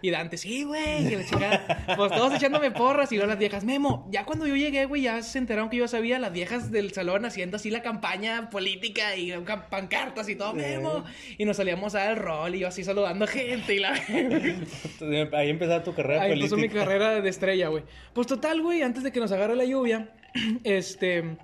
Y 0.03 0.11
Dante, 0.11 0.37
sí, 0.37 0.63
güey, 0.63 1.09
que 1.09 1.17
la 1.17 1.25
chingada. 1.25 1.95
Pues 1.97 2.11
todos 2.11 2.35
echándome 2.35 2.69
porras 2.69 3.11
y 3.11 3.15
luego 3.15 3.29
las 3.29 3.39
viejas, 3.39 3.63
Memo, 3.63 4.07
ya 4.11 4.25
cuando 4.25 4.45
yo 4.45 4.55
llegué, 4.55 4.85
güey, 4.85 5.01
ya 5.01 5.23
se 5.23 5.39
enteraron 5.39 5.71
que 5.71 5.77
yo 5.77 5.87
sabía, 5.87 6.19
las 6.19 6.31
viejas 6.31 6.71
del 6.71 6.93
salón 6.93 7.25
haciendo 7.25 7.57
así 7.57 7.71
la 7.71 7.81
campaña 7.81 8.51
política 8.51 9.15
y 9.15 9.33
pancartas 9.71 10.29
y 10.29 10.35
todo, 10.35 10.53
Memo. 10.53 11.03
Y 11.39 11.45
nos 11.45 11.57
salíamos 11.57 11.95
a 11.95 12.01
dar 12.01 12.11
el 12.11 12.17
rol 12.17 12.53
y 12.53 12.59
yo 12.59 12.67
así 12.67 12.83
saludando 12.83 13.25
a 13.25 13.27
gente 13.27 13.73
y 13.73 13.79
la. 13.79 13.93
Ahí 15.33 15.49
empezó 15.49 15.81
tu 15.81 15.95
carrera 15.95 16.21
Ahí 16.21 16.33
empezó 16.33 16.57
mi 16.57 16.69
carrera 16.69 17.21
de 17.21 17.29
estrella, 17.29 17.69
güey. 17.69 17.83
Pues 18.13 18.27
total, 18.27 18.61
güey, 18.61 18.83
antes 18.83 19.01
de 19.01 19.11
que 19.11 19.19
nos 19.19 19.31
agarre 19.31 19.55
la 19.55 19.65
lluvia, 19.65 20.11
este 20.63 21.37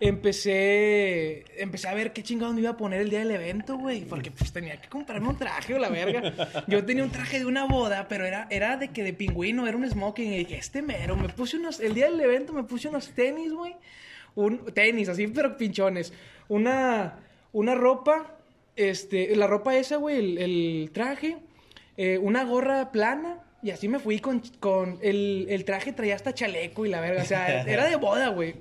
empecé 0.00 1.44
empecé 1.60 1.88
a 1.88 1.94
ver 1.94 2.12
qué 2.12 2.22
chingado 2.22 2.52
me 2.52 2.60
iba 2.60 2.70
a 2.70 2.76
poner 2.76 3.00
el 3.00 3.10
día 3.10 3.20
del 3.20 3.30
evento, 3.32 3.76
güey, 3.76 4.04
porque 4.04 4.30
pues 4.30 4.52
tenía 4.52 4.80
que 4.80 4.88
comprarme 4.88 5.28
un 5.28 5.36
traje 5.36 5.74
o 5.74 5.78
la 5.78 5.88
verga. 5.88 6.64
Yo 6.66 6.84
tenía 6.84 7.04
un 7.04 7.10
traje 7.10 7.38
de 7.38 7.46
una 7.46 7.64
boda, 7.64 8.06
pero 8.08 8.24
era, 8.24 8.46
era 8.50 8.76
de 8.76 8.88
que 8.88 9.02
de 9.02 9.12
pingüino, 9.12 9.66
era 9.66 9.76
un 9.76 9.88
smoking 9.88 10.32
y 10.32 10.54
este 10.54 10.82
mero, 10.82 11.16
me 11.16 11.28
puse 11.28 11.56
unos 11.56 11.80
el 11.80 11.94
día 11.94 12.10
del 12.10 12.20
evento 12.20 12.52
me 12.52 12.64
puse 12.64 12.88
unos 12.88 13.10
tenis, 13.10 13.52
güey. 13.52 13.74
Un 14.34 14.66
tenis 14.72 15.08
así 15.08 15.26
pero 15.28 15.56
pinchones, 15.56 16.12
una 16.48 17.18
una 17.52 17.74
ropa 17.74 18.38
este, 18.78 19.34
la 19.34 19.48
ropa 19.48 19.76
esa, 19.76 19.96
güey, 19.96 20.38
el, 20.38 20.90
traje, 20.92 21.36
eh, 21.96 22.16
una 22.18 22.44
gorra 22.44 22.92
plana 22.92 23.42
y 23.62 23.70
así 23.70 23.88
me 23.88 23.98
fui 23.98 24.20
con, 24.20 24.40
con 24.60 24.98
el, 25.02 25.46
el, 25.48 25.64
traje, 25.64 25.92
traía 25.92 26.14
hasta 26.14 26.32
chaleco 26.32 26.86
y 26.86 26.88
la 26.88 27.00
verga. 27.00 27.22
O 27.22 27.26
sea, 27.26 27.62
era 27.66 27.86
de 27.86 27.96
boda, 27.96 28.28
güey. 28.28 28.54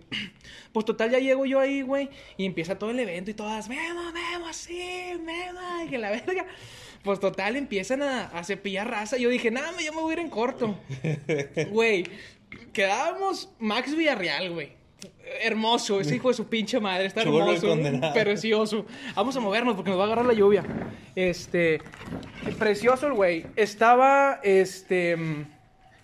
Pues 0.72 0.86
total, 0.86 1.12
ya 1.12 1.20
llego 1.20 1.46
yo 1.46 1.60
ahí, 1.60 1.82
güey. 1.82 2.10
Y 2.38 2.46
empieza 2.46 2.80
todo 2.80 2.90
el 2.90 3.00
evento 3.00 3.32
y 3.32 3.34
todas, 3.34 3.70
Memo, 3.70 4.12
Memo, 4.12 4.52
sí, 4.54 5.14
Memo, 5.24 5.86
y 5.86 5.90
que 5.90 5.98
la 5.98 6.10
verga. 6.10 6.46
Pues 7.04 7.20
total, 7.20 7.56
empiezan 7.56 8.02
a, 8.02 8.26
a 8.26 8.44
cepillar 8.44 8.90
raza. 8.90 9.18
Y 9.18 9.22
yo 9.22 9.30
dije, 9.30 9.52
nada, 9.52 9.72
yo 9.80 9.94
me 9.94 10.02
voy 10.02 10.12
a 10.12 10.14
ir 10.14 10.20
en 10.20 10.30
corto. 10.30 10.80
Güey, 11.72 12.06
quedábamos 12.74 13.50
Max 13.60 13.96
Villarreal, 13.96 14.52
güey 14.52 14.77
hermoso, 15.42 16.00
ese 16.00 16.16
hijo 16.16 16.30
de 16.30 16.34
su 16.34 16.48
pinche 16.48 16.80
madre, 16.80 17.06
está 17.06 17.22
hermoso, 17.22 17.76
precioso. 18.14 18.86
Vamos 19.16 19.36
a 19.36 19.40
movernos 19.40 19.76
porque 19.76 19.90
nos 19.90 20.00
va 20.00 20.04
a 20.04 20.06
agarrar 20.08 20.26
la 20.26 20.34
lluvia. 20.34 20.64
Este, 21.16 21.82
precioso 22.58 23.08
el 23.08 23.14
güey. 23.14 23.46
Estaba, 23.56 24.40
este, 24.44 25.18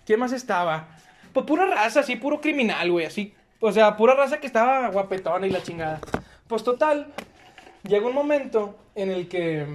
¿quién 0.04 0.20
más 0.20 0.32
estaba? 0.32 0.88
Pues 1.32 1.46
pura 1.46 1.66
raza, 1.66 2.00
así, 2.00 2.16
puro 2.16 2.40
criminal, 2.40 2.90
güey, 2.90 3.06
así. 3.06 3.34
O 3.60 3.72
sea, 3.72 3.96
pura 3.96 4.14
raza 4.14 4.38
que 4.38 4.46
estaba 4.46 4.88
guapetona 4.88 5.46
y 5.46 5.50
la 5.50 5.62
chingada. 5.62 6.00
Pues 6.46 6.62
total, 6.62 7.12
llega 7.82 8.06
un 8.06 8.14
momento 8.14 8.78
en 8.94 9.10
el 9.10 9.28
que, 9.28 9.66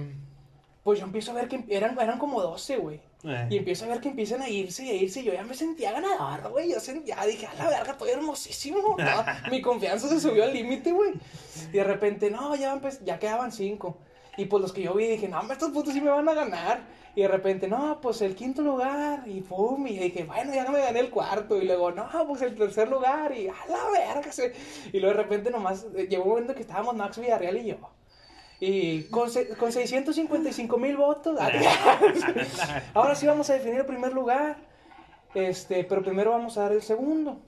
pues 0.82 1.00
yo 1.00 1.06
empiezo 1.06 1.32
a 1.32 1.34
ver 1.34 1.48
que 1.48 1.64
eran, 1.68 1.98
eran 2.00 2.18
como 2.18 2.40
12, 2.40 2.76
güey. 2.76 3.00
Eh. 3.24 3.48
Y 3.50 3.56
empiezo 3.58 3.84
a 3.84 3.88
ver 3.88 4.00
que 4.00 4.08
empiezan 4.08 4.42
a 4.42 4.48
irse 4.48 4.84
y 4.84 4.90
a 4.90 4.94
irse. 4.94 5.20
Y 5.20 5.24
yo 5.24 5.32
ya 5.32 5.44
me 5.44 5.54
sentía 5.54 5.92
ganador, 5.92 6.50
güey. 6.50 6.72
Yo 6.72 6.80
sentía, 6.80 7.16
dije, 7.26 7.46
a 7.46 7.54
la 7.54 7.68
verga, 7.68 7.92
estoy 7.92 8.10
hermosísimo. 8.10 8.96
mi 9.50 9.60
confianza 9.60 10.08
se 10.08 10.20
subió 10.20 10.44
al 10.44 10.54
límite, 10.54 10.92
güey. 10.92 11.12
Y 11.68 11.76
de 11.76 11.84
repente, 11.84 12.30
no, 12.30 12.54
ya, 12.56 12.80
ya 13.04 13.18
quedaban 13.18 13.52
cinco. 13.52 13.98
Y 14.36 14.46
pues 14.46 14.62
los 14.62 14.72
que 14.72 14.82
yo 14.82 14.94
vi 14.94 15.06
dije, 15.06 15.28
no, 15.28 15.40
estos 15.52 15.70
putos 15.70 15.92
sí 15.92 16.00
me 16.00 16.10
van 16.10 16.28
a 16.28 16.34
ganar. 16.34 16.80
Y 17.14 17.22
de 17.22 17.28
repente, 17.28 17.68
no, 17.68 18.00
pues 18.00 18.22
el 18.22 18.34
quinto 18.34 18.62
lugar. 18.62 19.24
Y 19.26 19.42
pum, 19.42 19.86
y 19.86 19.98
dije, 19.98 20.24
bueno, 20.24 20.54
ya 20.54 20.64
no 20.64 20.70
me 20.70 20.80
gané 20.80 21.00
el 21.00 21.10
cuarto. 21.10 21.60
Y 21.60 21.66
luego, 21.66 21.90
no, 21.90 22.08
pues 22.26 22.40
el 22.42 22.54
tercer 22.54 22.88
lugar. 22.88 23.36
Y 23.36 23.48
a 23.48 23.54
la 23.68 23.90
verga. 23.90 24.30
Y 24.92 24.98
luego 24.98 25.16
de 25.16 25.22
repente 25.22 25.50
nomás, 25.50 25.86
eh, 25.94 26.06
llegó 26.08 26.24
un 26.24 26.30
momento 26.30 26.54
que 26.54 26.62
estábamos 26.62 26.96
Max 26.96 27.18
Villarreal 27.18 27.58
y 27.58 27.66
yo. 27.66 27.99
Y 28.60 29.04
con, 29.04 29.30
con 29.58 29.72
655 29.72 30.78
mil 30.78 30.96
votos. 30.96 31.40
Ahora 32.94 33.14
sí 33.14 33.26
vamos 33.26 33.48
a 33.48 33.54
definir 33.54 33.80
el 33.80 33.86
primer 33.86 34.12
lugar. 34.12 34.58
Este, 35.34 35.84
pero 35.84 36.02
primero 36.02 36.32
vamos 36.32 36.58
a 36.58 36.62
dar 36.62 36.72
el 36.72 36.82
segundo. 36.82 37.40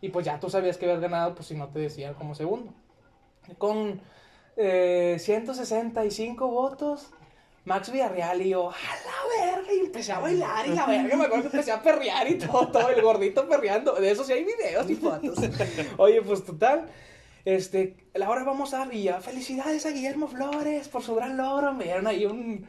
Y 0.00 0.08
pues 0.10 0.24
ya 0.24 0.38
tú 0.38 0.48
sabías 0.48 0.76
que 0.76 0.84
habías 0.84 1.00
ganado, 1.00 1.34
pues 1.34 1.48
si 1.48 1.54
no 1.54 1.68
te 1.68 1.80
decían 1.80 2.14
como 2.14 2.34
segundo. 2.34 2.72
Con 3.58 4.00
eh, 4.56 5.16
165 5.18 6.46
votos, 6.46 7.10
Max 7.64 7.90
Villarreal 7.90 8.42
y 8.42 8.50
yo, 8.50 8.70
a 8.70 8.74
la 8.74 9.52
verga, 9.52 9.72
y 9.72 9.78
empecé 9.86 10.12
a 10.12 10.18
bailar 10.18 10.66
y 10.66 10.70
la 10.70 10.86
verga, 10.86 11.16
me 11.16 11.24
acuerdo 11.24 11.50
que 11.50 11.56
empecé 11.56 11.72
a 11.72 11.80
perrear 11.80 12.28
y 12.28 12.38
todo, 12.38 12.68
todo 12.68 12.88
el 12.88 13.00
gordito 13.00 13.48
perreando. 13.48 13.94
De 13.94 14.10
eso 14.10 14.24
sí 14.24 14.32
hay 14.32 14.44
videos 14.44 14.90
y 14.90 14.96
fotos. 14.96 15.38
Oye, 15.96 16.20
pues 16.22 16.44
total. 16.44 16.88
Este, 17.44 17.96
ahora 18.24 18.44
vamos 18.44 18.72
a 18.72 18.78
dar 18.78 18.94
y 18.94 19.08
felicidades 19.20 19.84
a 19.86 19.90
Guillermo 19.90 20.28
Flores 20.28 20.88
por 20.88 21.02
su 21.02 21.14
gran 21.14 21.36
logro. 21.36 21.72
Me 21.74 21.84
dieron 21.84 22.06
ahí 22.06 22.24
un, 22.24 22.66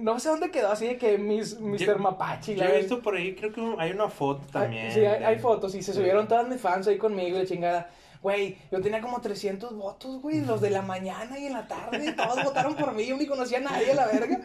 no 0.00 0.18
sé 0.18 0.28
dónde 0.28 0.50
quedó, 0.50 0.72
así 0.72 0.86
de 0.86 0.98
que 0.98 1.16
mis, 1.16 1.60
Mr. 1.60 1.98
Mapache. 1.98 2.56
Yo 2.56 2.64
he 2.64 2.78
visto 2.78 3.00
por 3.00 3.16
ahí, 3.16 3.34
creo 3.34 3.52
que 3.52 3.74
hay 3.78 3.92
una 3.92 4.08
foto 4.08 4.46
también. 4.52 4.92
sí, 4.92 5.00
hay, 5.00 5.38
fotos 5.38 5.74
y 5.74 5.82
se 5.82 5.92
subieron 5.92 6.26
todas 6.26 6.48
mis 6.48 6.60
fans 6.60 6.88
ahí 6.88 6.98
conmigo 6.98 7.40
y 7.40 7.46
chingada. 7.46 7.90
Güey, 8.20 8.58
yo 8.70 8.82
tenía 8.82 9.00
como 9.00 9.20
300 9.20 9.74
votos, 9.74 10.20
güey, 10.20 10.40
los 10.44 10.60
de 10.60 10.68
la 10.68 10.82
mañana 10.82 11.38
y 11.38 11.46
en 11.46 11.54
la 11.54 11.66
tarde, 11.66 12.12
todos 12.12 12.44
votaron 12.44 12.74
por 12.74 12.92
mí, 12.92 13.06
yo 13.06 13.16
ni 13.16 13.26
conocía 13.26 13.58
a 13.58 13.62
nadie, 13.62 13.94
la 13.94 14.06
verga. 14.08 14.40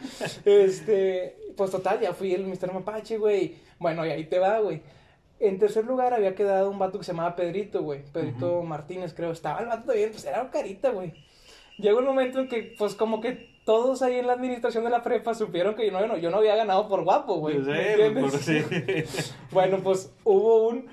Este, 0.45 1.35
pues 1.57 1.71
total, 1.71 1.99
ya 1.99 2.13
fui 2.13 2.33
el 2.33 2.45
Mr. 2.45 2.71
Mapache, 2.71 3.17
güey. 3.17 3.55
Bueno, 3.77 4.05
y 4.05 4.11
ahí 4.11 4.25
te 4.25 4.39
va, 4.39 4.59
güey 4.59 4.81
En 5.39 5.59
tercer 5.59 5.85
lugar 5.85 6.13
había 6.13 6.33
quedado 6.33 6.69
un 6.69 6.79
vato 6.79 6.97
que 6.97 7.03
se 7.03 7.11
llamaba 7.11 7.35
Pedrito, 7.35 7.81
güey. 7.83 8.03
Pedrito 8.11 8.63
Martínez, 8.63 9.13
creo. 9.13 9.31
Estaba 9.31 9.59
el 9.59 9.67
vato 9.67 9.91
bien, 9.91 10.11
pues 10.11 10.25
era 10.25 10.41
un 10.41 10.47
carita, 10.49 10.91
güey. 10.91 11.13
Llegó 11.77 11.99
un 11.99 12.05
momento 12.05 12.39
en 12.39 12.47
que, 12.47 12.73
pues, 12.77 12.95
como 12.95 13.19
que 13.19 13.53
todos 13.65 14.01
ahí 14.01 14.15
en 14.15 14.27
la 14.27 14.33
administración 14.33 14.83
de 14.85 14.89
la 14.91 15.01
prepa 15.01 15.33
supieron 15.33 15.75
que 15.75 15.89
yo 15.89 16.07
no, 16.07 16.17
yo 16.17 16.29
no 16.29 16.37
había 16.37 16.55
ganado 16.55 16.87
por 16.87 17.03
guapo, 17.03 17.35
güey. 17.35 17.57
Por 17.57 18.31
sí. 18.39 18.63
Bueno, 19.51 19.79
pues 19.83 20.13
hubo 20.23 20.69
un. 20.69 20.87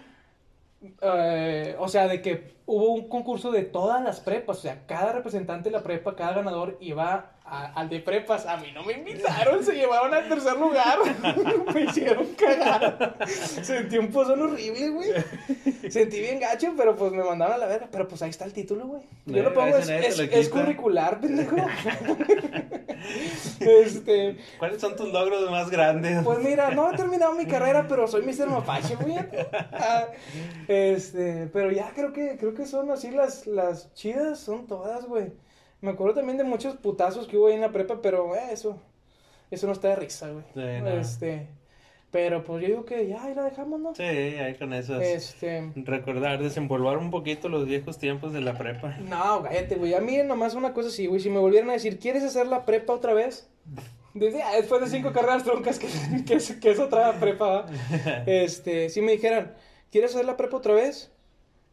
eh, 1.01 1.77
o 1.79 1.87
sea, 1.87 2.09
de 2.09 2.21
que 2.21 2.55
hubo 2.67 2.95
un 2.95 3.09
concurso 3.09 3.53
de 3.53 3.63
todas 3.63 4.03
las 4.03 4.21
prepas. 4.21 4.59
O 4.59 4.61
sea, 4.63 4.87
cada 4.87 5.13
representante 5.13 5.69
de 5.69 5.77
la 5.77 5.83
prepa, 5.83 6.17
cada 6.17 6.33
ganador 6.33 6.79
iba 6.81 7.33
a- 7.53 7.73
al 7.75 7.89
de 7.89 8.01
prepas. 8.01 8.47
A 8.47 8.57
mí 8.57 8.69
no 8.75 8.83
me 8.85 8.95
invitaron, 8.95 9.63
se 9.65 9.73
llevaron 9.75 10.13
al 10.15 10.29
tercer 10.29 10.57
lugar. 10.59 10.99
me 11.75 11.81
hicieron 11.83 12.27
cagar. 12.35 13.17
Sentí 13.29 13.99
un 13.99 14.11
pozón 14.11 14.43
horrible, 14.43 14.89
güey. 14.91 15.11
Sentí 15.91 16.21
bien 16.21 16.41
gacho, 16.41 16.73
pero 16.77 16.97
pues 16.97 17.13
me 17.13 17.23
mandaron 17.23 17.55
a 17.55 17.59
la 17.59 17.67
verga. 17.67 17.89
Pero 17.93 18.09
pues 18.09 18.23
ahí 18.23 18.31
está 18.31 18.45
el 18.45 18.53
título, 18.53 18.87
güey. 18.87 19.03
Yo 19.27 19.37
Eh, 19.37 19.43
lo 19.43 19.55
pongo, 19.55 19.77
es, 19.77 20.19
lo 20.19 20.51
curricular, 20.51 21.21
pendejo. 21.21 21.57
este. 23.61 24.37
¿Cuáles 24.59 24.81
son 24.81 24.97
tus 24.97 25.13
logros 25.13 25.49
más 25.51 25.71
grandes? 25.71 26.23
Pues 26.25 26.39
mira, 26.41 26.71
no 26.71 26.93
he 26.93 26.97
terminado 26.97 27.35
mi 27.35 27.47
carrera, 27.47 27.87
pero 27.89 28.07
soy 28.09 28.23
Mr. 28.23 28.49
Mapache, 28.49 28.97
güey. 28.97 29.17
Ah, 29.73 30.07
Este, 30.69 31.49
pero 31.53 31.71
ya 31.71 31.91
creo 31.95 32.13
que 32.13 32.37
creo 32.39 32.55
que 32.55 32.67
son 32.67 32.91
así 32.91 33.11
las 33.11 33.47
las 33.47 33.93
chidas, 33.95 34.39
son 34.39 34.67
todas, 34.67 35.05
güey. 35.07 35.33
Me 35.83 35.91
acuerdo 35.91 36.15
también 36.15 36.39
de 36.39 36.45
muchos 36.45 36.77
putazos 36.77 37.27
que 37.27 37.37
hubo 37.37 37.49
ahí 37.49 37.55
en 37.55 37.61
la 37.61 37.73
prepa, 37.73 38.01
pero 38.01 38.35
eh, 38.35 38.49
eso 38.53 38.81
eso 39.53 39.67
no 39.67 39.75
está 39.75 39.89
de 39.89 39.97
risa, 39.97 40.31
güey. 40.31 40.45
Sí, 40.55 40.83
no. 40.83 40.89
Este, 40.89 41.47
pero 42.11 42.43
pues 42.43 42.63
yo 42.63 42.69
digo 42.69 42.85
que 42.87 43.07
ya 43.07 43.23
ahí 43.23 43.35
la 43.35 43.45
dejamos, 43.45 43.81
¿no? 43.81 43.95
Sí, 43.95 44.03
ahí 44.03 44.55
con 44.55 44.73
esas. 44.73 45.03
Este, 45.03 45.71
Recordar, 45.77 46.43
desenvolver 46.43 46.97
un 46.97 47.11
poquito 47.11 47.51
los 47.51 47.67
viejos 47.67 47.99
tiempos 47.99 48.33
de 48.33 48.41
la 48.41 48.57
prepa. 48.57 48.97
no, 49.01 49.43
cállate, 49.43 49.75
güey. 49.75 49.93
A 49.93 50.01
mí 50.01 50.17
nomás 50.25 50.55
una 50.55 50.73
cosa 50.73 50.89
así, 50.89 51.07
güey, 51.07 51.21
si 51.21 51.29
me 51.29 51.39
volvieran 51.39 51.69
a 51.69 51.75
decir, 51.75 51.99
¿quieres 51.99 52.23
hacer 52.23 52.47
la 52.47 52.65
prepa 52.65 52.95
otra 52.95 53.13
vez? 53.13 53.47
Desde, 54.15 54.43
ah, 54.43 54.53
después 54.57 54.81
de 54.81 54.89
cinco 54.89 55.13
carreras 55.15 55.45
troncas 55.45 55.79
que, 55.79 55.89
que, 56.25 56.35
es, 56.35 56.53
que 56.53 56.71
es 56.71 56.79
otra 56.79 57.13
prepa, 57.21 57.47
¿va? 57.47 57.67
este, 58.27 58.89
si 58.89 59.03
me 59.03 59.13
dijeran, 59.13 59.55
¿quieres 59.91 60.15
hacer 60.15 60.25
la 60.25 60.39
prepa 60.39 60.57
otra 60.57 60.73
vez? 60.73 61.13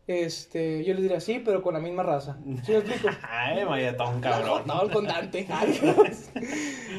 Este, 0.10 0.84
yo 0.84 0.96
les 0.96 1.04
diría 1.04 1.20
sí, 1.20 1.40
pero 1.46 1.62
con 1.62 1.76
la 1.76 1.80
misma 1.80 2.02
raza. 2.02 2.40
¿Sí 2.64 2.72
me 2.72 2.80
explico? 2.80 3.10
Ay, 3.30 3.64
mayatón, 3.64 4.20
cabrón. 4.22 4.64
No, 4.66 4.82
el 4.82 4.90
condante. 4.90 5.46
Adiós. 5.48 6.32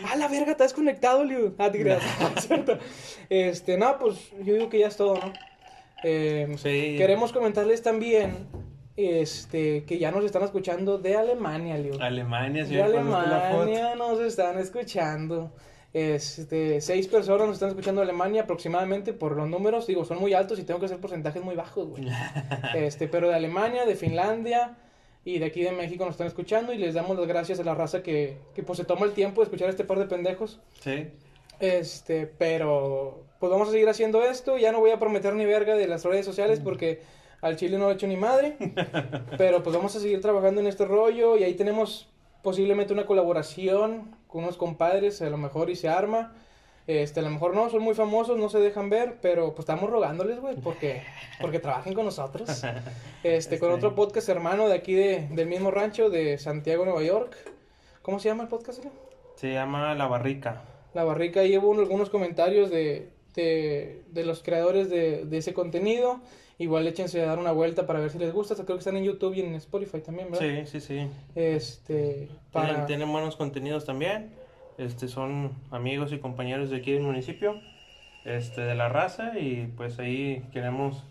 Ah, 0.09 0.15
la 0.17 0.29
verga, 0.29 0.57
has 0.59 0.73
conectado, 0.73 1.25
Liu. 1.25 1.55
Ah, 1.59 1.71
te 1.73 1.81
creas. 1.81 2.03
¿Cierto? 2.39 2.79
Este, 3.29 3.77
no, 3.77 3.99
pues 3.99 4.31
yo 4.45 4.55
digo 4.55 4.69
que 4.69 4.79
ya 4.79 4.87
es 4.87 4.97
todo, 4.97 5.15
¿no? 5.15 5.33
Eh, 6.05 6.55
Sí. 6.57 6.95
Queremos 6.97 7.33
comentarles 7.33 7.83
también 7.83 8.47
este, 8.97 9.85
que 9.85 9.99
ya 9.99 10.13
nos 10.13 10.25
están 10.25 10.43
escuchando 10.45 10.99
de 10.99 11.17
Alemania, 11.17 11.77
Liu. 11.79 11.95
Alemania, 12.01 12.65
sí, 12.65 12.77
De 12.77 12.83
pasaste 12.83 13.03
la 13.05 13.41
foto. 13.51 13.63
Alemania 13.63 13.95
nos 13.97 14.21
están 14.21 14.57
escuchando. 14.59 15.53
Este, 15.93 16.81
seis 16.81 17.09
personas 17.09 17.49
nos 17.49 17.55
están 17.55 17.71
escuchando 17.71 18.01
de 18.01 18.05
Alemania 18.05 18.43
aproximadamente 18.43 19.13
por 19.13 19.37
los 19.37 19.49
números. 19.49 19.87
Digo, 19.87 20.05
son 20.05 20.19
muy 20.19 20.35
altos 20.35 20.59
y 20.59 20.65
tengo 20.65 20.79
que 20.79 20.87
hacer 20.87 20.99
porcentajes 20.99 21.43
muy 21.43 21.57
bajos, 21.57 21.89
güey. 21.89 22.07
Este, 22.75 23.09
pero 23.09 23.29
de 23.29 23.35
Alemania, 23.35 23.85
de 23.87 23.97
Finlandia 23.97 24.77
y 25.25 25.39
de 25.39 25.47
aquí 25.47 25.63
de 25.63 25.73
México 25.73 26.05
nos 26.05 26.15
están 26.15 26.29
escuchando 26.29 26.73
y 26.73 26.79
les 26.79 26.95
damos 26.95 27.19
las 27.19 27.27
gracias 27.27 27.59
a 27.61 27.65
la 27.65 27.75
raza 27.75 28.03
que, 28.03 28.39
que 28.55 28.63
pues 28.63 28.79
se 28.79 28.85
toma 28.85 29.07
el 29.07 29.13
tiempo 29.13 29.41
de 29.41 29.47
escuchar 29.47 29.69
a 29.69 29.71
este 29.71 29.85
par 29.85 29.99
de 29.99 30.07
pendejos. 30.07 30.61
Sí. 30.81 31.09
Este, 31.59 32.27
pero 32.27 33.25
pues 33.39 33.51
vamos 33.51 33.69
a 33.69 33.73
seguir 33.73 33.89
haciendo 33.89 34.23
esto. 34.23 34.59
Ya 34.59 34.73
no 34.73 34.81
voy 34.81 34.93
a 34.93 34.99
prometer 34.99 35.35
ni 35.35 35.45
verga 35.45 35.75
de 35.75 35.89
las 35.89 36.05
redes 36.05 36.25
sociales 36.25 36.61
porque 36.61 37.01
al 37.43 37.57
chile 37.57 37.79
no 37.79 37.85
lo 37.85 37.91
he 37.91 37.95
hecho 37.95 38.07
ni 38.07 38.17
madre. 38.17 38.57
Pero 39.39 39.63
pues 39.63 39.75
vamos 39.75 39.95
a 39.97 40.01
seguir 40.01 40.21
trabajando 40.21 40.61
en 40.61 40.67
este 40.67 40.85
rollo 40.85 41.37
y 41.37 41.45
ahí 41.45 41.55
tenemos 41.55 42.09
posiblemente 42.43 42.93
una 42.93 43.07
colaboración 43.07 44.15
con 44.27 44.45
unos 44.45 44.57
compadres, 44.57 45.21
a 45.23 45.31
lo 45.31 45.37
mejor 45.37 45.71
y 45.71 45.77
se 45.77 45.89
arma. 45.89 46.33
Este, 46.87 47.21
a 47.21 47.23
lo 47.23 47.31
mejor 47.31 47.55
no, 47.55 47.69
son 47.71 47.83
muy 47.83 47.95
famosos, 47.95 48.39
no 48.39 48.49
se 48.49 48.59
dejan 48.59 48.91
ver, 48.91 49.19
pero 49.21 49.51
pues 49.51 49.61
estamos 49.61 49.91
rogándoles, 49.91 50.41
güey, 50.41 50.57
porque, 50.57 51.03
porque 51.41 51.61
trabajen 51.61 51.95
con 51.95 52.05
nosotros. 52.05 52.49
Este, 53.23 53.59
con 53.59 53.71
otro 53.71 53.95
podcast 53.95 54.31
hermano 54.31 54.67
de 54.67 54.75
aquí 54.75 54.95
de, 54.95 55.29
del 55.31 55.47
mismo 55.47 55.71
rancho 55.71 56.09
de 56.09 56.39
Santiago, 56.39 56.87
Nueva 56.87 57.03
York. 57.03 57.37
¿Cómo 58.01 58.19
se 58.19 58.31
llama 58.31 58.45
el 58.45 58.49
podcast? 58.49 58.83
Se 59.37 59.53
llama 59.53 59.95
La 59.95 60.07
Barrica. 60.07 60.63
La 60.95 61.05
Barrica 61.05 61.43
hubo 61.43 61.79
algunos 61.79 62.09
comentarios 62.09 62.71
de, 62.71 63.11
de, 63.35 64.03
de 64.09 64.25
los 64.25 64.43
creadores 64.43 64.89
de, 64.89 65.27
de 65.27 65.37
ese 65.37 65.53
contenido. 65.53 66.21
Igual 66.61 66.87
échense 66.87 67.23
a 67.23 67.27
dar 67.27 67.39
una 67.39 67.53
vuelta 67.53 67.87
para 67.87 68.01
ver 68.01 68.11
si 68.11 68.19
les 68.19 68.33
gusta. 68.35 68.55
Creo 68.55 68.67
que 68.67 68.81
están 68.81 68.97
en 68.99 69.05
YouTube 69.05 69.35
y 69.35 69.41
en 69.41 69.55
Spotify 69.55 70.01
también, 70.01 70.31
¿verdad? 70.31 70.47
Sí, 70.47 70.67
sí, 70.67 70.81
sí. 70.81 71.09
Este, 71.35 72.29
para... 72.53 72.67
Tienen, 72.69 72.87
tienen 72.87 73.13
buenos 73.13 73.35
contenidos 73.37 73.87
también. 73.87 74.31
Este, 74.77 75.09
son 75.09 75.53
amigos 75.71 76.13
y 76.13 76.19
compañeros 76.19 76.69
de 76.71 76.77
aquí 76.77 76.93
del 76.93 77.03
municipio, 77.03 77.61
este, 78.27 78.61
de 78.61 78.75
la 78.75 78.89
raza, 78.91 79.39
y 79.39 79.73
pues 79.77 79.99
ahí 79.99 80.43
queremos 80.53 81.03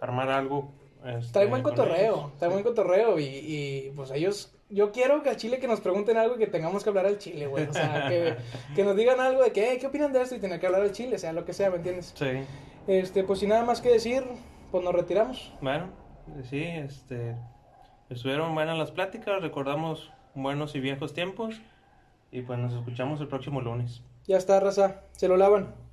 armar 0.00 0.28
algo. 0.30 0.72
este, 1.06 1.32
Trae 1.32 1.46
buen 1.46 1.62
cotorreo, 1.62 2.32
trae 2.38 2.50
buen 2.50 2.62
cotorreo 2.62 3.18
y, 3.18 3.24
y 3.24 3.92
pues 3.96 4.10
ellos... 4.10 4.52
Yo 4.70 4.92
quiero 4.92 5.22
que 5.22 5.30
al 5.30 5.36
Chile 5.38 5.58
que 5.58 5.66
nos 5.68 5.80
pregunten 5.80 6.18
algo 6.18 6.34
y 6.36 6.38
que 6.38 6.46
tengamos 6.46 6.82
que 6.84 6.90
hablar 6.90 7.06
al 7.06 7.16
Chile, 7.16 7.46
güey. 7.46 7.64
O 7.66 7.72
sea, 7.72 8.06
que, 8.10 8.36
que 8.76 8.84
nos 8.84 8.94
digan 8.96 9.18
algo 9.18 9.42
de 9.42 9.50
que, 9.52 9.66
"Hey, 9.70 9.78
¿qué 9.80 9.86
opinan 9.86 10.12
de 10.12 10.20
esto? 10.20 10.34
Y 10.34 10.38
tener 10.40 10.60
que 10.60 10.66
hablar 10.66 10.82
al 10.82 10.92
Chile, 10.92 11.18
sea 11.18 11.32
lo 11.32 11.46
que 11.46 11.54
sea, 11.54 11.70
¿me 11.70 11.76
entiendes? 11.76 12.12
Sí, 12.14 12.26
Este, 12.86 13.24
pues 13.24 13.38
sin 13.38 13.48
nada 13.48 13.64
más 13.64 13.80
que 13.80 13.88
decir, 13.88 14.22
pues 14.70 14.84
nos 14.84 14.94
retiramos. 14.94 15.52
bueno, 15.60 15.86
sí, 16.44 16.62
este, 16.62 17.36
estuvieron 18.10 18.54
buenas 18.54 18.78
las 18.78 18.90
pláticas, 18.90 19.40
recordamos 19.42 20.10
buenos 20.34 20.74
y 20.74 20.80
viejos 20.80 21.14
tiempos, 21.14 21.60
y 22.30 22.42
pues 22.42 22.58
nos 22.58 22.74
escuchamos 22.74 23.20
el 23.20 23.28
próximo 23.28 23.60
lunes. 23.60 24.02
Ya 24.26 24.36
está, 24.36 24.60
raza. 24.60 25.02
Se 25.12 25.28
lo 25.28 25.36
lavan. 25.36 25.87